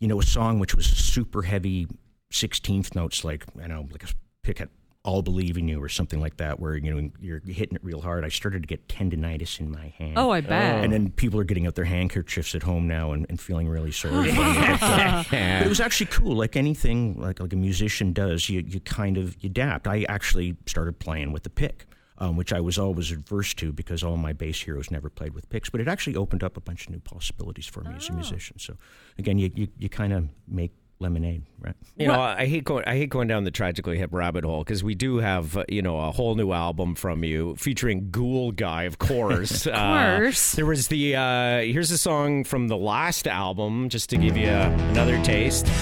you 0.00 0.08
know, 0.08 0.18
a 0.18 0.24
song 0.24 0.58
which 0.58 0.74
was 0.74 0.86
super 0.86 1.42
heavy, 1.42 1.86
16th 2.32 2.96
notes, 2.96 3.22
like 3.22 3.44
I 3.62 3.68
know, 3.68 3.86
like 3.92 4.02
a 4.02 4.08
pick 4.42 4.60
at 4.60 4.70
"All 5.08 5.22
Believe 5.22 5.56
in 5.56 5.68
You" 5.68 5.82
or 5.82 5.88
something 5.88 6.20
like 6.20 6.36
that, 6.36 6.60
where 6.60 6.76
you 6.76 6.94
know 6.94 7.10
you're 7.18 7.40
hitting 7.46 7.76
it 7.76 7.82
real 7.82 8.02
hard. 8.02 8.24
I 8.24 8.28
started 8.28 8.62
to 8.62 8.66
get 8.66 8.86
tendonitis 8.88 9.58
in 9.58 9.70
my 9.70 9.88
hand. 9.96 10.18
Oh, 10.18 10.30
I 10.30 10.42
bet. 10.42 10.84
And 10.84 10.92
then 10.92 11.10
people 11.10 11.40
are 11.40 11.44
getting 11.44 11.66
out 11.66 11.74
their 11.74 11.86
handkerchiefs 11.86 12.54
at 12.54 12.62
home 12.62 12.86
now 12.86 13.12
and, 13.12 13.24
and 13.30 13.40
feeling 13.40 13.68
really 13.68 13.90
sorry. 13.92 14.30
for. 14.30 14.38
But, 15.30 15.66
it 15.66 15.68
was 15.68 15.80
actually 15.80 16.06
cool. 16.06 16.36
Like 16.36 16.56
anything, 16.56 17.18
like 17.20 17.40
like 17.40 17.52
a 17.52 17.56
musician 17.56 18.12
does, 18.12 18.48
you 18.48 18.60
you 18.60 18.80
kind 18.80 19.16
of 19.16 19.36
you 19.42 19.48
adapt. 19.48 19.86
I 19.86 20.04
actually 20.08 20.56
started 20.66 20.98
playing 20.98 21.32
with 21.32 21.42
the 21.42 21.50
pick, 21.50 21.86
um, 22.18 22.36
which 22.36 22.52
I 22.52 22.60
was 22.60 22.78
always 22.78 23.10
adverse 23.10 23.54
to 23.54 23.72
because 23.72 24.02
all 24.02 24.16
my 24.16 24.32
bass 24.32 24.60
heroes 24.60 24.90
never 24.90 25.08
played 25.08 25.34
with 25.34 25.48
picks. 25.48 25.70
But 25.70 25.80
it 25.80 25.88
actually 25.88 26.16
opened 26.16 26.42
up 26.42 26.56
a 26.56 26.60
bunch 26.60 26.86
of 26.86 26.92
new 26.92 27.00
possibilities 27.00 27.66
for 27.66 27.82
me 27.82 27.94
as 27.96 28.08
a 28.10 28.12
musician. 28.12 28.58
So 28.58 28.76
again, 29.18 29.38
you 29.38 29.50
you, 29.54 29.68
you 29.78 29.88
kind 29.88 30.12
of 30.12 30.28
make 30.46 30.72
lemonade, 31.00 31.42
right? 31.60 31.74
You 31.96 32.08
know, 32.08 32.20
I 32.20 32.46
hate 32.46 32.64
going. 32.64 32.84
I 32.86 32.96
hate 32.96 33.10
going 33.10 33.28
down 33.28 33.44
the 33.44 33.50
tragically 33.50 33.98
hip 33.98 34.10
rabbit 34.12 34.44
hole 34.44 34.64
because 34.64 34.82
we 34.84 34.94
do 34.94 35.18
have, 35.18 35.56
uh, 35.56 35.64
you 35.68 35.82
know, 35.82 35.98
a 36.00 36.10
whole 36.10 36.34
new 36.34 36.52
album 36.52 36.94
from 36.94 37.24
you 37.24 37.54
featuring 37.56 38.10
Ghoul 38.10 38.52
Guy, 38.52 38.84
of 38.84 38.98
course. 38.98 39.66
of 39.68 39.74
course. 39.74 40.52
there 40.52 40.66
was 40.66 40.88
the. 40.88 41.16
Uh, 41.16 41.58
here's 41.60 41.90
a 41.90 41.98
song 41.98 42.44
from 42.44 42.68
the 42.68 42.76
last 42.76 43.26
album, 43.26 43.88
just 43.88 44.10
to 44.10 44.16
give 44.16 44.36
you 44.36 44.48
another 44.48 45.22
taste. 45.22 45.66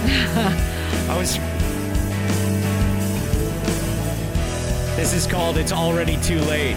I 0.00 1.16
was. 1.18 1.38
This 4.96 5.12
is 5.14 5.26
called 5.26 5.56
"It's 5.56 5.72
Already 5.72 6.16
Too 6.22 6.40
Late." 6.40 6.76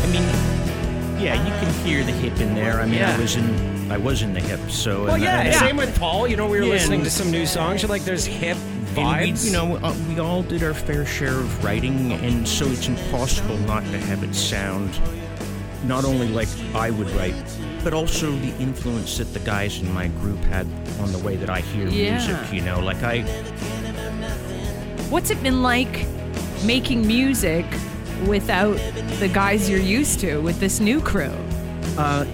I 0.00 0.06
mean, 0.10 0.22
yeah, 1.20 1.34
you 1.44 1.50
can 1.60 1.72
hear 1.84 2.04
the 2.04 2.12
hip 2.12 2.40
in 2.40 2.54
there. 2.54 2.80
I 2.80 2.84
mean, 2.86 2.94
Yeah. 3.00 3.14
I 3.14 3.18
was 3.20 3.36
in 3.36 3.77
I 3.90 3.96
was 3.96 4.22
in 4.22 4.34
the 4.34 4.40
hip, 4.40 4.60
so 4.70 5.04
Well, 5.04 5.14
and- 5.14 5.22
yeah, 5.22 5.40
and- 5.40 5.54
Same 5.54 5.76
with 5.76 5.98
Paul. 5.98 6.28
You 6.28 6.36
know, 6.36 6.46
we 6.46 6.58
were 6.58 6.64
Yeah, 6.66 6.72
listening 6.74 7.02
to 7.04 7.10
some 7.10 7.30
new 7.30 7.46
songs. 7.46 7.82
You're 7.82 7.88
like, 7.88 8.04
there's 8.04 8.26
hip 8.26 8.56
vibes. 8.94 9.42
we, 9.42 9.48
you 9.50 9.52
know, 9.56 9.76
uh, 9.76 9.94
we 10.08 10.18
all 10.18 10.42
did 10.42 10.62
our 10.62 10.74
fair 10.74 11.06
share 11.06 11.34
of 11.34 11.64
writing, 11.64 12.12
and 12.12 12.46
so 12.46 12.66
it's 12.66 12.88
impossible 12.88 13.56
not 13.58 13.82
to 13.84 13.98
have 13.98 14.22
it 14.22 14.34
sound 14.34 14.90
not 15.84 16.04
only 16.04 16.28
like 16.28 16.48
I 16.74 16.90
would 16.90 17.08
write, 17.12 17.34
but 17.84 17.94
also 17.94 18.30
the 18.32 18.52
influence 18.58 19.16
that 19.18 19.32
the 19.32 19.38
guys 19.40 19.78
in 19.80 19.90
my 19.94 20.08
group 20.08 20.42
had 20.44 20.66
on 21.00 21.12
the 21.12 21.18
way 21.20 21.36
that 21.36 21.48
I 21.48 21.60
hear 21.60 21.86
Yeah. 21.88 22.18
music. 22.18 22.52
You 22.52 22.60
know, 22.62 22.80
like 22.80 23.02
I, 23.02 23.22
What's 25.08 25.30
it 25.30 25.42
been 25.42 25.62
like 25.62 26.04
making 26.64 27.06
music 27.06 27.64
without 28.26 28.76
the 29.20 29.28
guys 29.32 29.70
you're 29.70 29.80
used 29.80 30.20
to 30.20 30.38
with 30.38 30.60
this 30.60 30.80
new 30.80 31.00
crew? 31.00 31.32
uh, 31.96 32.24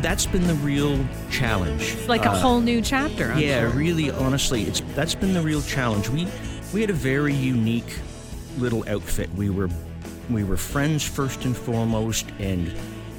that's 0.00 0.26
been 0.26 0.46
the 0.46 0.54
real 0.54 0.98
challenge. 1.30 1.96
Like 2.08 2.24
a 2.26 2.30
Uh, 2.30 2.38
whole 2.40 2.60
new 2.60 2.80
chapter. 2.82 3.32
I'm 3.32 3.38
yeah, 3.38 3.60
sure. 3.60 3.70
really, 3.70 4.10
honestly, 4.10 4.62
it's 4.64 4.82
that's 4.94 5.14
been 5.14 5.34
the 5.34 5.40
real 5.42 5.62
challenge. 5.62 6.08
We 6.08 6.26
we 6.72 6.80
had 6.80 6.90
a 6.90 6.94
very 6.94 7.34
unique 7.34 7.92
little 8.58 8.84
outfit. 8.88 9.30
We 9.34 9.50
were 9.50 9.68
we 10.30 10.44
were 10.44 10.56
friends 10.56 11.02
first 11.04 11.44
and 11.44 11.56
foremost, 11.56 12.26
and 12.38 12.72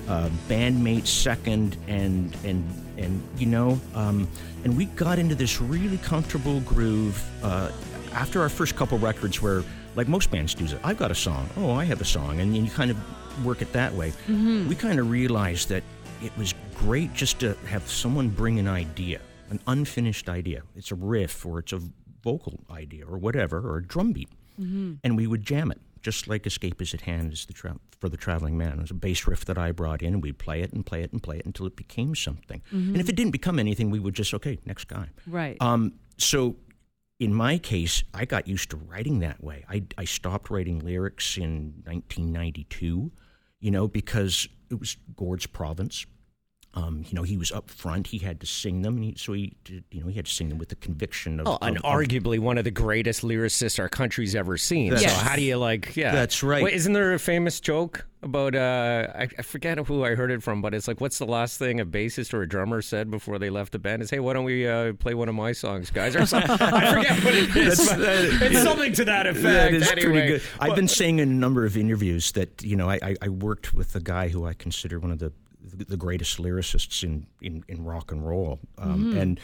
uh, 0.08 0.30
bandmates 0.47 1.08
second, 1.08 1.78
and 1.88 2.36
and 2.43 2.63
and 2.97 3.21
you 3.38 3.47
know, 3.47 3.80
um, 3.95 4.28
and 4.63 4.78
we 4.78 4.86
got 4.86 5.19
into 5.19 5.36
this 5.36 5.60
really 5.62 5.97
comfortable 5.97 6.60
groove 6.62 7.21
uh, 7.43 7.71
after 8.13 8.41
our 8.41 8.50
first 8.50 8.76
couple 8.76 8.97
records, 9.00 9.41
where 9.41 9.63
like 9.95 10.08
most 10.08 10.32
bands 10.32 10.54
do, 10.54 10.65
I've 10.84 10.97
got 10.97 11.12
a 11.12 11.15
song. 11.15 11.50
Oh, 11.58 11.71
I 11.71 11.86
have 11.86 12.02
a 12.02 12.06
song, 12.06 12.39
and 12.39 12.56
you 12.56 12.69
kind 12.69 12.91
of 12.91 12.97
work 13.45 13.62
it 13.62 13.71
that 13.74 13.93
way. 13.93 14.13
We 14.28 14.76
kind 14.76 15.00
of 15.00 15.10
realized 15.10 15.69
that 15.69 15.84
it 16.21 16.36
was 16.38 16.53
great 16.75 17.13
just 17.13 17.39
to 17.39 17.55
have 17.67 17.89
someone 17.89 18.29
bring 18.29 18.60
an 18.60 18.67
idea, 18.67 19.19
an 19.49 19.60
unfinished 19.67 20.29
idea. 20.29 20.63
It's 20.75 20.91
a 20.91 20.95
riff 20.95 21.45
or 21.45 21.60
it's 21.60 21.73
a 21.73 21.81
vocal 22.23 22.60
idea 22.69 23.05
or 23.05 23.17
whatever, 23.17 23.60
or 23.60 23.77
a 23.77 23.84
drum 23.84 24.12
beat. 24.13 24.29
And 25.03 25.17
we 25.17 25.25
would 25.25 25.43
jam 25.43 25.71
it, 25.71 25.81
just 26.03 26.27
like 26.27 26.45
Escape 26.45 26.79
is 26.81 26.93
at 26.93 27.01
Hand 27.01 27.34
is 27.34 27.47
the 27.47 27.53
tra- 27.53 27.79
for 27.99 28.10
the 28.10 28.17
Traveling 28.17 28.57
Man. 28.60 28.73
It 28.73 28.81
was 28.81 28.91
a 28.91 28.95
bass 28.95 29.25
riff 29.25 29.45
that 29.45 29.57
I 29.57 29.71
brought 29.71 30.03
in, 30.03 30.13
and 30.13 30.21
we'd 30.21 30.38
play 30.38 30.62
it 30.62 30.71
and 30.71 30.86
play 30.86 31.01
it 31.01 31.12
and 31.12 31.23
play 31.23 31.38
it 31.38 31.45
until 31.47 31.65
it 31.65 31.75
became 31.75 32.13
something. 32.13 32.62
And 32.71 32.97
if 32.97 33.10
it 33.10 33.15
didn't 33.15 33.31
become 33.31 33.57
anything, 33.57 33.89
we 33.89 33.97
would 33.99 34.13
just, 34.13 34.34
okay, 34.36 34.60
next 34.65 34.88
guy. 34.88 35.10
Right. 35.25 35.57
Um, 35.62 35.93
so 36.17 36.57
in 37.19 37.34
my 37.34 37.57
case, 37.57 38.03
I 38.13 38.25
got 38.25 38.47
used 38.47 38.69
to 38.71 38.77
writing 38.77 39.19
that 39.19 39.43
way. 39.43 39.65
I, 39.67 39.84
I 39.97 40.05
stopped 40.05 40.51
writing 40.51 40.79
lyrics 40.79 41.38
in 41.38 41.81
1992, 41.86 43.12
you 43.60 43.71
know, 43.71 43.88
because 43.88 44.47
it 44.69 44.79
was 44.79 44.97
Gord's 45.21 45.45
province. 45.45 46.07
Um, 46.73 47.03
you 47.05 47.15
know, 47.15 47.23
he 47.23 47.36
was 47.36 47.51
up 47.51 47.69
front. 47.69 48.07
He 48.07 48.17
had 48.19 48.39
to 48.39 48.45
sing 48.45 48.81
them, 48.81 48.95
and 48.95 49.03
he, 49.03 49.15
so 49.17 49.34
he, 49.34 49.53
did, 49.65 49.84
you 49.91 49.99
know, 50.01 50.07
he 50.07 50.15
had 50.15 50.25
to 50.25 50.31
sing 50.31 50.47
them 50.47 50.57
with 50.57 50.69
the 50.69 50.77
conviction 50.77 51.41
of. 51.41 51.47
Oh, 51.47 51.57
and 51.62 51.75
of- 51.77 51.84
of- 51.84 51.91
arguably 51.91 52.39
one 52.39 52.57
of 52.57 52.63
the 52.63 52.71
greatest 52.71 53.23
lyricists 53.23 53.77
our 53.77 53.89
country's 53.89 54.36
ever 54.36 54.57
seen. 54.57 54.95
So 54.97 55.10
how 55.10 55.36
do 55.36 55.41
you 55.41 55.57
like? 55.57 55.95
Yeah, 55.97 56.13
That's 56.13 56.43
right. 56.43 56.63
Wait, 56.63 56.73
isn't 56.73 56.93
there 56.93 57.13
a 57.13 57.19
famous 57.19 57.60
joke 57.60 58.07
about? 58.23 58.55
Uh, 58.55 59.07
I, 59.13 59.27
I 59.38 59.41
forget 59.41 59.79
who 59.79 60.05
I 60.05 60.15
heard 60.15 60.31
it 60.31 60.41
from, 60.41 60.62
but 60.62 60.73
it's 60.73 60.88
like, 60.88 61.01
what's 61.01 61.17
the 61.17 61.25
last 61.25 61.60
thing 61.60 61.81
a 61.81 61.86
bassist 61.86 62.34
or 62.34 62.41
a 62.41 62.47
drummer 62.47 62.81
said 62.81 63.12
before 63.12 63.38
they 63.38 63.49
left 63.49 63.73
the 63.73 63.79
band? 63.79 64.01
Is 64.01 64.10
hey, 64.10 64.19
why 64.19 64.31
don't 64.31 64.45
we 64.45 64.65
uh, 64.65 64.93
play 64.93 65.13
one 65.13 65.27
of 65.27 65.36
my 65.36 65.51
songs, 65.51 65.91
guys? 65.91 66.15
Or 66.15 66.25
something. 66.25 66.51
I 66.51 66.93
forget 66.93 67.23
what 67.25 67.34
it 67.34 67.53
is. 67.53 67.89
but 67.89 67.99
it's 67.99 68.63
something 68.63 68.93
to 68.93 69.03
that 69.05 69.27
effect. 69.27 69.43
That 69.43 69.73
is 69.73 69.91
anyway. 69.91 70.10
pretty 70.10 70.27
good. 70.27 70.41
I've 70.62 70.75
been 70.75 70.88
saying 70.88 71.19
in 71.19 71.29
a 71.29 71.34
number 71.34 71.65
of 71.65 71.75
interviews 71.75 72.31
that 72.31 72.63
you 72.63 72.77
know 72.77 72.89
I, 72.89 72.99
I, 73.03 73.15
I 73.23 73.27
worked 73.29 73.73
with 73.73 73.93
a 73.93 73.99
guy 73.99 74.29
who 74.29 74.45
I 74.45 74.53
consider 74.53 74.97
one 74.97 75.12
of 75.12 75.19
the 75.19 75.34
the 75.63 75.97
greatest 75.97 76.38
lyricists 76.38 77.04
in, 77.04 77.28
in, 77.41 77.63
in 77.67 77.84
rock 77.84 78.12
and 78.12 78.28
roll, 78.28 78.60
um, 78.78 79.17
and 79.17 79.39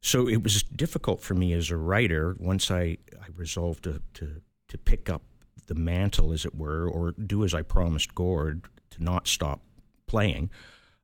so 0.00 0.28
it 0.28 0.42
was 0.42 0.62
difficult 0.62 1.20
for 1.20 1.34
me 1.34 1.52
as 1.52 1.70
a 1.70 1.76
writer 1.76 2.34
once 2.38 2.70
I, 2.70 2.96
I 3.20 3.26
resolved 3.36 3.84
to, 3.84 4.00
to 4.14 4.40
to 4.68 4.78
pick 4.78 5.10
up 5.10 5.22
the 5.66 5.74
mantle, 5.74 6.32
as 6.32 6.44
it 6.44 6.54
were, 6.54 6.88
or 6.88 7.12
do 7.12 7.44
as 7.44 7.54
I 7.54 7.62
promised 7.62 8.14
Gord 8.14 8.64
to 8.90 9.02
not 9.02 9.28
stop 9.28 9.60
playing. 10.06 10.50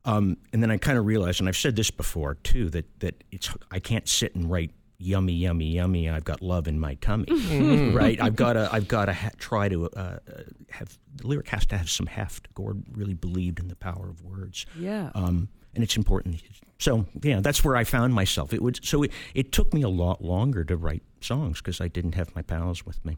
Um, 0.04 0.36
and 0.52 0.62
then 0.62 0.70
I 0.70 0.76
kind 0.76 0.98
of 0.98 1.04
realized, 1.04 1.40
and 1.40 1.48
I've 1.48 1.56
said 1.56 1.76
this 1.76 1.90
before 1.90 2.36
too, 2.36 2.70
that 2.70 3.00
that 3.00 3.24
it's 3.30 3.50
I 3.70 3.80
can't 3.80 4.08
sit 4.08 4.34
and 4.34 4.50
write 4.50 4.72
yummy, 4.98 5.32
yummy, 5.32 5.66
yummy. 5.66 6.08
I've 6.08 6.24
got 6.24 6.42
love 6.42 6.68
in 6.68 6.78
my 6.78 6.94
tummy, 6.96 7.26
right? 7.92 8.20
I've 8.20 8.36
got 8.36 8.54
to 8.54 8.68
I've 8.72 8.88
got 8.88 9.06
to 9.06 9.12
ha- 9.12 9.30
try 9.38 9.68
to 9.68 9.88
uh, 9.90 10.18
have 10.70 10.98
the 11.14 11.26
lyric 11.26 11.48
has 11.48 11.66
to 11.66 11.78
have 11.78 11.90
some 11.90 12.06
heft. 12.06 12.52
Gord 12.54 12.84
really 12.92 13.14
believed 13.14 13.58
in 13.58 13.68
the 13.68 13.76
power 13.76 14.08
of 14.08 14.22
words, 14.22 14.66
yeah. 14.78 15.10
um, 15.14 15.48
and 15.74 15.82
it's 15.82 15.96
important. 15.96 16.42
So 16.78 17.06
yeah, 17.22 17.40
that's 17.40 17.64
where 17.64 17.76
I 17.76 17.84
found 17.84 18.14
myself. 18.14 18.52
It 18.52 18.62
would 18.62 18.84
so 18.84 19.02
it, 19.02 19.12
it 19.34 19.52
took 19.52 19.72
me 19.72 19.82
a 19.82 19.88
lot 19.88 20.22
longer 20.22 20.64
to 20.64 20.76
write 20.76 21.02
songs 21.20 21.58
because 21.58 21.80
I 21.80 21.88
didn't 21.88 22.14
have 22.14 22.34
my 22.34 22.42
pals 22.42 22.84
with 22.84 23.04
me. 23.04 23.16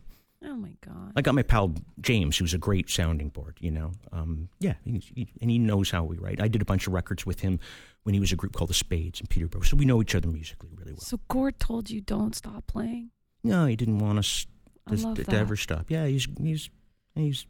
Oh 0.49 0.57
my 0.57 0.75
god. 0.85 1.13
I 1.17 1.23
got 1.23 1.35
my 1.35 1.43
pal 1.43 1.75
James, 2.01 2.37
who's 2.37 2.55
a 2.55 2.59
great 2.59 2.89
sounding 2.91 3.29
board. 3.29 3.57
You 3.61 3.71
know, 3.71 3.93
um, 4.13 4.49
yeah, 4.61 4.75
he, 4.85 5.03
he, 5.15 5.29
and 5.41 5.51
he 5.51 5.59
knows 5.59 5.91
how 5.91 6.05
we 6.05 6.19
write. 6.19 6.41
I 6.41 6.49
did 6.49 6.63
a 6.63 6.65
bunch 6.65 6.87
of 6.87 6.93
records 6.93 7.27
with 7.27 7.41
him 7.41 7.61
when 8.03 8.15
he 8.15 8.21
was 8.21 8.33
a 8.33 8.37
group 8.37 8.55
called 8.55 8.71
the 8.71 8.75
Spades 8.75 9.21
in 9.21 9.27
Peterborough, 9.27 9.63
so 9.63 9.77
we 9.77 9.85
know 9.85 10.01
each 10.01 10.15
other 10.15 10.29
musically 10.29 10.71
really 10.77 10.93
well. 10.93 11.01
So 11.01 11.21
Gord 11.29 11.61
told 11.61 11.91
you 11.91 12.01
don't 12.01 12.35
stop 12.35 12.67
playing. 12.67 13.11
No, 13.45 13.67
he 13.67 13.77
didn't 13.77 13.99
want 13.99 14.19
us 14.19 14.47
I 14.87 14.97
to, 14.97 15.25
to, 15.25 15.37
ever 15.37 15.57
stop. 15.57 15.87
Yeah, 15.91 16.07
he's 16.07 16.27
he's 16.41 16.71
he's 17.15 17.47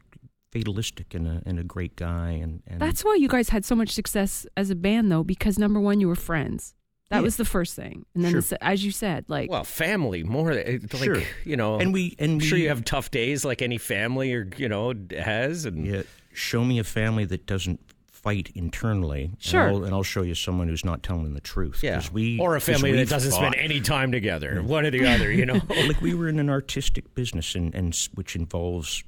fatalistic 0.51 1.13
and 1.13 1.27
a 1.27 1.41
and 1.45 1.59
a 1.59 1.63
great 1.63 1.95
guy, 1.95 2.31
and, 2.31 2.61
and 2.67 2.81
That's 2.81 3.03
why 3.03 3.15
you 3.15 3.27
guys 3.27 3.49
had 3.49 3.65
so 3.65 3.75
much 3.75 3.91
success 3.91 4.45
as 4.57 4.69
a 4.69 4.75
band, 4.75 5.11
though, 5.11 5.23
because 5.23 5.57
number 5.57 5.79
one, 5.79 5.99
you 5.99 6.07
were 6.07 6.15
friends. 6.15 6.75
That 7.09 7.17
Yeah. 7.17 7.21
was 7.23 7.37
the 7.37 7.45
first 7.45 7.75
thing, 7.75 8.05
and 8.13 8.23
then 8.23 8.31
Sure. 8.33 8.41
the 8.41 8.63
as 8.63 8.83
you 8.85 8.91
said, 8.91 9.25
like 9.27 9.49
Well, 9.49 9.63
family 9.63 10.23
more 10.23 10.53
like 10.53 10.81
Sure. 10.97 11.21
you 11.43 11.57
know. 11.57 11.79
and 11.79 11.91
we 11.93 12.15
and 12.19 12.33
I'm 12.33 12.37
we, 12.39 12.45
sure 12.45 12.57
you 12.57 12.69
have 12.69 12.85
tough 12.85 13.09
days 13.11 13.43
like 13.43 13.61
any 13.61 13.77
family 13.79 14.33
or 14.33 14.47
you 14.57 14.69
know 14.69 14.93
has 15.17 15.65
and 15.65 15.85
Yeah, 15.87 16.03
show 16.33 16.63
me 16.63 16.77
a 16.79 16.83
family 16.83 17.25
that 17.25 17.45
doesn't 17.47 17.79
fight 18.11 18.51
internally. 18.53 19.31
Sure. 19.39 19.61
and 19.67 19.69
I'll, 19.77 19.83
and 19.85 19.93
I'll 19.93 20.03
show 20.03 20.21
you 20.23 20.35
someone 20.35 20.67
who's 20.67 20.83
not 20.85 21.01
telling 21.01 21.33
the 21.33 21.39
truth. 21.41 21.79
yeah, 21.81 21.95
'Cause 21.95 22.11
we 22.11 22.37
or 22.37 22.55
a 22.57 22.61
family 22.61 22.91
that 22.91 22.97
we've 22.97 23.09
doesn't 23.09 23.31
fought. 23.31 23.53
spend 23.53 23.55
any 23.55 23.79
time 23.81 24.11
together. 24.11 24.61
One 24.61 24.85
or 24.85 24.91
the 24.91 25.05
other, 25.05 25.31
you 25.31 25.45
know. 25.45 25.61
like 25.87 26.01
we 26.01 26.13
were 26.13 26.27
in 26.27 26.37
an 26.37 26.49
artistic 26.49 27.15
business 27.15 27.55
and, 27.55 27.73
and 27.73 27.95
which 28.13 28.35
involves 28.35 29.03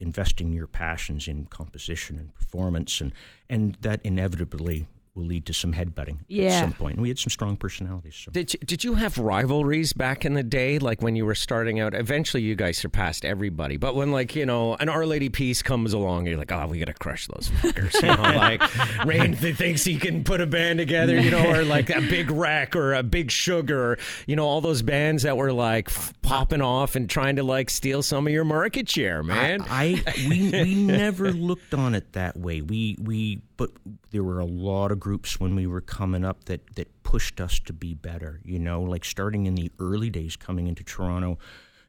investing 0.00 0.52
your 0.52 0.66
passions 0.66 1.26
in 1.28 1.46
composition 1.46 2.18
and 2.18 2.34
performance 2.34 3.00
and 3.00 3.12
and 3.48 3.78
that 3.80 4.00
inevitably 4.04 4.86
will 5.16 5.24
lead 5.24 5.46
to 5.46 5.54
some 5.54 5.72
headbutting 5.72 6.18
Yeah. 6.28 6.48
at 6.50 6.60
some 6.60 6.72
point. 6.72 6.94
And 6.94 7.02
we 7.02 7.08
had 7.08 7.18
some 7.18 7.30
strong 7.30 7.56
personalities. 7.56 8.14
So. 8.16 8.30
Did 8.30 8.52
you, 8.54 8.60
did 8.60 8.84
you 8.84 8.94
have 8.94 9.16
rivalries 9.18 9.92
back 9.92 10.24
in 10.24 10.34
the 10.34 10.42
day, 10.42 10.78
like 10.78 11.00
when 11.02 11.16
you 11.16 11.24
were 11.24 11.34
starting 11.34 11.80
out? 11.80 11.94
Eventually, 11.94 12.42
you 12.42 12.54
guys 12.54 12.76
surpassed 12.78 13.24
everybody. 13.24 13.76
But 13.78 13.94
when, 13.94 14.12
like, 14.12 14.36
you 14.36 14.44
know, 14.46 14.74
an 14.76 14.88
Our 14.88 15.06
Lady 15.06 15.28
Peace 15.30 15.62
comes 15.62 15.92
along, 15.92 16.26
you're 16.26 16.36
like, 16.36 16.52
oh, 16.52 16.66
we 16.68 16.78
got 16.78 16.86
to 16.86 16.94
crush 16.94 17.26
those 17.28 17.48
fuckers. 17.48 17.94
You 18.06 18.14
know, 18.14 18.22
like 18.36 18.62
Raine 19.06 19.34
th- 19.36 19.56
thinks 19.56 19.82
he 19.84 19.96
can 19.96 20.22
put 20.22 20.40
a 20.40 20.46
band 20.46 20.78
together, 20.78 21.18
you 21.18 21.30
know, 21.30 21.44
or 21.50 21.64
like 21.64 21.88
a 21.90 22.00
Big 22.02 22.30
Wreck 22.30 22.76
or 22.76 22.94
a 22.94 23.02
Big 23.02 23.30
Sugar, 23.30 23.92
or, 23.92 23.98
you 24.26 24.36
know, 24.36 24.44
all 24.46 24.60
those 24.60 24.82
bands 24.82 25.22
that 25.22 25.36
were 25.36 25.52
like 25.52 25.88
f- 25.88 26.12
popping 26.22 26.60
off 26.60 26.94
and 26.94 27.08
trying 27.08 27.36
to 27.36 27.42
like 27.42 27.70
steal 27.70 28.02
some 28.02 28.26
of 28.26 28.32
your 28.32 28.44
market 28.44 28.88
share, 28.88 29.22
man. 29.22 29.62
I, 29.62 30.02
I 30.06 30.28
we, 30.28 30.50
we 30.50 30.74
never 30.84 31.32
looked 31.32 31.72
on 31.74 31.94
it 31.94 32.12
that 32.12 32.36
way. 32.36 32.60
We 32.60 32.96
we 33.00 33.40
but 33.56 33.70
there 34.10 34.24
were 34.24 34.40
a 34.40 34.44
lot 34.44 34.92
of 34.92 35.00
groups 35.00 35.40
when 35.40 35.54
we 35.54 35.66
were 35.66 35.80
coming 35.80 36.24
up 36.24 36.44
that 36.44 36.74
that 36.76 37.02
pushed 37.02 37.40
us 37.40 37.58
to 37.60 37.72
be 37.72 37.94
better. 37.94 38.40
You 38.44 38.58
know, 38.58 38.82
like 38.82 39.04
starting 39.04 39.46
in 39.46 39.54
the 39.54 39.70
early 39.78 40.10
days 40.10 40.36
coming 40.36 40.66
into 40.66 40.84
Toronto, 40.84 41.38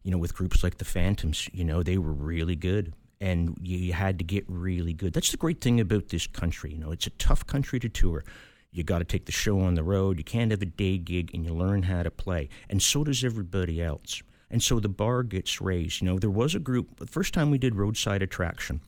you 0.03 0.11
know, 0.11 0.17
with 0.17 0.35
groups 0.35 0.63
like 0.63 0.77
the 0.77 0.85
Phantoms. 0.85 1.49
You 1.53 1.65
know, 1.65 1.83
they 1.83 1.97
were 1.97 2.13
really 2.13 2.55
good. 2.55 2.93
And 3.19 3.57
you 3.61 3.93
had 3.93 4.19
to 4.19 4.23
get 4.23 4.45
really 4.47 4.93
good. 4.93 5.11
That's 5.11 5.31
the 5.31 5.37
great 5.37 5.59
thing 5.59 5.79
about 5.79 6.09
this 6.09 6.27
country. 6.27 6.73
You 6.73 6.77
know, 6.77 6.91
it's 6.91 7.07
a 7.07 7.11
tough 7.11 7.47
country 7.47 7.79
to 7.79 7.89
tour. 7.89 8.23
You 8.71 8.83
got 8.83 8.99
to 8.99 9.05
take 9.05 9.25
the 9.25 9.31
show 9.31 9.59
on 9.61 9.73
the 9.73 9.83
road. 9.83 10.19
You 10.19 10.23
can't 10.23 10.51
have 10.51 10.61
a 10.61 10.65
day 10.65 10.99
gig, 10.99 11.31
and 11.33 11.43
you 11.43 11.51
learn 11.51 11.83
how 11.83 12.03
to 12.03 12.11
play. 12.11 12.49
And 12.69 12.79
so 12.79 13.03
does 13.03 13.23
everybody 13.23 13.81
else. 13.81 14.21
And 14.51 14.61
so 14.61 14.79
the 14.79 14.89
bar 14.89 15.23
gets 15.23 15.59
raised. 15.59 16.01
You 16.01 16.07
know, 16.07 16.19
there 16.19 16.29
was 16.29 16.53
a 16.53 16.59
group. 16.59 16.99
The 16.99 17.07
first 17.07 17.33
time 17.33 17.49
we 17.49 17.57
did 17.57 17.75
roadside 17.75 18.21
attraction, 18.21 18.81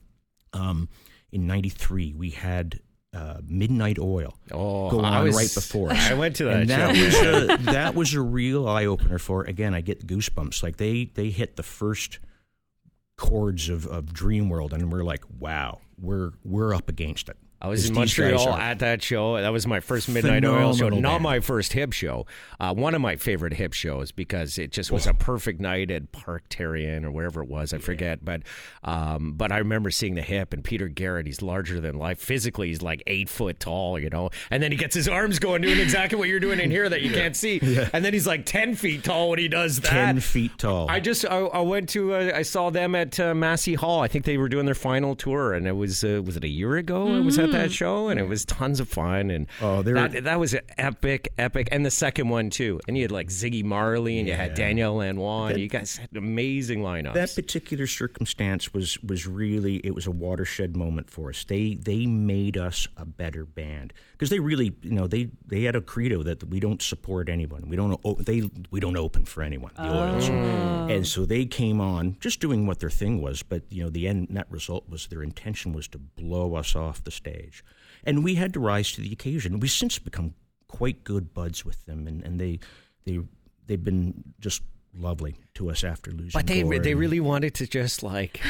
um, 0.52 0.88
in 1.32 1.46
'93, 1.46 2.14
we 2.16 2.30
had 2.30 2.80
uh, 3.12 3.38
Midnight 3.46 3.98
Oil 3.98 4.36
Oh, 4.52 4.90
go 4.90 5.00
I 5.00 5.18
on 5.18 5.24
was- 5.26 5.36
right 5.36 5.52
before 5.54 5.90
us. 5.92 5.98
I 6.10 6.14
went 6.14 6.36
to 6.36 6.44
that 6.44 6.66
that 6.68 6.94
show. 6.96 7.02
was 7.04 7.14
a, 7.50 7.56
that 7.72 7.94
was 7.94 8.14
a 8.14 8.20
real 8.20 8.68
eye 8.68 8.86
opener 8.86 9.18
for. 9.18 9.42
Again, 9.44 9.74
I 9.74 9.80
get 9.80 10.06
goosebumps. 10.06 10.62
Like 10.62 10.76
they 10.76 11.06
they 11.14 11.30
hit 11.30 11.56
the 11.56 11.62
first 11.62 12.18
chords 13.16 13.68
of, 13.68 13.86
of 13.86 14.12
Dream 14.12 14.48
World, 14.48 14.72
and 14.72 14.90
we're 14.92 15.04
like, 15.04 15.24
wow, 15.38 15.80
we're 16.00 16.32
we're 16.44 16.74
up 16.74 16.88
against 16.88 17.28
it. 17.28 17.36
I 17.62 17.68
was 17.68 17.84
in 17.86 17.94
these 17.94 18.18
Montreal 18.18 18.48
are- 18.54 18.60
at 18.60 18.78
that 18.78 19.02
show. 19.02 19.36
That 19.40 19.52
was 19.52 19.66
my 19.66 19.80
first 19.80 20.08
Midnight 20.08 20.44
Oil 20.44 20.72
show. 20.72 20.86
Phenomenal 20.86 21.00
Not 21.00 21.20
my 21.20 21.40
first 21.40 21.72
hip 21.74 21.92
show. 21.92 22.26
Uh, 22.58 22.72
one 22.74 22.94
of 22.94 23.00
my 23.00 23.16
favorite 23.16 23.54
hip 23.54 23.72
shows 23.74 24.12
because 24.12 24.58
it 24.58 24.72
just 24.72 24.90
was 24.90 25.06
a 25.06 25.12
perfect 25.14 25.60
night 25.60 25.90
at 25.90 26.10
Park 26.12 26.48
Terrian 26.48 27.04
or 27.04 27.10
wherever 27.10 27.42
it 27.42 27.48
was. 27.48 27.74
I 27.74 27.78
forget. 27.78 28.24
But 28.24 28.42
um, 28.82 29.34
but 29.36 29.52
I 29.52 29.58
remember 29.58 29.90
seeing 29.90 30.14
the 30.14 30.22
hip 30.22 30.52
and 30.52 30.64
Peter 30.64 30.88
Garrett. 30.88 31.26
He's 31.26 31.42
larger 31.42 31.80
than 31.80 31.96
life. 31.98 32.18
Physically, 32.18 32.68
he's 32.68 32.82
like 32.82 33.02
eight 33.06 33.28
foot 33.28 33.60
tall, 33.60 33.98
you 33.98 34.08
know. 34.10 34.30
And 34.50 34.62
then 34.62 34.70
he 34.72 34.78
gets 34.78 34.94
his 34.94 35.08
arms 35.08 35.38
going, 35.38 35.62
doing 35.62 35.78
exactly 35.80 36.18
what 36.18 36.28
you're 36.28 36.40
doing 36.40 36.60
in 36.60 36.70
here 36.70 36.88
that 36.88 37.02
you 37.02 37.10
can't 37.10 37.36
see. 37.36 37.60
And 37.92 38.04
then 38.04 38.12
he's 38.12 38.26
like 38.26 38.46
ten 38.46 38.74
feet 38.74 39.04
tall 39.04 39.30
when 39.30 39.38
he 39.38 39.48
does 39.48 39.80
that. 39.80 39.90
ten 39.90 40.20
feet 40.20 40.52
tall. 40.58 40.88
I 40.90 41.00
just 41.00 41.24
I, 41.26 41.38
I 41.40 41.60
went 41.60 41.88
to 41.90 42.14
uh, 42.14 42.32
I 42.34 42.42
saw 42.42 42.70
them 42.70 42.94
at 42.94 43.18
uh, 43.20 43.34
Massey 43.34 43.74
Hall. 43.74 44.00
I 44.00 44.08
think 44.08 44.24
they 44.24 44.38
were 44.38 44.48
doing 44.48 44.64
their 44.66 44.74
final 44.74 45.14
tour, 45.14 45.52
and 45.52 45.66
it 45.66 45.72
was 45.76 46.02
uh, 46.04 46.22
was 46.24 46.36
it 46.36 46.44
a 46.44 46.48
year 46.48 46.76
ago? 46.76 47.16
I 47.16 47.20
was 47.20 47.38
at 47.38 47.49
Hmm. 47.50 47.58
that 47.58 47.72
show, 47.72 48.08
and 48.08 48.18
it 48.20 48.28
was 48.28 48.44
tons 48.44 48.80
of 48.80 48.88
fun. 48.88 49.30
And 49.30 49.46
Oh, 49.60 49.82
they're- 49.82 49.94
that, 49.94 50.24
that 50.24 50.40
was 50.40 50.54
epic, 50.78 51.32
epic. 51.38 51.68
And 51.72 51.84
the 51.84 51.90
second 51.90 52.28
one 52.28 52.50
too. 52.50 52.80
And 52.88 52.96
you 52.96 53.04
had 53.04 53.10
like 53.12 53.28
Ziggy 53.28 53.64
Marley, 53.64 54.18
and 54.18 54.26
you 54.28 54.34
had 54.34 54.54
Daniel 54.54 54.96
Lanois. 54.96 55.46
and 55.48 55.58
you 55.60 55.68
guys 55.68 55.96
had 55.96 56.08
amazing 56.16 56.80
lineups. 56.80 57.14
that 57.14 57.34
particular 57.34 57.86
circumstance 57.86 58.72
was 58.74 58.98
was 59.02 59.26
really 59.26 59.76
it 59.76 59.94
was 59.94 60.06
a 60.06 60.10
watershed 60.10 60.76
moment 60.76 61.10
for 61.10 61.30
us. 61.30 61.44
They 61.44 61.74
they 61.74 62.06
made 62.06 62.56
us 62.56 62.86
a 62.96 63.04
better 63.04 63.44
band 63.44 63.92
because 64.12 64.30
they 64.30 64.40
really 64.40 64.72
you 64.82 64.92
know 64.92 65.06
they 65.06 65.30
they 65.46 65.62
had 65.62 65.76
a 65.76 65.80
credo 65.80 66.22
that 66.22 66.44
we 66.48 66.60
don't 66.60 66.82
support 66.82 67.28
anyone. 67.28 67.68
We 67.68 67.76
don't 67.76 67.98
o- 68.04 68.14
they 68.14 68.48
we 68.70 68.80
don't 68.80 68.96
open 68.96 69.24
for 69.24 69.42
anyone. 69.42 69.72
The 69.76 69.82
oils, 69.90 70.28
oh. 70.28 70.86
and 70.88 71.06
so 71.06 71.24
they 71.24 71.44
came 71.46 71.80
on 71.80 72.16
just 72.20 72.40
doing 72.40 72.66
what 72.66 72.80
their 72.80 72.90
thing 72.90 73.20
was. 73.22 73.42
But 73.42 73.62
you 73.70 73.82
know 73.84 73.90
the 73.90 74.06
end 74.08 74.30
net 74.30 74.46
result 74.50 74.88
was 74.88 75.06
their 75.08 75.22
intention 75.22 75.72
was 75.72 75.88
to 75.88 75.98
blow 75.98 76.54
us 76.54 76.74
off 76.76 77.02
the 77.04 77.10
stage, 77.10 77.39
and 78.04 78.24
we 78.24 78.34
had 78.36 78.52
to 78.54 78.60
rise 78.60 78.92
to 78.92 79.00
the 79.00 79.12
occasion. 79.12 79.60
We've 79.60 79.70
since 79.70 79.98
become 79.98 80.34
quite 80.68 81.04
good 81.04 81.34
buds 81.34 81.64
with 81.64 81.84
them, 81.86 82.06
and, 82.06 82.22
and 82.24 82.40
they 82.40 82.58
they 83.04 83.18
they've 83.66 83.82
been 83.82 84.22
just 84.40 84.62
lovely 84.96 85.36
to 85.54 85.70
us 85.70 85.84
after 85.84 86.10
losing. 86.10 86.32
but 86.34 86.46
they 86.46 86.62
they 86.78 86.94
really 86.94 87.20
wanted 87.20 87.54
to 87.54 87.66
just 87.66 88.02
like 88.02 88.40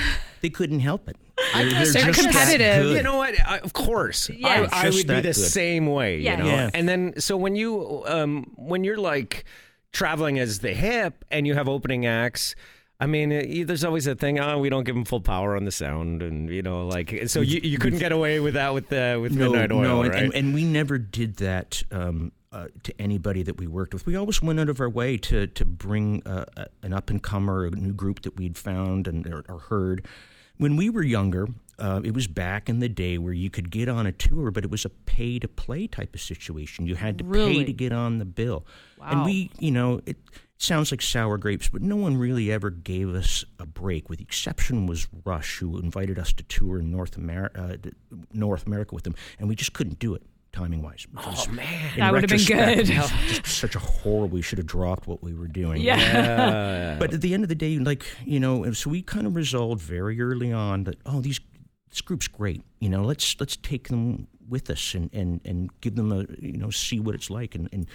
they 0.40 0.48
couldn't 0.50 0.80
help 0.80 1.08
it. 1.08 1.16
I 1.54 1.64
They're, 1.64 1.70
they're 1.72 1.92
they're 1.92 2.12
just 2.12 2.20
competitive. 2.22 2.90
You 2.96 3.02
know 3.02 3.16
what? 3.16 3.34
I, 3.46 3.58
of 3.58 3.72
course, 3.72 4.28
Yeah. 4.30 4.68
I, 4.72 4.86
I 4.86 4.90
would 4.90 5.06
be 5.06 5.14
the 5.14 5.22
good. 5.22 5.34
same 5.34 5.86
way. 5.86 6.18
Yeah. 6.18 6.32
You 6.32 6.36
know, 6.44 6.48
Yeah. 6.50 6.70
and 6.74 6.88
then 6.88 7.14
so 7.20 7.36
when 7.36 7.56
you 7.56 8.02
um 8.06 8.52
when 8.56 8.84
you're 8.84 8.98
like 8.98 9.44
traveling 9.92 10.38
as 10.38 10.60
the 10.60 10.72
hip 10.72 11.24
and 11.30 11.46
you 11.46 11.54
have 11.54 11.68
opening 11.68 12.06
acts. 12.06 12.54
I 13.00 13.06
mean, 13.06 13.32
uh, 13.32 13.64
there's 13.66 13.82
always 13.84 14.06
a 14.06 14.14
thing. 14.14 14.38
Oh, 14.38 14.58
we 14.58 14.68
don't 14.68 14.84
give 14.84 14.94
them 14.94 15.06
full 15.06 15.22
power 15.22 15.56
on 15.56 15.64
the 15.64 15.70
sound, 15.72 16.22
and 16.22 16.50
you 16.50 16.60
know, 16.62 16.86
like 16.86 17.28
so 17.28 17.40
you, 17.40 17.60
you 17.62 17.78
couldn't 17.78 17.98
get 17.98 18.12
away 18.12 18.40
with 18.40 18.54
that 18.54 18.74
with 18.74 18.92
uh, 18.92 19.18
with 19.20 19.32
no, 19.34 19.50
Midnight 19.50 19.72
Oil, 19.72 19.82
no, 19.82 20.02
and, 20.02 20.12
right? 20.12 20.22
and, 20.24 20.34
and 20.34 20.54
we 20.54 20.64
never 20.64 20.98
did 20.98 21.36
that 21.36 21.82
um, 21.90 22.30
uh, 22.52 22.66
to 22.82 23.00
anybody 23.00 23.42
that 23.42 23.56
we 23.56 23.66
worked 23.66 23.94
with. 23.94 24.04
We 24.04 24.16
always 24.16 24.42
went 24.42 24.60
out 24.60 24.68
of 24.68 24.80
our 24.80 24.88
way 24.90 25.16
to 25.16 25.46
to 25.46 25.64
bring 25.64 26.22
uh, 26.26 26.44
an 26.82 26.92
up 26.92 27.08
and 27.08 27.22
comer, 27.22 27.64
a 27.64 27.70
new 27.70 27.94
group 27.94 28.20
that 28.22 28.36
we'd 28.36 28.58
found 28.58 29.08
and 29.08 29.26
or, 29.26 29.44
or 29.48 29.58
heard. 29.58 30.06
When 30.58 30.76
we 30.76 30.90
were 30.90 31.02
younger, 31.02 31.48
uh, 31.78 32.02
it 32.04 32.12
was 32.12 32.26
back 32.26 32.68
in 32.68 32.80
the 32.80 32.88
day 32.90 33.16
where 33.16 33.32
you 33.32 33.48
could 33.48 33.70
get 33.70 33.88
on 33.88 34.04
a 34.06 34.12
tour, 34.12 34.50
but 34.50 34.62
it 34.62 34.70
was 34.70 34.84
a 34.84 34.90
pay 34.90 35.38
to 35.38 35.48
play 35.48 35.86
type 35.86 36.14
of 36.14 36.20
situation. 36.20 36.86
You 36.86 36.96
had 36.96 37.16
to 37.16 37.24
Really? 37.24 37.54
pay 37.60 37.64
to 37.64 37.72
get 37.72 37.92
on 37.92 38.18
the 38.18 38.26
bill, 38.26 38.66
and 39.02 39.24
we, 39.24 39.50
you 39.58 39.70
know, 39.70 40.02
it 40.04 40.18
sounds 40.62 40.90
like 40.90 41.02
sour 41.02 41.38
grapes, 41.38 41.68
but 41.68 41.82
no 41.82 41.96
one 41.96 42.16
really 42.16 42.52
ever 42.52 42.70
gave 42.70 43.14
us 43.14 43.44
a 43.58 43.66
break. 43.66 44.08
With 44.08 44.18
the 44.18 44.24
exception 44.24 44.86
was 44.86 45.08
Rush, 45.24 45.58
who 45.58 45.78
invited 45.78 46.18
us 46.18 46.32
to 46.34 46.42
tour 46.44 46.78
in 46.78 46.90
North 46.90 47.16
America, 47.16 47.78
uh, 47.84 47.90
North 48.32 48.66
America 48.66 48.94
with 48.94 49.04
them, 49.04 49.14
and 49.38 49.48
we 49.48 49.54
just 49.56 49.72
couldn't 49.72 49.98
do 49.98 50.14
it 50.14 50.22
timing 50.52 50.82
wise. 50.82 51.06
Oh 51.16 51.46
man, 51.50 51.92
That 51.96 52.12
would've 52.12 52.28
been 52.28 52.44
good. 52.44 52.86
just 52.86 53.46
such 53.46 53.76
a 53.76 53.78
horror. 53.78 54.26
We 54.26 54.42
should 54.42 54.58
have 54.58 54.66
dropped 54.66 55.06
what 55.06 55.22
we 55.22 55.32
were 55.32 55.48
doing. 55.48 55.80
Yeah. 55.80 56.96
But 56.98 57.14
at 57.14 57.20
the 57.20 57.34
end 57.34 57.44
of 57.44 57.48
the 57.48 57.54
day, 57.54 57.78
like 57.78 58.04
you 58.24 58.40
know, 58.40 58.70
so 58.72 58.90
we 58.90 59.02
kind 59.02 59.26
of 59.26 59.36
resolved 59.36 59.80
very 59.80 60.20
early 60.20 60.52
on 60.52 60.84
that 60.84 60.98
oh 61.06 61.20
these 61.20 61.40
this 61.88 62.00
group's 62.00 62.28
great. 62.28 62.62
You 62.80 62.88
know, 62.88 63.04
let's 63.04 63.36
let's 63.40 63.56
take 63.56 63.88
them 63.88 64.26
with 64.48 64.68
us 64.70 64.94
and 64.94 65.10
and 65.12 65.40
and 65.44 65.70
give 65.80 65.96
them 65.96 66.12
a 66.12 66.26
you 66.38 66.58
know 66.58 66.70
see 66.70 67.00
what 67.00 67.14
it's 67.14 67.30
like 67.30 67.54
and 67.54 67.68
and. 67.72 67.86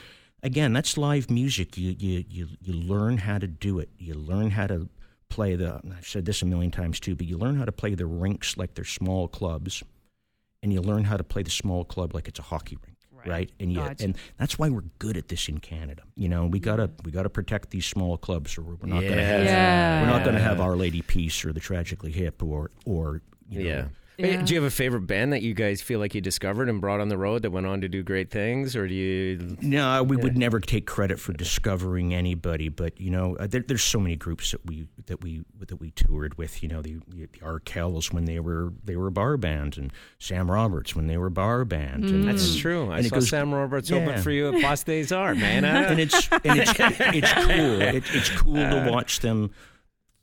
Again, 0.45 0.73
that's 0.73 0.95
live 0.95 1.29
music. 1.31 1.75
You, 1.75 1.95
you 1.97 2.23
you 2.29 2.47
you 2.61 2.73
learn 2.73 3.17
how 3.17 3.39
to 3.39 3.47
do 3.47 3.79
it. 3.79 3.89
You 3.97 4.13
learn 4.13 4.51
how 4.51 4.67
to 4.67 4.87
play 5.27 5.55
the. 5.55 5.81
I've 5.97 6.07
said 6.07 6.25
this 6.25 6.43
a 6.43 6.45
million 6.45 6.69
times 6.71 6.99
too, 6.99 7.15
but 7.15 7.25
you 7.25 7.35
learn 7.37 7.55
how 7.57 7.65
to 7.65 7.71
play 7.71 7.95
the 7.95 8.05
rinks 8.05 8.55
like 8.55 8.75
they're 8.75 8.85
small 8.85 9.27
clubs, 9.27 9.81
and 10.61 10.71
you 10.71 10.81
learn 10.81 11.03
how 11.05 11.17
to 11.17 11.23
play 11.23 11.41
the 11.41 11.49
small 11.49 11.83
club 11.83 12.13
like 12.13 12.27
it's 12.27 12.37
a 12.37 12.43
hockey 12.43 12.77
rink, 12.85 12.97
right? 13.25 13.49
And 13.59 13.73
you 13.73 13.79
Gotcha. 13.79 14.03
and 14.05 14.15
that's 14.37 14.59
why 14.59 14.69
we're 14.69 14.83
good 14.99 15.17
at 15.17 15.29
this 15.29 15.49
in 15.49 15.57
Canada. 15.57 16.03
You 16.15 16.29
know, 16.29 16.45
we 16.45 16.59
gotta 16.59 16.91
we 17.03 17.11
gotta 17.11 17.29
protect 17.31 17.71
these 17.71 17.87
small 17.87 18.15
clubs, 18.15 18.55
or 18.55 18.61
we're 18.61 18.75
not 18.87 19.01
gonna 19.01 19.25
have 19.25 19.45
Yeah. 19.45 20.01
we're 20.03 20.09
not 20.15 20.23
gonna 20.23 20.39
have 20.39 20.61
Our 20.61 20.75
Lady 20.75 21.01
Peace 21.01 21.43
or 21.43 21.53
the 21.53 21.59
Tragically 21.59 22.11
Hip 22.11 22.43
or 22.43 22.69
or 22.85 23.23
you 23.49 23.63
know, 23.63 23.65
yeah. 23.67 23.85
Yeah. 24.17 24.41
Do 24.41 24.53
you 24.53 24.61
have 24.61 24.67
a 24.71 24.73
favorite 24.73 25.07
band 25.07 25.33
that 25.33 25.41
you 25.41 25.53
guys 25.53 25.81
feel 25.81 25.99
like 25.99 26.15
you 26.15 26.21
discovered 26.21 26.69
and 26.69 26.79
brought 26.79 26.99
on 27.01 27.09
the 27.09 27.17
road 27.17 27.41
that 27.41 27.51
went 27.51 27.65
on 27.65 27.81
to 27.81 27.89
do 27.89 28.01
great 28.03 28.31
things, 28.31 28.75
or 28.75 28.87
do 28.87 28.93
you? 28.93 29.57
No, 29.61 30.03
we 30.03 30.15
would 30.15 30.37
never 30.37 30.59
take 30.59 30.85
credit 30.85 31.19
for 31.19 31.33
discovering 31.33 32.13
anybody, 32.13 32.69
but 32.69 32.99
you 32.99 33.11
know, 33.11 33.35
uh, 33.37 33.47
there, 33.47 33.61
there's 33.67 33.83
so 33.83 33.99
many 33.99 34.15
groups 34.15 34.51
that 34.51 34.65
we 34.65 34.87
that 35.07 35.21
we 35.21 35.43
that 35.67 35.79
we 35.79 35.91
toured 35.91 36.37
with. 36.37 36.63
You 36.63 36.69
know, 36.69 36.81
the, 36.81 36.97
the 37.07 37.27
Arkells 37.41 38.13
when 38.13 38.25
they 38.25 38.39
were 38.39 38.73
they 38.83 38.95
were 38.95 39.07
a 39.07 39.11
bar 39.11 39.37
band, 39.37 39.77
and 39.77 39.91
Sam 40.19 40.49
Roberts 40.49 40.95
when 40.95 41.07
they 41.07 41.17
were 41.17 41.27
a 41.27 41.31
bar 41.31 41.65
band. 41.65 42.05
And, 42.05 42.27
That's 42.27 42.55
true. 42.55 42.89
I 42.91 42.99
and 42.99 43.07
saw 43.07 43.15
goes- 43.15 43.29
Sam 43.29 43.53
Roberts 43.53 43.91
open 43.91 44.21
for 44.21 44.31
you 44.31 44.49
at 44.53 44.61
Place 44.61 44.83
des 44.83 45.13
Arts, 45.13 45.39
man. 45.39 45.65
and 45.65 45.99
it's 45.99 46.29
and 46.31 46.59
it's 46.59 46.73
it's 46.79 47.33
cool. 47.33 47.81
It, 47.81 48.03
it's 48.13 48.29
cool 48.29 48.55
to 48.55 48.89
watch 48.91 49.19
them 49.19 49.51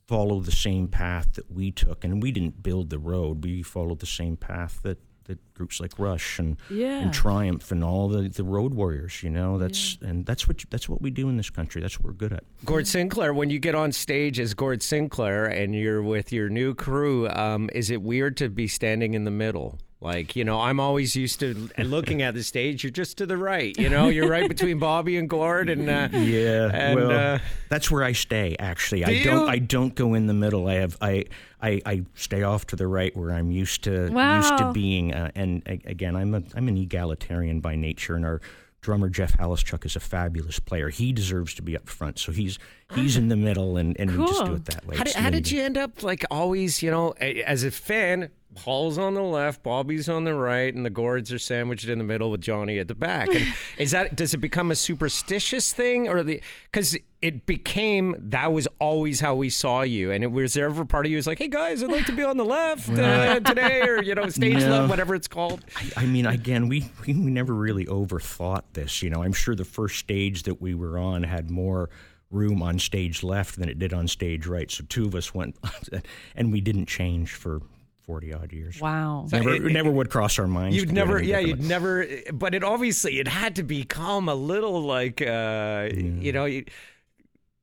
follow 0.07 0.39
the 0.39 0.51
same 0.51 0.87
path 0.87 1.33
that 1.33 1.51
we 1.51 1.71
took, 1.71 2.03
and 2.03 2.21
we 2.21 2.31
didn't 2.31 2.61
build 2.63 2.89
the 2.89 2.99
road. 2.99 3.43
We 3.43 3.63
followed 3.63 3.99
the 3.99 4.05
same 4.05 4.37
path 4.37 4.79
that. 4.83 4.99
That 5.27 5.39
groups 5.53 5.79
like 5.79 5.97
Rush 5.97 6.37
and 6.37 6.57
Yeah. 6.69 6.99
and 6.99 7.13
Triumph 7.13 7.71
and 7.71 7.81
all 7.81 8.09
the, 8.09 8.27
the 8.27 8.43
road 8.43 8.73
warriors, 8.73 9.23
you 9.23 9.29
know, 9.29 9.57
that's 9.57 9.97
and 10.01 10.25
that's 10.25 10.49
what 10.49 10.61
you, 10.61 10.67
that's 10.69 10.89
what 10.89 11.01
we 11.01 11.11
do 11.11 11.29
in 11.29 11.37
this 11.37 11.49
country. 11.49 11.81
That's 11.81 11.97
what 11.97 12.07
we're 12.07 12.11
good 12.17 12.33
at. 12.33 12.43
Gord 12.65 12.89
Sinclair, 12.89 13.33
when 13.33 13.49
you 13.49 13.57
get 13.57 13.73
on 13.73 13.93
stage 13.93 14.37
as 14.37 14.53
Gord 14.53 14.83
Sinclair 14.83 15.45
and 15.45 15.73
you're 15.73 16.03
with 16.03 16.33
your 16.33 16.49
new 16.49 16.75
crew, 16.75 17.29
um, 17.29 17.69
is 17.73 17.89
it 17.89 18.01
weird 18.01 18.35
to 18.35 18.49
be 18.49 18.67
standing 18.67 19.13
in 19.13 19.23
the 19.23 19.31
middle? 19.31 19.79
Like, 20.03 20.35
you 20.35 20.43
know, 20.43 20.59
I'm 20.59 20.79
always 20.79 21.15
used 21.15 21.39
to 21.39 21.69
looking 21.77 22.21
at 22.21 22.33
the 22.33 22.43
stage. 22.43 22.83
You're 22.83 22.91
just 22.91 23.17
to 23.19 23.25
the 23.25 23.37
right. 23.37 23.75
You 23.77 23.89
know, 23.89 24.09
you're 24.09 24.29
right 24.29 24.47
between 24.47 24.77
Bobby 24.77 25.17
and 25.17 25.29
Gord, 25.29 25.69
and 25.69 25.89
uh, 25.89 26.09
Yeah, 26.11 26.69
and, 26.73 26.95
well, 26.99 27.35
uh, 27.35 27.39
that's 27.69 27.89
where 27.89 28.03
I 28.03 28.11
stay. 28.11 28.55
Actually, 28.59 29.03
Do 29.03 29.11
I 29.11 29.23
don't. 29.23 29.39
you? 29.41 29.47
I 29.47 29.59
don't 29.59 29.95
go 29.95 30.13
in 30.13 30.27
the 30.27 30.33
middle. 30.33 30.67
I 30.67 30.75
have. 30.75 30.97
I. 31.01 31.25
I, 31.61 31.81
I 31.85 32.03
stay 32.15 32.43
off 32.43 32.67
to 32.67 32.75
the 32.75 32.87
right 32.87 33.15
where 33.15 33.31
I'm 33.31 33.49
used 33.49 33.85
to 33.85 34.11
used 34.11 34.57
to 34.57 34.71
being. 34.73 35.13
Uh, 35.13 35.31
and 35.33 35.63
again, 35.65 36.13
I'm 36.13 36.35
a 36.35 36.43
I'm 36.55 36.67
an 36.67 36.75
egalitarian 36.77 37.61
by 37.61 37.77
nature, 37.77 38.15
and 38.17 38.25
our 38.25 38.41
drummer 38.81 39.07
Jeff 39.07 39.37
Halischuk 39.37 39.85
is 39.85 39.95
a 39.95 40.01
fabulous 40.01 40.59
player. 40.59 40.89
He 40.89 41.13
deserves 41.13 41.53
to 41.53 41.61
be 41.61 41.77
up 41.77 41.87
front, 41.87 42.19
so 42.19 42.33
he's 42.33 42.59
he's 42.93 43.15
in 43.15 43.29
the 43.29 43.37
middle, 43.37 43.77
and, 43.77 43.97
and 43.97 44.11
we 44.11 44.25
just 44.27 44.43
do 44.43 44.55
it 44.55 44.65
that 44.65 44.85
way. 44.85 44.97
How 44.97 45.05
did, 45.05 45.15
how 45.15 45.29
did 45.29 45.49
you 45.49 45.61
end 45.63 45.77
up 45.77 46.03
like 46.03 46.25
always, 46.29 46.83
you 46.83 46.91
know, 46.91 47.11
as 47.11 47.63
a 47.63 47.71
fan, 47.71 48.29
Paul's 48.55 48.97
on 48.97 49.13
the 49.13 49.21
left, 49.21 49.63
Bobby's 49.63 50.07
on 50.09 50.23
the 50.23 50.33
right, 50.33 50.73
and 50.73 50.85
the 50.85 50.89
Gords 50.89 51.31
are 51.33 51.39
sandwiched 51.39 51.87
in 51.87 51.97
the 51.97 52.03
middle 52.03 52.31
with 52.31 52.41
Johnny 52.41 52.79
at 52.79 52.87
the 52.87 52.95
back. 52.95 53.27
And 53.33 53.45
is 53.77 53.91
that 53.91 54.15
does 54.15 54.33
it 54.33 54.37
become 54.37 54.71
a 54.71 54.75
superstitious 54.75 55.73
thing 55.73 56.07
or 56.07 56.23
the 56.23 56.41
because 56.71 56.97
it 57.21 57.45
became 57.45 58.15
that 58.19 58.51
was 58.51 58.67
always 58.79 59.19
how 59.19 59.35
we 59.35 59.49
saw 59.49 59.81
you, 59.81 60.11
and 60.11 60.23
it 60.23 60.31
was 60.31 60.53
there 60.53 60.65
ever 60.65 60.85
part 60.85 61.05
of 61.05 61.11
you 61.11 61.15
was 61.17 61.27
like, 61.27 61.39
hey 61.39 61.47
guys, 61.47 61.81
I'd 61.83 61.89
like 61.91 62.05
to 62.07 62.11
be 62.11 62.23
on 62.23 62.37
the 62.37 62.45
left 62.45 62.89
uh, 62.89 63.39
today, 63.39 63.81
or 63.81 64.01
you 64.03 64.13
know, 64.15 64.27
stage 64.29 64.55
No. 64.63 64.69
left, 64.69 64.89
whatever 64.89 65.15
it's 65.15 65.27
called. 65.27 65.63
I 65.95 66.05
mean, 66.05 66.25
again, 66.25 66.67
we, 66.67 66.85
we 67.07 67.13
never 67.13 67.53
really 67.53 67.85
overthought 67.85 68.63
this. 68.73 69.01
You 69.01 69.09
know, 69.09 69.23
I'm 69.23 69.33
sure 69.33 69.55
the 69.55 69.63
first 69.65 69.99
stage 69.99 70.43
that 70.43 70.61
we 70.61 70.73
were 70.73 70.97
on 70.99 71.23
had 71.23 71.49
more 71.49 71.89
room 72.29 72.61
on 72.63 72.79
stage 72.79 73.21
left 73.23 73.57
than 73.57 73.69
it 73.69 73.77
did 73.79 73.93
on 73.93 74.07
stage 74.07 74.47
right. 74.47 74.69
So 74.69 74.83
two 74.89 75.05
of 75.05 75.13
us 75.15 75.33
went, 75.33 75.55
and 76.35 76.51
we 76.51 76.61
didn't 76.61 76.87
change 76.87 77.31
for 77.33 77.61
40 78.05 78.33
odd 78.33 78.51
years. 78.53 78.79
Wow. 78.81 79.27
Never, 79.31 79.53
it- 79.55 79.63
never 79.71 79.89
would 79.91 80.09
cross 80.09 80.37
our 80.39 80.47
minds. 80.47 80.75
You'd 80.75 80.91
never, 80.91 81.21
yeah, 81.21 81.39
you'd 81.39 81.63
never. 81.63 82.05
But 82.33 82.53
it 82.55 82.63
obviously 82.63 83.19
it 83.19 83.27
had 83.27 83.55
to 83.57 83.63
become 83.63 84.27
a 84.29 84.35
little 84.35 84.81
like, 84.81 85.21
uh, 85.21 85.89
you 85.93 86.31
know, 86.33 86.45
you, 86.45 86.65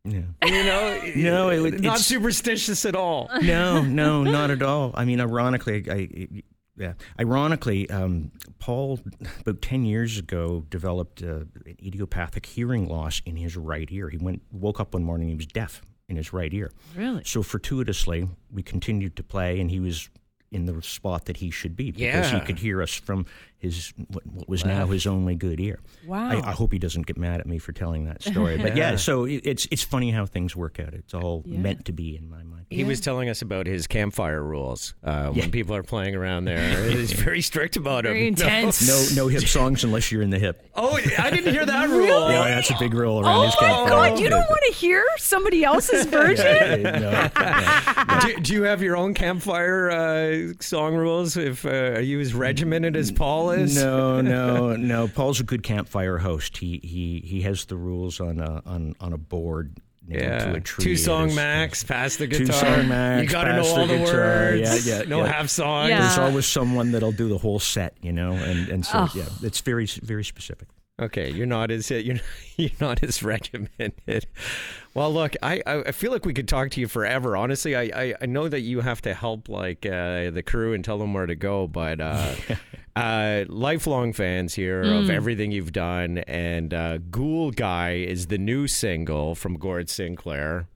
Yeah. 0.04 0.20
you 0.44 0.64
know, 0.64 1.00
No, 1.16 1.50
it 1.50 1.60
would- 1.60 1.80
not 1.82 1.98
superstitious 2.00 2.84
at 2.86 2.94
all. 2.96 3.28
no, 3.42 3.82
no, 3.82 4.22
not 4.24 4.50
at 4.50 4.62
all. 4.62 4.92
I 4.94 5.04
mean, 5.04 5.20
ironically, 5.20 5.84
I, 5.90 6.28
yeah, 6.76 6.94
ironically, 7.20 7.90
um, 7.90 8.32
Paul 8.58 9.00
about 9.40 9.60
ten 9.60 9.84
years 9.84 10.16
ago 10.18 10.64
developed 10.70 11.22
uh, 11.22 11.40
an 11.66 11.76
idiopathic 11.84 12.46
hearing 12.46 12.88
loss 12.88 13.20
in 13.26 13.36
his 13.36 13.54
right 13.58 13.86
ear. 13.90 14.08
He 14.08 14.16
went 14.16 14.40
woke 14.50 14.80
up 14.80 14.94
one 14.94 15.04
morning, 15.04 15.28
he 15.28 15.34
was 15.34 15.44
deaf 15.46 15.82
in 16.08 16.16
his 16.16 16.32
right 16.32 16.52
ear. 16.54 16.70
Really? 16.96 17.22
So 17.26 17.42
fortuitously, 17.42 18.26
we 18.50 18.62
continued 18.62 19.14
to 19.16 19.22
play, 19.22 19.60
and 19.60 19.70
he 19.70 19.78
was 19.78 20.08
in 20.52 20.66
the 20.66 20.82
spot 20.82 21.26
that 21.26 21.38
he 21.38 21.50
should 21.50 21.76
be 21.76 21.90
because 21.90 22.30
he 22.30 22.40
could 22.40 22.58
hear 22.58 22.82
us 22.82 22.94
from 22.94 23.26
his 23.60 23.92
what, 24.08 24.26
what 24.26 24.48
was 24.48 24.64
now 24.64 24.86
his 24.86 25.06
only 25.06 25.34
good 25.36 25.60
ear. 25.60 25.78
Wow. 26.06 26.30
I, 26.30 26.48
I 26.48 26.52
hope 26.52 26.72
he 26.72 26.78
doesn't 26.78 27.06
get 27.06 27.16
mad 27.16 27.40
at 27.40 27.46
me 27.46 27.58
for 27.58 27.72
telling 27.72 28.06
that 28.06 28.22
story. 28.22 28.56
But 28.58 28.76
yeah, 28.82 28.96
so 28.96 29.24
it, 29.24 29.42
it's 29.44 29.68
it's 29.70 29.82
funny 29.82 30.10
how 30.10 30.26
things 30.26 30.56
work 30.56 30.80
out. 30.80 30.94
It's 30.94 31.14
all 31.14 31.42
Yeah. 31.46 31.58
meant 31.60 31.84
to 31.84 31.92
be 31.92 32.16
in 32.16 32.28
my 32.28 32.42
mind. 32.42 32.66
He 32.70 32.84
was 32.84 33.00
telling 33.00 33.28
us 33.28 33.42
about 33.42 33.66
his 33.66 33.88
campfire 33.88 34.40
rules 34.44 34.94
uh, 35.02 35.30
when 35.30 35.50
people 35.50 35.74
are 35.74 35.82
playing 35.82 36.14
around 36.14 36.44
there. 36.44 36.84
He's 36.90 37.10
very 37.12 37.40
strict 37.42 37.76
about 37.76 38.04
Very 38.04 38.30
them. 38.30 38.46
intense. 38.46 38.86
No, 39.16 39.24
no 39.24 39.28
hip 39.28 39.42
songs 39.42 39.82
unless 39.82 40.12
you're 40.12 40.22
in 40.22 40.30
the 40.30 40.38
hip. 40.38 40.64
Oh, 40.76 40.96
I 41.18 41.30
didn't 41.30 41.52
hear 41.52 41.66
that 41.66 41.88
rule. 41.88 42.30
Yeah, 42.30 42.44
that's 42.44 42.70
a 42.70 42.76
big 42.78 42.94
rule 42.94 43.20
around 43.20 43.36
Oh 43.38 43.42
his 43.46 43.54
my 43.60 43.66
campfire. 43.66 43.88
God! 44.10 44.20
You 44.20 44.28
don't 44.30 44.48
want 44.48 44.62
to 44.68 44.72
hear 44.72 45.04
somebody 45.16 45.64
else's 45.64 46.06
version? 46.06 46.82
no, 46.82 47.28
do, 48.22 48.36
do 48.40 48.52
you 48.54 48.62
have 48.62 48.82
your 48.82 48.96
own 48.96 49.14
campfire 49.14 49.90
uh, 49.90 50.52
song 50.60 50.94
rules? 50.94 51.36
If 51.36 51.66
uh, 51.66 51.70
are 51.96 52.00
you 52.00 52.20
as 52.20 52.34
regimented 52.34 52.96
as 52.96 53.10
Paul 53.10 53.49
is? 53.52 53.76
no, 53.76 54.20
no, 54.22 54.76
no. 54.76 55.08
Paul's 55.08 55.40
a 55.40 55.44
good 55.44 55.62
campfire 55.62 56.18
host. 56.18 56.56
He 56.58 56.80
he 56.82 57.22
he 57.26 57.42
has 57.42 57.64
the 57.66 57.76
rules 57.76 58.20
on 58.20 58.38
a 58.40 58.62
on 58.66 58.94
on 59.00 59.12
a 59.12 59.18
board. 59.18 59.76
nailed 60.06 60.22
Yeah, 60.22 60.38
to 60.52 60.54
a 60.56 60.60
tree. 60.60 60.84
two 60.84 60.96
song 60.96 61.34
max, 61.34 61.84
pass 61.84 62.16
the 62.16 62.26
guitar. 62.26 62.46
Two 62.46 62.52
song 62.52 62.88
max. 62.88 63.22
You 63.22 63.28
got 63.28 63.44
to 63.44 63.52
know 63.56 63.66
all 63.66 63.86
the, 63.86 63.98
guitar. 63.98 64.16
words. 64.16 64.86
Yeah, 64.86 64.98
yeah, 64.98 65.02
no 65.08 65.18
yeah. 65.24 65.32
half 65.32 65.48
songs. 65.48 65.90
Yeah. 65.90 66.00
There's 66.00 66.18
always 66.18 66.46
someone 66.46 66.92
that'll 66.92 67.12
do 67.12 67.28
the 67.28 67.38
whole 67.38 67.58
set, 67.60 67.94
you 68.02 68.12
know, 68.12 68.32
and 68.32 68.68
and 68.68 68.84
so 68.86 68.92
Oh. 69.00 69.08
yeah, 69.14 69.24
it's 69.42 69.60
very 69.60 69.86
very 69.86 70.24
specific. 70.24 70.68
Okay, 71.00 71.30
you're 71.30 71.46
not 71.46 71.70
as 71.70 71.90
you're 71.90 72.18
you're 72.56 72.70
not 72.80 73.02
as 73.02 73.22
regimented. 73.22 74.26
Well, 74.92 75.12
look, 75.12 75.34
I 75.42 75.62
I 75.66 75.82
I 75.86 75.92
feel 75.92 76.12
like 76.12 76.26
we 76.26 76.34
could 76.34 76.48
talk 76.48 76.70
to 76.72 76.80
you 76.80 76.88
forever. 76.88 77.36
Honestly, 77.36 77.74
I 77.74 77.82
I, 77.94 78.14
I 78.20 78.26
know 78.26 78.48
that 78.48 78.60
you 78.60 78.80
have 78.80 79.00
to 79.02 79.14
help 79.14 79.48
like 79.48 79.86
uh, 79.86 80.30
the 80.30 80.42
crew 80.44 80.74
and 80.74 80.84
tell 80.84 80.98
them 80.98 81.14
where 81.14 81.26
to 81.26 81.34
go, 81.34 81.66
but 81.66 82.00
uh, 82.00 82.34
uh, 82.96 83.44
lifelong 83.48 84.12
fans 84.12 84.54
here 84.54 84.82
of 84.82 85.08
everything 85.08 85.52
you've 85.52 85.72
done, 85.72 86.18
and 86.18 86.74
uh, 86.74 86.98
Ghoul 86.98 87.50
Guy 87.50 87.92
is 87.94 88.26
the 88.26 88.38
new 88.38 88.66
single 88.68 89.34
from 89.34 89.56
Gord 89.56 89.88
Sinclair. 89.88 90.66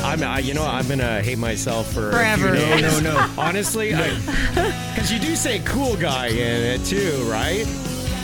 I'm, 0.00 0.22
I, 0.22 0.38
you 0.38 0.54
know, 0.54 0.64
I'm 0.64 0.86
gonna 0.86 1.22
hate 1.22 1.38
myself 1.38 1.92
for 1.92 2.10
a 2.10 2.12
few 2.12 2.18
Forever. 2.18 2.54
days. 2.54 3.02
No, 3.02 3.12
no, 3.12 3.26
no. 3.26 3.34
Honestly, 3.42 3.90
because 3.90 5.10
you 5.12 5.18
do 5.18 5.34
say 5.34 5.60
"cool 5.64 5.96
guy" 5.96 6.28
in 6.28 6.80
it 6.80 6.84
too, 6.84 7.24
right? 7.28 7.66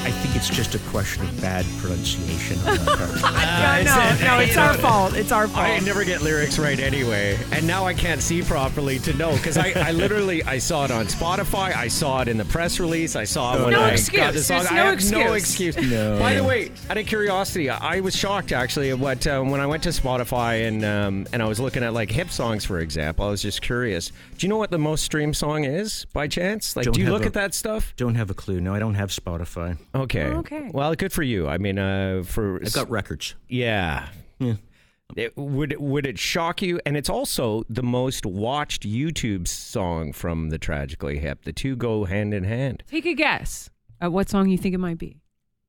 I 0.05 0.11
think 0.11 0.37
it's 0.37 0.51
just 0.51 0.75
a 0.75 0.79
question 0.91 1.25
of 1.25 1.41
bad 1.41 1.65
pronunciation. 1.79 2.59
On 2.69 2.77
my 2.85 2.95
part. 2.95 3.23
no, 3.85 4.17
no, 4.21 4.37
no, 4.37 4.41
it's 4.41 4.57
our 4.57 4.75
fault. 4.75 5.15
It's 5.17 5.33
our 5.33 5.49
fault. 5.49 5.65
I 5.67 5.79
never 5.79 6.05
get 6.05 6.21
lyrics 6.21 6.59
right 6.59 6.79
anyway, 6.79 7.39
and 7.53 7.67
now 7.67 7.87
I 7.87 7.95
can't 7.95 8.21
see 8.21 8.43
properly 8.43 8.99
to 9.01 9.15
know 9.15 9.33
because 9.33 9.57
I, 9.57 9.73
I 9.77 9.93
literally 9.93 10.43
I 10.45 10.59
saw 10.59 10.85
it 10.85 10.91
on 10.91 11.07
Spotify, 11.07 11.75
I 11.75 11.89
saw 11.89 12.21
it 12.21 12.29
in 12.29 12.37
the 12.37 12.45
press 12.45 12.79
release, 12.81 13.17
I 13.17 13.25
saw 13.25 13.57
it 13.57 13.63
when 13.63 13.71
No 13.73 13.81
I 13.83 13.91
excuse. 13.93 14.21
got 14.21 14.33
the 14.35 14.43
song. 14.43 14.59
There's 14.59 14.71
I 14.73 14.75
no 14.77 14.85
have 14.85 15.11
no 15.11 15.33
excuse. 15.33 15.75
excuse. 15.77 15.91
No. 15.91 16.19
By 16.19 16.35
the 16.35 16.45
way, 16.45 16.71
out 16.91 16.99
of 16.99 17.07
curiosity, 17.07 17.71
I 17.71 18.01
was 18.01 18.15
shocked 18.15 18.53
actually 18.53 18.91
at 18.91 18.99
what 18.99 19.27
uh, 19.27 19.41
when 19.41 19.61
I 19.61 19.67
went 19.67 19.83
to 19.85 19.89
Spotify 19.91 20.69
and 20.69 20.85
um, 20.85 21.27
and 21.33 21.43
I 21.43 21.47
was 21.47 21.59
looking 21.61 21.83
at 21.83 21.95
like 21.95 22.11
hip 22.11 22.29
songs 22.31 22.65
for 22.67 22.81
example. 22.81 23.25
I 23.27 23.31
was 23.31 23.41
just 23.41 23.63
curious. 23.63 24.13
Do 24.37 24.47
you 24.47 24.49
know 24.51 24.59
what 24.59 24.71
the 24.71 24.79
most 24.79 25.03
streamed 25.05 25.37
song 25.37 25.65
is 25.65 26.05
by 26.13 26.29
chance? 26.29 26.77
Like, 26.77 26.85
Don't 26.85 26.95
do 26.95 27.01
you 27.01 27.11
look 27.11 27.23
a- 27.23 27.27
at 27.27 27.33
that 27.35 27.55
stuff? 27.55 27.95
Don't 27.97 28.17
have 28.17 28.29
a 28.31 28.35
clue. 28.35 28.61
No, 28.61 28.75
I 28.75 28.79
don't 28.79 28.95
have 28.97 29.09
Spotify. 29.11 29.79
Okay. 29.95 30.25
Oh, 30.25 30.39
okay. 30.39 30.71
Well, 30.73 30.95
good 30.95 31.13
for 31.13 31.23
you. 31.23 31.47
I 31.49 31.59
mean, 31.59 31.79
uh, 31.79 32.23
for 32.25 32.57
I've 32.63 32.73
got 32.73 32.91
records. 32.91 33.35
yeah. 33.49 34.09
Yeah. 34.39 34.55
It, 35.17 35.37
would 35.37 35.77
would 35.79 36.07
it 36.07 36.19
shock 36.19 36.61
you? 36.63 36.81
And 36.85 36.97
it's 36.97 37.11
also 37.11 37.63
the 37.69 37.83
most 37.83 38.25
watched 38.27 38.83
YouTube 38.83 39.47
song 39.47 40.13
from 40.13 40.49
the 40.49 40.59
Tragically 40.59 41.19
Hip. 41.19 41.45
The 41.45 41.53
two 41.53 41.77
go 41.77 42.05
hand 42.05 42.35
in 42.35 42.43
hand. 42.45 42.83
Take 42.89 43.07
a 43.07 43.15
guess 43.15 43.71
at 44.01 44.11
what 44.13 44.29
song 44.29 44.49
you 44.49 44.59
think 44.59 44.75
it 44.75 44.79
might 44.79 44.99
be. 44.99 45.21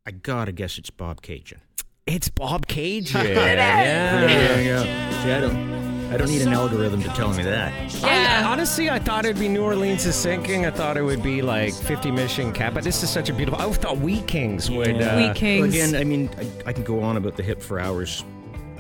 I 0.08 0.12
gotta 0.12 0.52
guess 0.52 0.78
it's 0.78 0.90
Bobcaygeon. 0.90 1.60
It's 2.08 2.30
Bobcaygeon. 2.30 3.24
Yeah, 3.36 4.60
yeah. 4.60 4.60
yeah. 4.60 5.50
See, 5.80 5.85
I 6.12 6.18
don't, 6.18 6.30
need 6.30 6.42
an 6.44 6.54
algorithm 6.54 7.02
to 7.04 7.10
tell 7.10 7.34
me 7.34 7.44
that. 7.44 7.74
I, 8.04 8.44
honestly, 8.44 8.90
I 8.90 9.00
thought 9.00 9.26
it'd 9.26 9.40
be 9.40 9.48
New 9.48 9.64
Orleans 9.64 10.06
is 10.06 10.16
sinking. 10.16 10.66
I 10.66 10.72
thought 10.72 10.98
it 10.98 11.02
would 11.02 11.24
be 11.24 11.42
like 11.42 11.74
50 11.74 12.12
Mission 12.12 12.54
Cap. 12.54 12.74
But 12.74 12.84
this 12.84 13.02
is 13.04 13.10
such 13.10 13.30
a 13.30 13.34
beautiful. 13.34 13.60
I 13.60 13.72
thought 13.74 13.98
Wheat 13.98 14.28
Kings 14.28 14.70
would. 14.70 14.98
Yeah. 14.98 15.16
Uh, 15.16 15.18
Wheat 15.28 15.36
Kings. 15.36 15.62
Well, 15.62 15.70
again, 15.70 15.96
I 15.96 16.04
mean, 16.04 16.30
I, 16.66 16.70
I 16.70 16.74
can 16.74 16.84
go 16.84 17.02
on 17.02 17.18
about 17.18 17.36
the 17.36 17.44
hip 17.44 17.62
for 17.62 17.80
hours. 17.80 18.24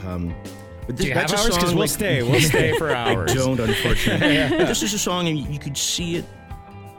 Um, 0.05 0.35
but 0.85 0.97
Do 0.97 1.07
you 1.07 1.13
have 1.13 1.29
that's 1.29 1.33
a 1.33 1.37
hours? 1.37 1.55
Because 1.55 1.69
song 1.69 1.75
we'll 1.75 1.79
like- 1.81 1.89
stay. 1.89 2.23
We'll 2.23 2.41
stay 2.41 2.77
for 2.77 2.95
I 2.95 3.13
hours. 3.15 3.33
don't, 3.33 3.59
unfortunately. 3.59 4.57
But 4.57 4.67
this 4.67 4.83
is 4.83 4.93
a 4.93 4.99
song, 4.99 5.27
and 5.27 5.37
you 5.37 5.59
could 5.59 5.77
see 5.77 6.15
it 6.17 6.25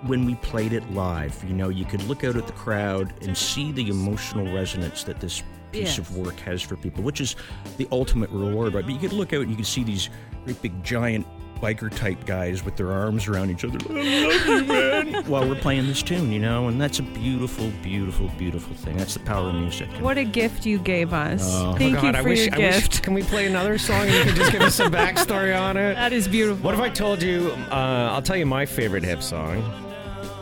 when 0.02 0.26
we 0.26 0.34
played 0.36 0.72
it 0.72 0.88
live. 0.92 1.42
You 1.44 1.54
know, 1.54 1.68
you 1.68 1.84
could 1.84 2.02
look 2.04 2.24
out 2.24 2.36
at 2.36 2.46
the 2.46 2.52
crowd 2.52 3.14
and 3.22 3.36
see 3.36 3.70
the 3.72 3.88
emotional 3.88 4.52
resonance 4.52 5.04
that 5.04 5.20
this 5.20 5.42
piece 5.76 5.96
Yes. 5.96 5.98
of 5.98 6.16
work 6.16 6.38
has 6.40 6.62
for 6.62 6.76
people, 6.76 7.02
which 7.02 7.20
is 7.20 7.36
the 7.76 7.86
ultimate 7.92 8.30
reward, 8.30 8.74
right? 8.74 8.84
But 8.84 8.94
you 8.94 9.00
could 9.00 9.12
look 9.12 9.32
out 9.32 9.42
and 9.42 9.50
you 9.50 9.56
could 9.56 9.66
see 9.66 9.84
these 9.84 10.08
great 10.44 10.60
big 10.62 10.82
giant 10.84 11.26
biker 11.60 11.90
type 11.96 12.26
guys 12.26 12.62
with 12.66 12.76
their 12.76 12.92
arms 12.92 13.26
around 13.28 13.50
each 13.50 13.64
other. 13.64 13.78
I 13.88 14.26
love 14.26 14.46
you, 14.46 14.64
man. 14.66 15.24
While 15.26 15.48
we're 15.48 15.54
playing 15.54 15.86
this 15.86 16.02
tune, 16.02 16.30
you 16.30 16.38
know, 16.38 16.68
and 16.68 16.78
that's 16.78 16.98
a 16.98 17.02
beautiful, 17.02 17.70
beautiful, 17.82 18.28
beautiful 18.36 18.74
thing. 18.76 18.96
That's 18.98 19.14
the 19.14 19.20
power 19.20 19.48
of 19.48 19.54
music. 19.54 19.88
What 20.00 20.18
a 20.18 20.24
gift 20.24 20.66
you 20.66 20.78
gave 20.78 21.14
us. 21.14 21.40
Oh. 21.46 21.74
Thank 21.78 21.96
Oh, 21.96 22.02
God, 22.02 22.14
you 22.14 22.18
I 22.20 22.22
for 22.22 22.28
wish, 22.28 22.44
your 22.46 22.54
I 22.54 22.58
wish. 22.58 22.74
gift. 22.74 23.02
Can 23.02 23.14
we 23.14 23.22
play 23.22 23.46
another 23.46 23.78
song 23.78 24.02
and 24.02 24.12
you 24.12 24.22
can 24.24 24.36
just 24.36 24.52
give 24.52 24.60
us 24.60 24.74
some 24.74 24.92
backstory 24.92 25.58
on 25.58 25.78
it? 25.78 25.94
That 25.94 26.12
is 26.12 26.28
beautiful. 26.28 26.62
What 26.62 26.74
if 26.74 26.80
I 26.80 26.90
told 26.90 27.22
you? 27.22 27.50
Uh, 27.70 28.10
I'll 28.12 28.20
tell 28.22 28.36
you 28.36 28.44
my 28.44 28.66
favorite 28.66 29.02
hip 29.04 29.22
song. 29.22 29.62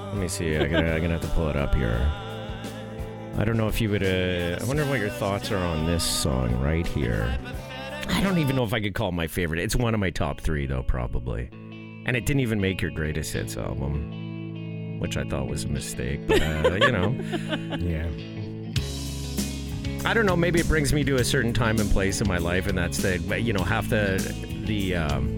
Let 0.09 0.17
me 0.17 0.27
see. 0.27 0.57
I 0.57 0.67
gotta, 0.67 0.95
I'm 0.95 1.01
gonna 1.01 1.13
have 1.13 1.21
to 1.23 1.29
pull 1.29 1.49
it 1.49 1.55
up 1.57 1.75
here. 1.77 2.01
I 3.37 3.45
don't 3.45 3.57
know 3.57 3.67
if 3.69 3.81
you 3.81 3.91
would. 3.91 4.03
Uh, 4.03 4.59
I 4.61 4.65
wonder 4.65 4.85
what 4.87 5.01
your 5.01 5.11
thoughts 5.11 5.51
are 5.51 5.57
on 5.57 5.87
this 5.87 6.05
song 6.05 6.53
right 6.61 6.87
here. 6.87 7.37
I 8.09 8.21
don't 8.21 8.39
even 8.39 8.55
know 8.55 8.65
if 8.65 8.73
I 8.73 8.81
could 8.81 8.95
call 8.95 9.09
it 9.09 9.13
my 9.13 9.27
favorite. 9.27 9.61
It's 9.61 9.75
one 9.75 9.93
of 9.95 10.01
my 10.01 10.11
top 10.11 10.41
three, 10.41 10.67
though, 10.67 10.83
probably. 10.83 11.49
And 12.07 12.17
it 12.17 12.27
didn't 12.27 12.41
even 12.41 12.61
make 12.61 12.81
your 12.81 12.91
greatest 12.93 13.33
hits 13.33 13.57
album, 13.57 15.01
which 15.01 15.17
I 15.17 15.25
thought 15.25 15.49
was 15.49 15.65
a 15.65 15.69
mistake. 15.69 16.27
But, 16.29 16.43
uh, 16.43 16.75
you 16.81 16.93
know, 16.93 17.09
Yeah. 17.79 18.09
I 20.09 20.13
don't 20.13 20.27
know. 20.27 20.37
Maybe 20.37 20.61
it 20.61 20.69
brings 20.69 20.93
me 20.93 21.03
to 21.05 21.17
a 21.17 21.25
certain 21.25 21.55
time 21.55 21.79
and 21.81 21.91
place 21.91 22.21
in 22.21 22.29
my 22.29 22.37
life, 22.37 22.67
and 22.67 22.77
that's 22.77 22.99
the 22.99 23.19
You 23.41 23.55
know, 23.55 23.63
half 23.65 23.89
the 23.89 24.19
the 24.67 24.97
um, 24.97 25.37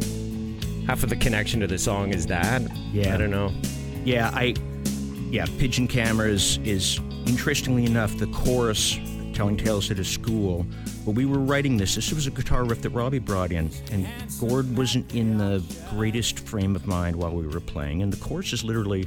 half 0.89 1.05
of 1.05 1.09
the 1.09 1.15
connection 1.17 1.61
to 1.61 1.69
the 1.69 1.79
song 1.79 2.13
is 2.13 2.27
that. 2.27 2.63
Yeah. 2.93 3.15
I 3.15 3.17
don't 3.17 3.31
know. 3.31 3.53
Yeah, 4.05 4.31
I 4.35 4.55
yeah, 5.31 5.47
pigeon 5.59 5.87
cameras 5.87 6.59
is 6.65 6.99
interestingly 7.27 7.85
enough 7.85 8.17
the 8.19 8.27
chorus 8.29 8.99
telling 9.37 9.57
tales 9.57 9.91
at 9.91 9.99
a 9.99 10.05
school. 10.05 10.67
But 11.05 11.13
we 11.13 11.27
were 11.27 11.39
writing 11.39 11.77
this. 11.77 11.95
This 11.95 12.13
was 12.13 12.27
a 12.27 12.31
guitar 12.31 12.65
riff 12.65 12.83
that 12.83 12.91
Robbie 12.91 13.19
brought 13.19 13.53
in, 13.53 13.71
and 13.93 14.09
Gord 14.41 14.77
wasn't 14.77 15.15
in 15.15 15.39
the 15.39 15.63
greatest 15.91 16.41
frame 16.41 16.75
of 16.75 16.87
mind 16.87 17.15
while 17.15 17.33
we 17.33 17.47
were 17.47 17.61
playing. 17.61 18.03
And 18.03 18.13
the 18.13 18.17
chorus 18.17 18.53
is 18.53 18.65
literally, 18.65 19.07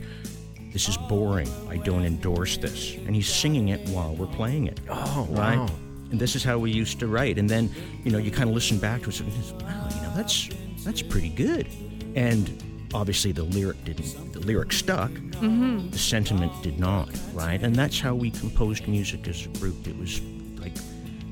"This 0.72 0.88
is 0.88 0.97
boring. 0.97 1.49
I 1.67 1.78
don't 1.78 2.05
endorse 2.05 2.57
this," 2.57 2.95
and 3.05 3.15
he's 3.15 3.28
singing 3.28 3.70
it 3.70 3.89
while 3.89 4.15
we're 4.15 4.28
playing 4.28 4.67
it. 4.67 4.80
Oh, 4.88 5.28
right. 5.32 5.57
wow. 5.57 5.70
And 6.11 6.20
this 6.20 6.36
is 6.36 6.43
how 6.43 6.57
we 6.57 6.72
used 6.72 6.99
to 6.99 7.07
write. 7.07 7.38
And 7.38 7.49
then, 7.49 7.70
you 8.03 8.11
know, 8.11 8.17
you 8.17 8.32
kind 8.32 8.49
of 8.49 8.55
listen 8.55 8.80
back 8.80 9.03
to 9.03 9.09
it 9.09 9.20
and 9.20 9.61
wow, 9.61 9.88
you 9.89 10.01
know, 10.01 10.11
that's 10.15 10.49
that's 10.84 11.01
pretty 11.01 11.30
good. 11.30 11.67
And 12.15 12.49
obviously 12.93 13.31
the 13.31 13.43
lyric 13.43 13.83
didn't 13.85 14.33
the 14.33 14.39
lyric 14.39 14.71
stuck. 14.73 15.11
Mm-hmm. 15.11 15.89
The 15.89 15.97
sentiment 15.97 16.51
did 16.63 16.79
not, 16.79 17.09
right? 17.33 17.61
And 17.61 17.75
that's 17.75 17.99
how 17.99 18.15
we 18.15 18.31
composed 18.31 18.87
music 18.87 19.27
as 19.27 19.45
a 19.45 19.49
group. 19.59 19.87
It 19.87 19.97
was 19.97 20.21
like 20.57 20.73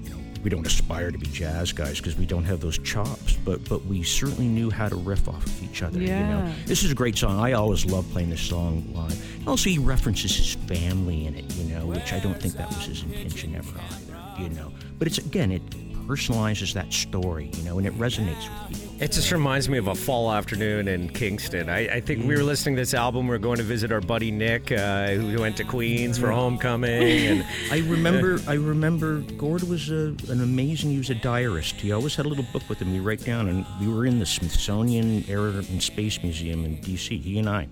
you 0.03 0.09
know, 0.11 0.17
we 0.43 0.49
don't 0.49 0.65
aspire 0.65 1.11
to 1.11 1.17
be 1.17 1.27
jazz 1.27 1.71
guys 1.73 1.97
because 1.97 2.15
we 2.17 2.25
don't 2.25 2.43
have 2.45 2.59
those 2.61 2.77
chops, 2.79 3.33
but 3.43 3.67
but 3.67 3.85
we 3.85 4.03
certainly 4.03 4.47
knew 4.47 4.69
how 4.69 4.87
to 4.87 4.95
riff 4.95 5.27
off 5.27 5.45
of 5.45 5.63
each 5.63 5.81
other. 5.83 5.99
You 5.99 6.07
know, 6.07 6.13
Yeah. 6.45 6.53
this 6.65 6.83
is 6.83 6.91
a 6.91 6.95
great 6.95 7.17
song. 7.17 7.39
I 7.39 7.53
always 7.53 7.85
love 7.85 8.09
playing 8.11 8.29
this 8.29 8.41
song 8.41 8.85
live. 8.93 9.19
And 9.39 9.47
also, 9.47 9.69
he 9.69 9.77
references 9.79 10.35
his 10.35 10.53
family 10.67 11.25
in 11.25 11.35
it, 11.35 11.53
you 11.55 11.63
know, 11.73 11.87
which 11.87 12.13
I 12.13 12.19
don't 12.19 12.39
think 12.41 12.53
that 12.55 12.67
was 12.69 12.85
his 12.85 13.03
intention 13.03 13.55
ever 13.55 13.79
either, 13.79 14.43
you 14.43 14.49
know. 14.49 14.71
But 14.99 15.07
it's 15.07 15.17
again, 15.17 15.51
it 15.51 15.61
personalizes 16.07 16.73
that 16.73 16.93
story, 16.93 17.51
you 17.57 17.63
know, 17.63 17.77
and 17.77 17.85
it 17.85 17.93
resonates 17.97 18.47
with 18.47 18.79
people. 18.79 18.95
It 18.99 19.11
just 19.11 19.31
reminds 19.31 19.67
me 19.69 19.77
of 19.77 19.87
a 19.87 19.95
fall 19.95 20.31
afternoon 20.31 20.87
in 20.87 21.09
Kingston. 21.09 21.69
I, 21.69 21.95
I 21.95 21.99
think 21.99 22.25
we 22.25 22.35
were 22.35 22.43
listening 22.43 22.75
to 22.77 22.81
this 22.81 22.93
album. 22.93 23.27
We 23.27 23.35
are 23.35 23.39
going 23.39 23.57
to 23.57 23.63
visit 23.63 23.91
our 23.91 24.01
buddy 24.01 24.31
Nick, 24.31 24.71
uh, 24.71 25.09
who 25.09 25.39
went 25.39 25.57
to 25.57 25.63
Queen's 25.63 26.17
for 26.17 26.31
homecoming, 26.31 27.27
and 27.27 27.45
I 27.71 27.79
remember, 27.79 28.39
I 28.47 28.53
remember 28.53 29.19
Gord 29.37 29.63
was 29.63 29.91
a, 29.91 30.15
an 30.29 30.41
amazing. 30.41 30.91
He 30.91 30.97
was 30.97 31.09
a 31.09 31.15
diarist. 31.15 31.75
He 31.75 31.91
always 31.91 32.15
had 32.15 32.25
a 32.25 32.29
little 32.29 32.45
book 32.53 32.63
with 32.69 32.79
him. 32.79 32.87
He 32.87 32.99
write 32.99 33.23
down, 33.23 33.49
and 33.49 33.65
we 33.79 33.93
were 33.93 34.05
in 34.05 34.19
the 34.19 34.25
Smithsonian 34.25 35.25
Air 35.29 35.47
and 35.47 35.83
Space 35.83 36.23
Museum 36.23 36.63
in 36.65 36.79
D.C. 36.81 37.17
He 37.17 37.37
and 37.37 37.49
I, 37.49 37.67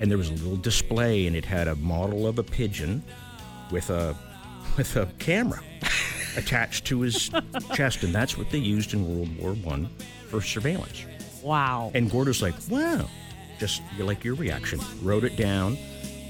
and 0.00 0.10
there 0.10 0.18
was 0.18 0.30
a 0.30 0.34
little 0.34 0.56
display, 0.56 1.26
and 1.26 1.36
it 1.36 1.44
had 1.44 1.68
a 1.68 1.76
model 1.76 2.26
of 2.26 2.38
a 2.38 2.42
pigeon 2.42 3.04
with 3.70 3.90
a 3.90 4.16
with 4.76 4.96
a 4.96 5.06
camera 5.18 5.60
attached 6.36 6.84
to 6.86 7.00
his 7.00 7.30
chest, 7.74 8.02
and 8.02 8.14
that's 8.14 8.36
what 8.38 8.50
they 8.50 8.58
used 8.58 8.94
in 8.94 9.06
World 9.06 9.36
War 9.38 9.52
One 9.54 9.88
for 10.28 10.40
surveillance. 10.40 11.04
Wow. 11.42 11.90
And 11.94 12.10
Gord 12.10 12.28
was 12.28 12.42
like, 12.42 12.54
wow. 12.68 13.08
Just 13.58 13.82
like 13.98 14.24
your 14.24 14.34
reaction. 14.34 14.80
Wrote 15.02 15.24
it 15.24 15.36
down, 15.36 15.76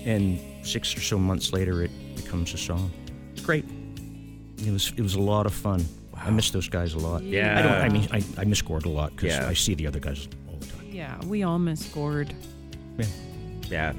and 0.04 0.40
six 0.66 0.96
or 0.96 1.00
so 1.00 1.18
months 1.18 1.52
later, 1.52 1.82
it 1.82 1.90
becomes 2.16 2.52
a 2.54 2.58
song. 2.58 2.90
It's 3.32 3.42
great. 3.44 3.64
It 4.58 4.70
was 4.72 4.92
it 4.96 5.02
was 5.02 5.14
a 5.14 5.20
lot 5.20 5.46
of 5.46 5.54
fun. 5.54 5.84
I 6.14 6.30
miss 6.30 6.50
those 6.50 6.68
guys 6.68 6.94
a 6.94 6.98
lot. 6.98 7.22
Yeah. 7.22 7.58
I 7.58 7.62
don't. 7.62 7.72
I 7.72 7.88
mean, 7.88 8.08
I, 8.12 8.42
I 8.42 8.44
miss 8.44 8.60
Gord 8.62 8.84
a 8.84 8.88
lot 8.90 9.14
because 9.16 9.32
Yeah. 9.34 9.48
I 9.48 9.54
see 9.54 9.74
the 9.74 9.86
other 9.86 10.00
guys 10.00 10.28
all 10.48 10.56
the 10.56 10.66
time. 10.66 10.86
Yeah, 10.90 11.18
we 11.24 11.44
all 11.44 11.58
miss 11.58 11.86
Gord. 11.86 12.34
Yeah. 12.98 13.06
yeah, 13.70 13.92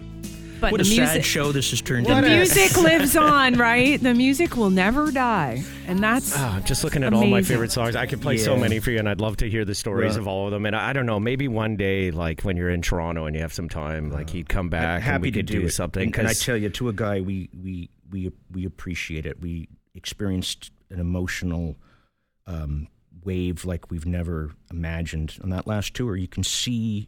But 0.62 0.72
What 0.74 0.82
a 0.82 0.84
music, 0.84 1.08
sad 1.08 1.26
show 1.26 1.52
this 1.52 1.72
has 1.72 1.82
turned 1.82 2.06
into. 2.08 2.22
the 2.22 2.30
music 2.30 2.78
lives 2.82 3.16
on, 3.16 3.56
right? 3.56 4.00
The 4.00 4.14
music 4.14 4.56
will 4.56 4.70
never 4.70 5.12
die, 5.12 5.64
and 5.88 6.00
that's 6.00 6.38
Ah, 6.38 6.62
just 6.64 6.84
looking 6.84 7.04
at 7.04 7.14
all 7.14 7.26
my 7.26 7.42
favorite 7.42 7.72
songs. 7.72 7.96
I 7.96 8.06
could 8.06 8.22
play 8.22 8.38
so 8.38 8.56
many 8.56 8.80
for 8.80 8.92
you, 8.92 9.00
and 9.00 9.10
I'd 9.10 9.20
love 9.20 9.38
to 9.38 9.50
hear 9.50 9.66
the 9.66 9.74
stories 9.74 10.12
Right. 10.14 10.20
of 10.22 10.28
all 10.28 10.46
of 10.46 10.52
them. 10.52 10.68
And 10.68 10.76
I, 10.76 10.90
I 10.90 10.94
don't 10.94 11.08
know, 11.08 11.20
maybe 11.20 11.48
one 11.48 11.76
day, 11.78 12.12
like 12.12 12.42
when 12.42 12.58
you're 12.58 12.70
in 12.70 12.84
Toronto 12.84 13.26
and 13.26 13.36
you 13.36 13.42
have 13.42 13.54
some 13.54 13.70
time, 13.70 14.12
like 14.12 14.30
he'd 14.30 14.48
come 14.50 14.70
back 14.70 14.84
and 14.98 15.04
happy 15.04 15.22
we 15.24 15.32
to 15.32 15.40
could 15.40 15.46
do, 15.48 15.62
do 15.64 15.70
something. 15.70 16.04
And, 16.10 16.16
and 16.20 16.28
I 16.28 16.32
'cause- 16.32 16.46
tell 16.46 16.56
you, 16.58 16.70
to 16.70 16.90
a 16.90 16.94
guy, 16.94 17.22
we 17.22 17.50
we 17.60 17.90
we 18.12 18.32
we 18.52 18.66
appreciate 18.66 19.26
it. 19.26 19.42
We 19.42 19.68
experienced 19.96 20.72
an 20.92 21.00
emotional 21.00 21.76
um, 22.46 22.88
wave 23.24 23.66
like 23.66 23.90
we've 23.90 24.06
never 24.06 24.52
imagined 24.72 25.38
on 25.44 25.50
that 25.50 25.66
last 25.66 25.94
tour. 25.96 26.16
You 26.16 26.28
can 26.28 26.44
see 26.44 27.08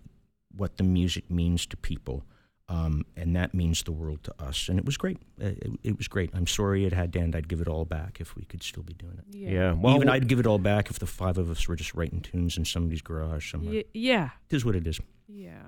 what 0.55 0.77
the 0.77 0.83
music 0.83 1.29
means 1.29 1.65
to 1.67 1.77
people. 1.77 2.23
Um, 2.69 3.05
and 3.17 3.35
that 3.35 3.53
means 3.53 3.83
the 3.83 3.91
world 3.91 4.23
to 4.23 4.33
us, 4.41 4.69
and 4.69 4.79
it 4.79 4.85
was 4.85 4.95
great. 4.95 5.17
Uh, 5.41 5.47
It, 5.47 5.71
it 5.83 5.97
was 5.97 6.07
great. 6.07 6.29
I'm 6.33 6.47
sorry 6.47 6.85
it 6.85 6.93
had 6.93 7.11
to 7.13 7.19
end. 7.19 7.35
I'd 7.35 7.49
give 7.49 7.59
it 7.59 7.67
all 7.67 7.83
back 7.83 8.19
if 8.21 8.35
we 8.37 8.45
could 8.45 8.63
still 8.63 8.83
be 8.83 8.93
doing 8.93 9.17
it. 9.19 9.25
yeah, 9.35 9.73
well, 9.73 9.95
Even 9.97 10.07
I'd 10.07 10.27
give 10.29 10.39
it 10.39 10.47
all 10.47 10.59
back 10.59 10.89
if 10.89 10.97
the 10.97 11.05
five 11.05 11.37
of 11.37 11.49
us 11.49 11.67
were 11.67 11.75
just 11.75 11.93
writing 11.93 12.21
tunes 12.21 12.57
in 12.57 12.63
somebody's 12.63 13.01
garage 13.01 13.51
somewhere. 13.51 13.73
Y- 13.75 13.83
yeah, 13.93 14.29
It 14.49 14.55
is 14.55 14.63
what 14.63 14.75
it 14.77 14.87
is. 14.87 14.99
yeah. 15.27 15.63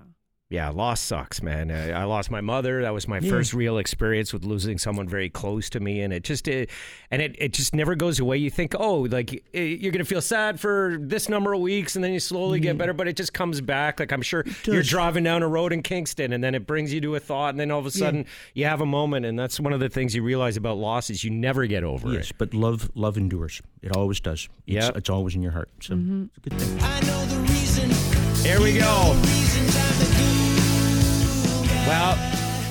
Yeah, 0.51 0.69
loss 0.69 1.01
sucks, 1.01 1.41
man. 1.41 1.71
I, 1.71 1.91
I 1.91 2.03
lost 2.03 2.29
my 2.29 2.39
mother. 2.39 2.83
That 2.83 2.93
was 2.93 3.07
my 3.07 3.17
Yeah. 3.19 3.29
first 3.31 3.53
real 3.53 3.79
experience 3.79 4.31
with 4.31 4.43
losing 4.45 4.77
someone 4.77 5.07
very 5.09 5.27
close 5.29 5.71
to 5.71 5.79
me, 5.79 6.01
and 6.01 6.13
it 6.13 6.23
just 6.23 6.47
it, 6.47 6.69
and 7.09 7.19
it, 7.21 7.35
it 7.39 7.51
just 7.51 7.73
never 7.73 7.95
goes 7.95 8.19
away. 8.19 8.37
You 8.37 8.51
think, 8.51 8.75
oh, 8.79 9.01
like 9.01 9.43
eh, 9.55 9.61
you're 9.63 9.91
gonna 9.91 10.05
feel 10.05 10.21
sad 10.21 10.59
for 10.59 10.97
this 10.99 11.29
number 11.29 11.53
of 11.53 11.61
weeks, 11.61 11.95
and 11.95 12.03
then 12.05 12.13
you 12.13 12.19
slowly 12.19 12.59
get 12.59 12.77
better, 12.77 12.93
but 12.93 13.07
it 13.07 13.15
just 13.15 13.33
comes 13.33 13.59
back. 13.59 13.99
Like 13.99 14.11
I'm 14.11 14.21
sure 14.21 14.45
you're 14.65 14.83
driving 14.83 15.23
down 15.23 15.41
a 15.41 15.47
road 15.47 15.73
in 15.73 15.81
Kingston, 15.81 16.31
and 16.31 16.43
then 16.43 16.53
it 16.53 16.67
brings 16.67 16.93
you 16.93 17.01
to 17.01 17.15
a 17.15 17.19
thought, 17.19 17.49
and 17.49 17.59
then 17.59 17.71
all 17.71 17.79
of 17.79 17.85
a 17.87 17.91
sudden 17.91 18.25
you 18.53 18.65
have 18.65 18.81
a 18.81 18.85
moment, 18.85 19.25
and 19.25 19.37
that's 19.39 19.59
one 19.59 19.73
of 19.73 19.79
the 19.79 19.89
things 19.89 20.13
you 20.13 20.21
realize 20.21 20.57
about 20.57 20.77
loss 20.77 21.09
is 21.09 21.23
you 21.23 21.31
never 21.31 21.65
get 21.65 21.83
over 21.83 22.13
Yes, 22.13 22.29
it. 22.29 22.37
but 22.37 22.53
love 22.53 22.91
love 22.93 23.17
endures. 23.17 23.63
It 23.81 23.95
always 23.95 24.19
does. 24.19 24.47
It's, 24.67 24.85
Yep. 24.85 24.97
it's 24.97 25.09
always 25.09 25.33
in 25.35 25.41
your 25.41 25.53
heart. 25.53 25.69
So 25.81 25.95
it's 25.95 26.37
a 26.37 26.49
good 26.49 26.59
thing. 26.59 26.79
I 26.81 26.99
know 27.01 27.25
the 27.25 27.39
reason. 27.51 27.89
Here 28.45 28.61
we 28.61 28.77
go. 28.77 29.15
Well, 31.87 32.17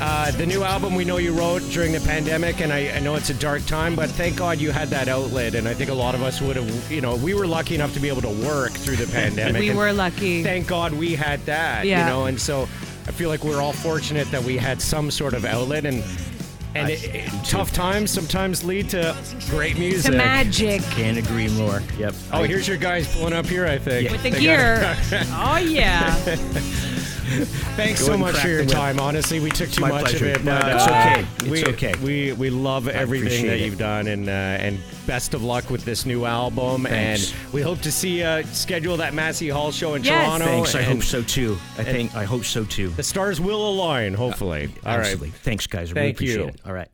uh, 0.01 0.31
the 0.33 0.45
new 0.45 0.65
album 0.65 0.95
we 0.97 1.05
know 1.05 1.19
you 1.19 1.33
wrote 1.33 1.61
during 1.71 1.93
the 1.93 2.01
pandemic, 2.01 2.61
and 2.61 2.73
I, 2.73 2.89
I 2.97 2.99
know 2.99 3.15
it's 3.15 3.31
a 3.31 3.35
dark 3.35 3.65
time, 3.67 3.95
but 3.95 4.11
thank 4.11 4.37
God 4.37 4.59
you 4.59 4.73
had 4.73 4.89
that 4.89 5.07
outlet. 5.09 5.55
And 5.55 5.69
I 5.69 5.75
think 5.75 5.89
a 5.91 5.95
lot 5.95 6.15
of 6.17 6.23
us 6.23 6.41
would 6.41 6.57
have, 6.57 6.91
you 6.93 7.01
know, 7.01 7.15
we 7.15 7.33
were 7.33 7.47
lucky 7.47 7.77
enough 7.77 7.95
to 7.95 8.01
be 8.01 8.09
able 8.09 8.23
to 8.23 8.45
work 8.45 8.73
through 8.73 8.97
the 8.97 9.07
pandemic. 9.07 9.61
We 9.61 9.73
were 9.73 9.93
lucky. 9.93 10.43
Thank 10.43 10.67
God 10.67 10.93
we 10.93 11.15
had 11.15 11.41
that, 11.47 11.87
Yeah. 11.87 12.01
you 12.01 12.07
know, 12.13 12.27
and 12.27 12.41
so 12.41 12.63
I 13.07 13.13
feel 13.13 13.29
like 13.29 13.45
we're 13.45 13.61
all 13.61 13.73
fortunate 13.73 14.29
that 14.33 14.43
we 14.43 14.57
had 14.57 14.83
some 14.83 15.11
sort 15.11 15.35
of 15.35 15.45
outlet 15.45 15.85
and. 15.87 16.03
And 16.77 16.91
it, 16.91 17.05
it- 17.15 17.31
tough 17.45 17.73
times 17.73 18.11
sometimes 18.11 18.65
lead 18.65 18.89
to 18.91 19.17
great 19.49 19.79
music. 19.79 20.11
to 20.11 20.19
magic 20.19 20.83
Can't 20.91 21.17
agree 21.17 21.47
more. 21.51 21.81
Yep. 21.99 22.15
Oh, 22.33 22.43
here's 22.43 22.67
your 22.67 22.79
guys 22.79 23.07
pulling 23.17 23.33
up 23.33 23.47
here. 23.47 23.65
I 23.65 23.79
think 23.79 24.11
with 24.11 24.25
the 24.25 24.31
They 24.31 24.41
gear. 24.41 24.97
oh 25.31 25.59
yeah. 25.59 26.17
Thanks 27.77 28.01
Go 28.01 28.07
so 28.13 28.19
much 28.19 28.37
for 28.37 28.49
your 28.49 28.61
whip. 28.61 28.69
time. 28.69 29.01
Honestly, 29.01 29.41
we 29.41 29.51
took 29.51 29.71
too 29.71 29.81
my 29.81 29.89
much 29.89 30.11
pleasure. 30.11 30.27
of 30.31 30.37
it. 30.37 30.45
No, 30.45 30.59
but, 30.61 30.75
it's 30.75 30.87
uh, 30.87 30.91
okay. 30.91 31.27
It's 31.39 31.49
we, 31.49 31.65
okay. 31.73 31.95
We 32.03 32.33
we 32.33 32.51
love 32.51 32.89
everything 32.89 33.47
that 33.47 33.59
it. 33.59 33.65
you've 33.65 33.79
done, 33.79 34.07
and 34.07 34.29
uh, 34.29 34.33
and 34.33 34.79
best 35.07 35.35
of 35.35 35.43
luck 35.43 35.71
with 35.71 35.85
this 35.85 36.05
new 36.07 36.25
album. 36.25 36.85
Thanks. 36.85 37.33
And 37.33 37.53
we 37.53 37.63
hope 37.63 37.81
to 37.81 37.93
see 37.93 38.23
uh, 38.23 38.43
schedule 38.45 38.97
that 38.99 39.15
Massey 39.15 39.49
Hall 39.49 39.73
show 39.73 39.95
in 39.95 40.05
Yes. 40.05 40.25
Toronto. 40.27 40.45
Thanks. 40.47 40.75
I 40.75 40.81
and 40.81 40.93
hope 40.95 41.03
so 41.03 41.23
too. 41.23 41.59
I 41.79 41.85
think 41.85 42.15
I 42.15 42.25
hope 42.25 42.45
so 42.45 42.65
too. 42.65 42.89
The 42.91 43.03
stars 43.03 43.41
will 43.41 43.69
align. 43.69 44.15
Hopefully. 44.15 44.69
All 44.85 44.93
right. 44.99 45.01
Absolutely. 45.07 45.31
Thanks, 45.31 45.67
guys. 45.67 45.91
I 45.91 45.95
really 45.95 46.09
Thank 46.13 46.21
you. 46.21 46.33
appreciate 46.43 46.55
it. 46.55 46.61
All 46.67 46.73
right. 46.73 46.89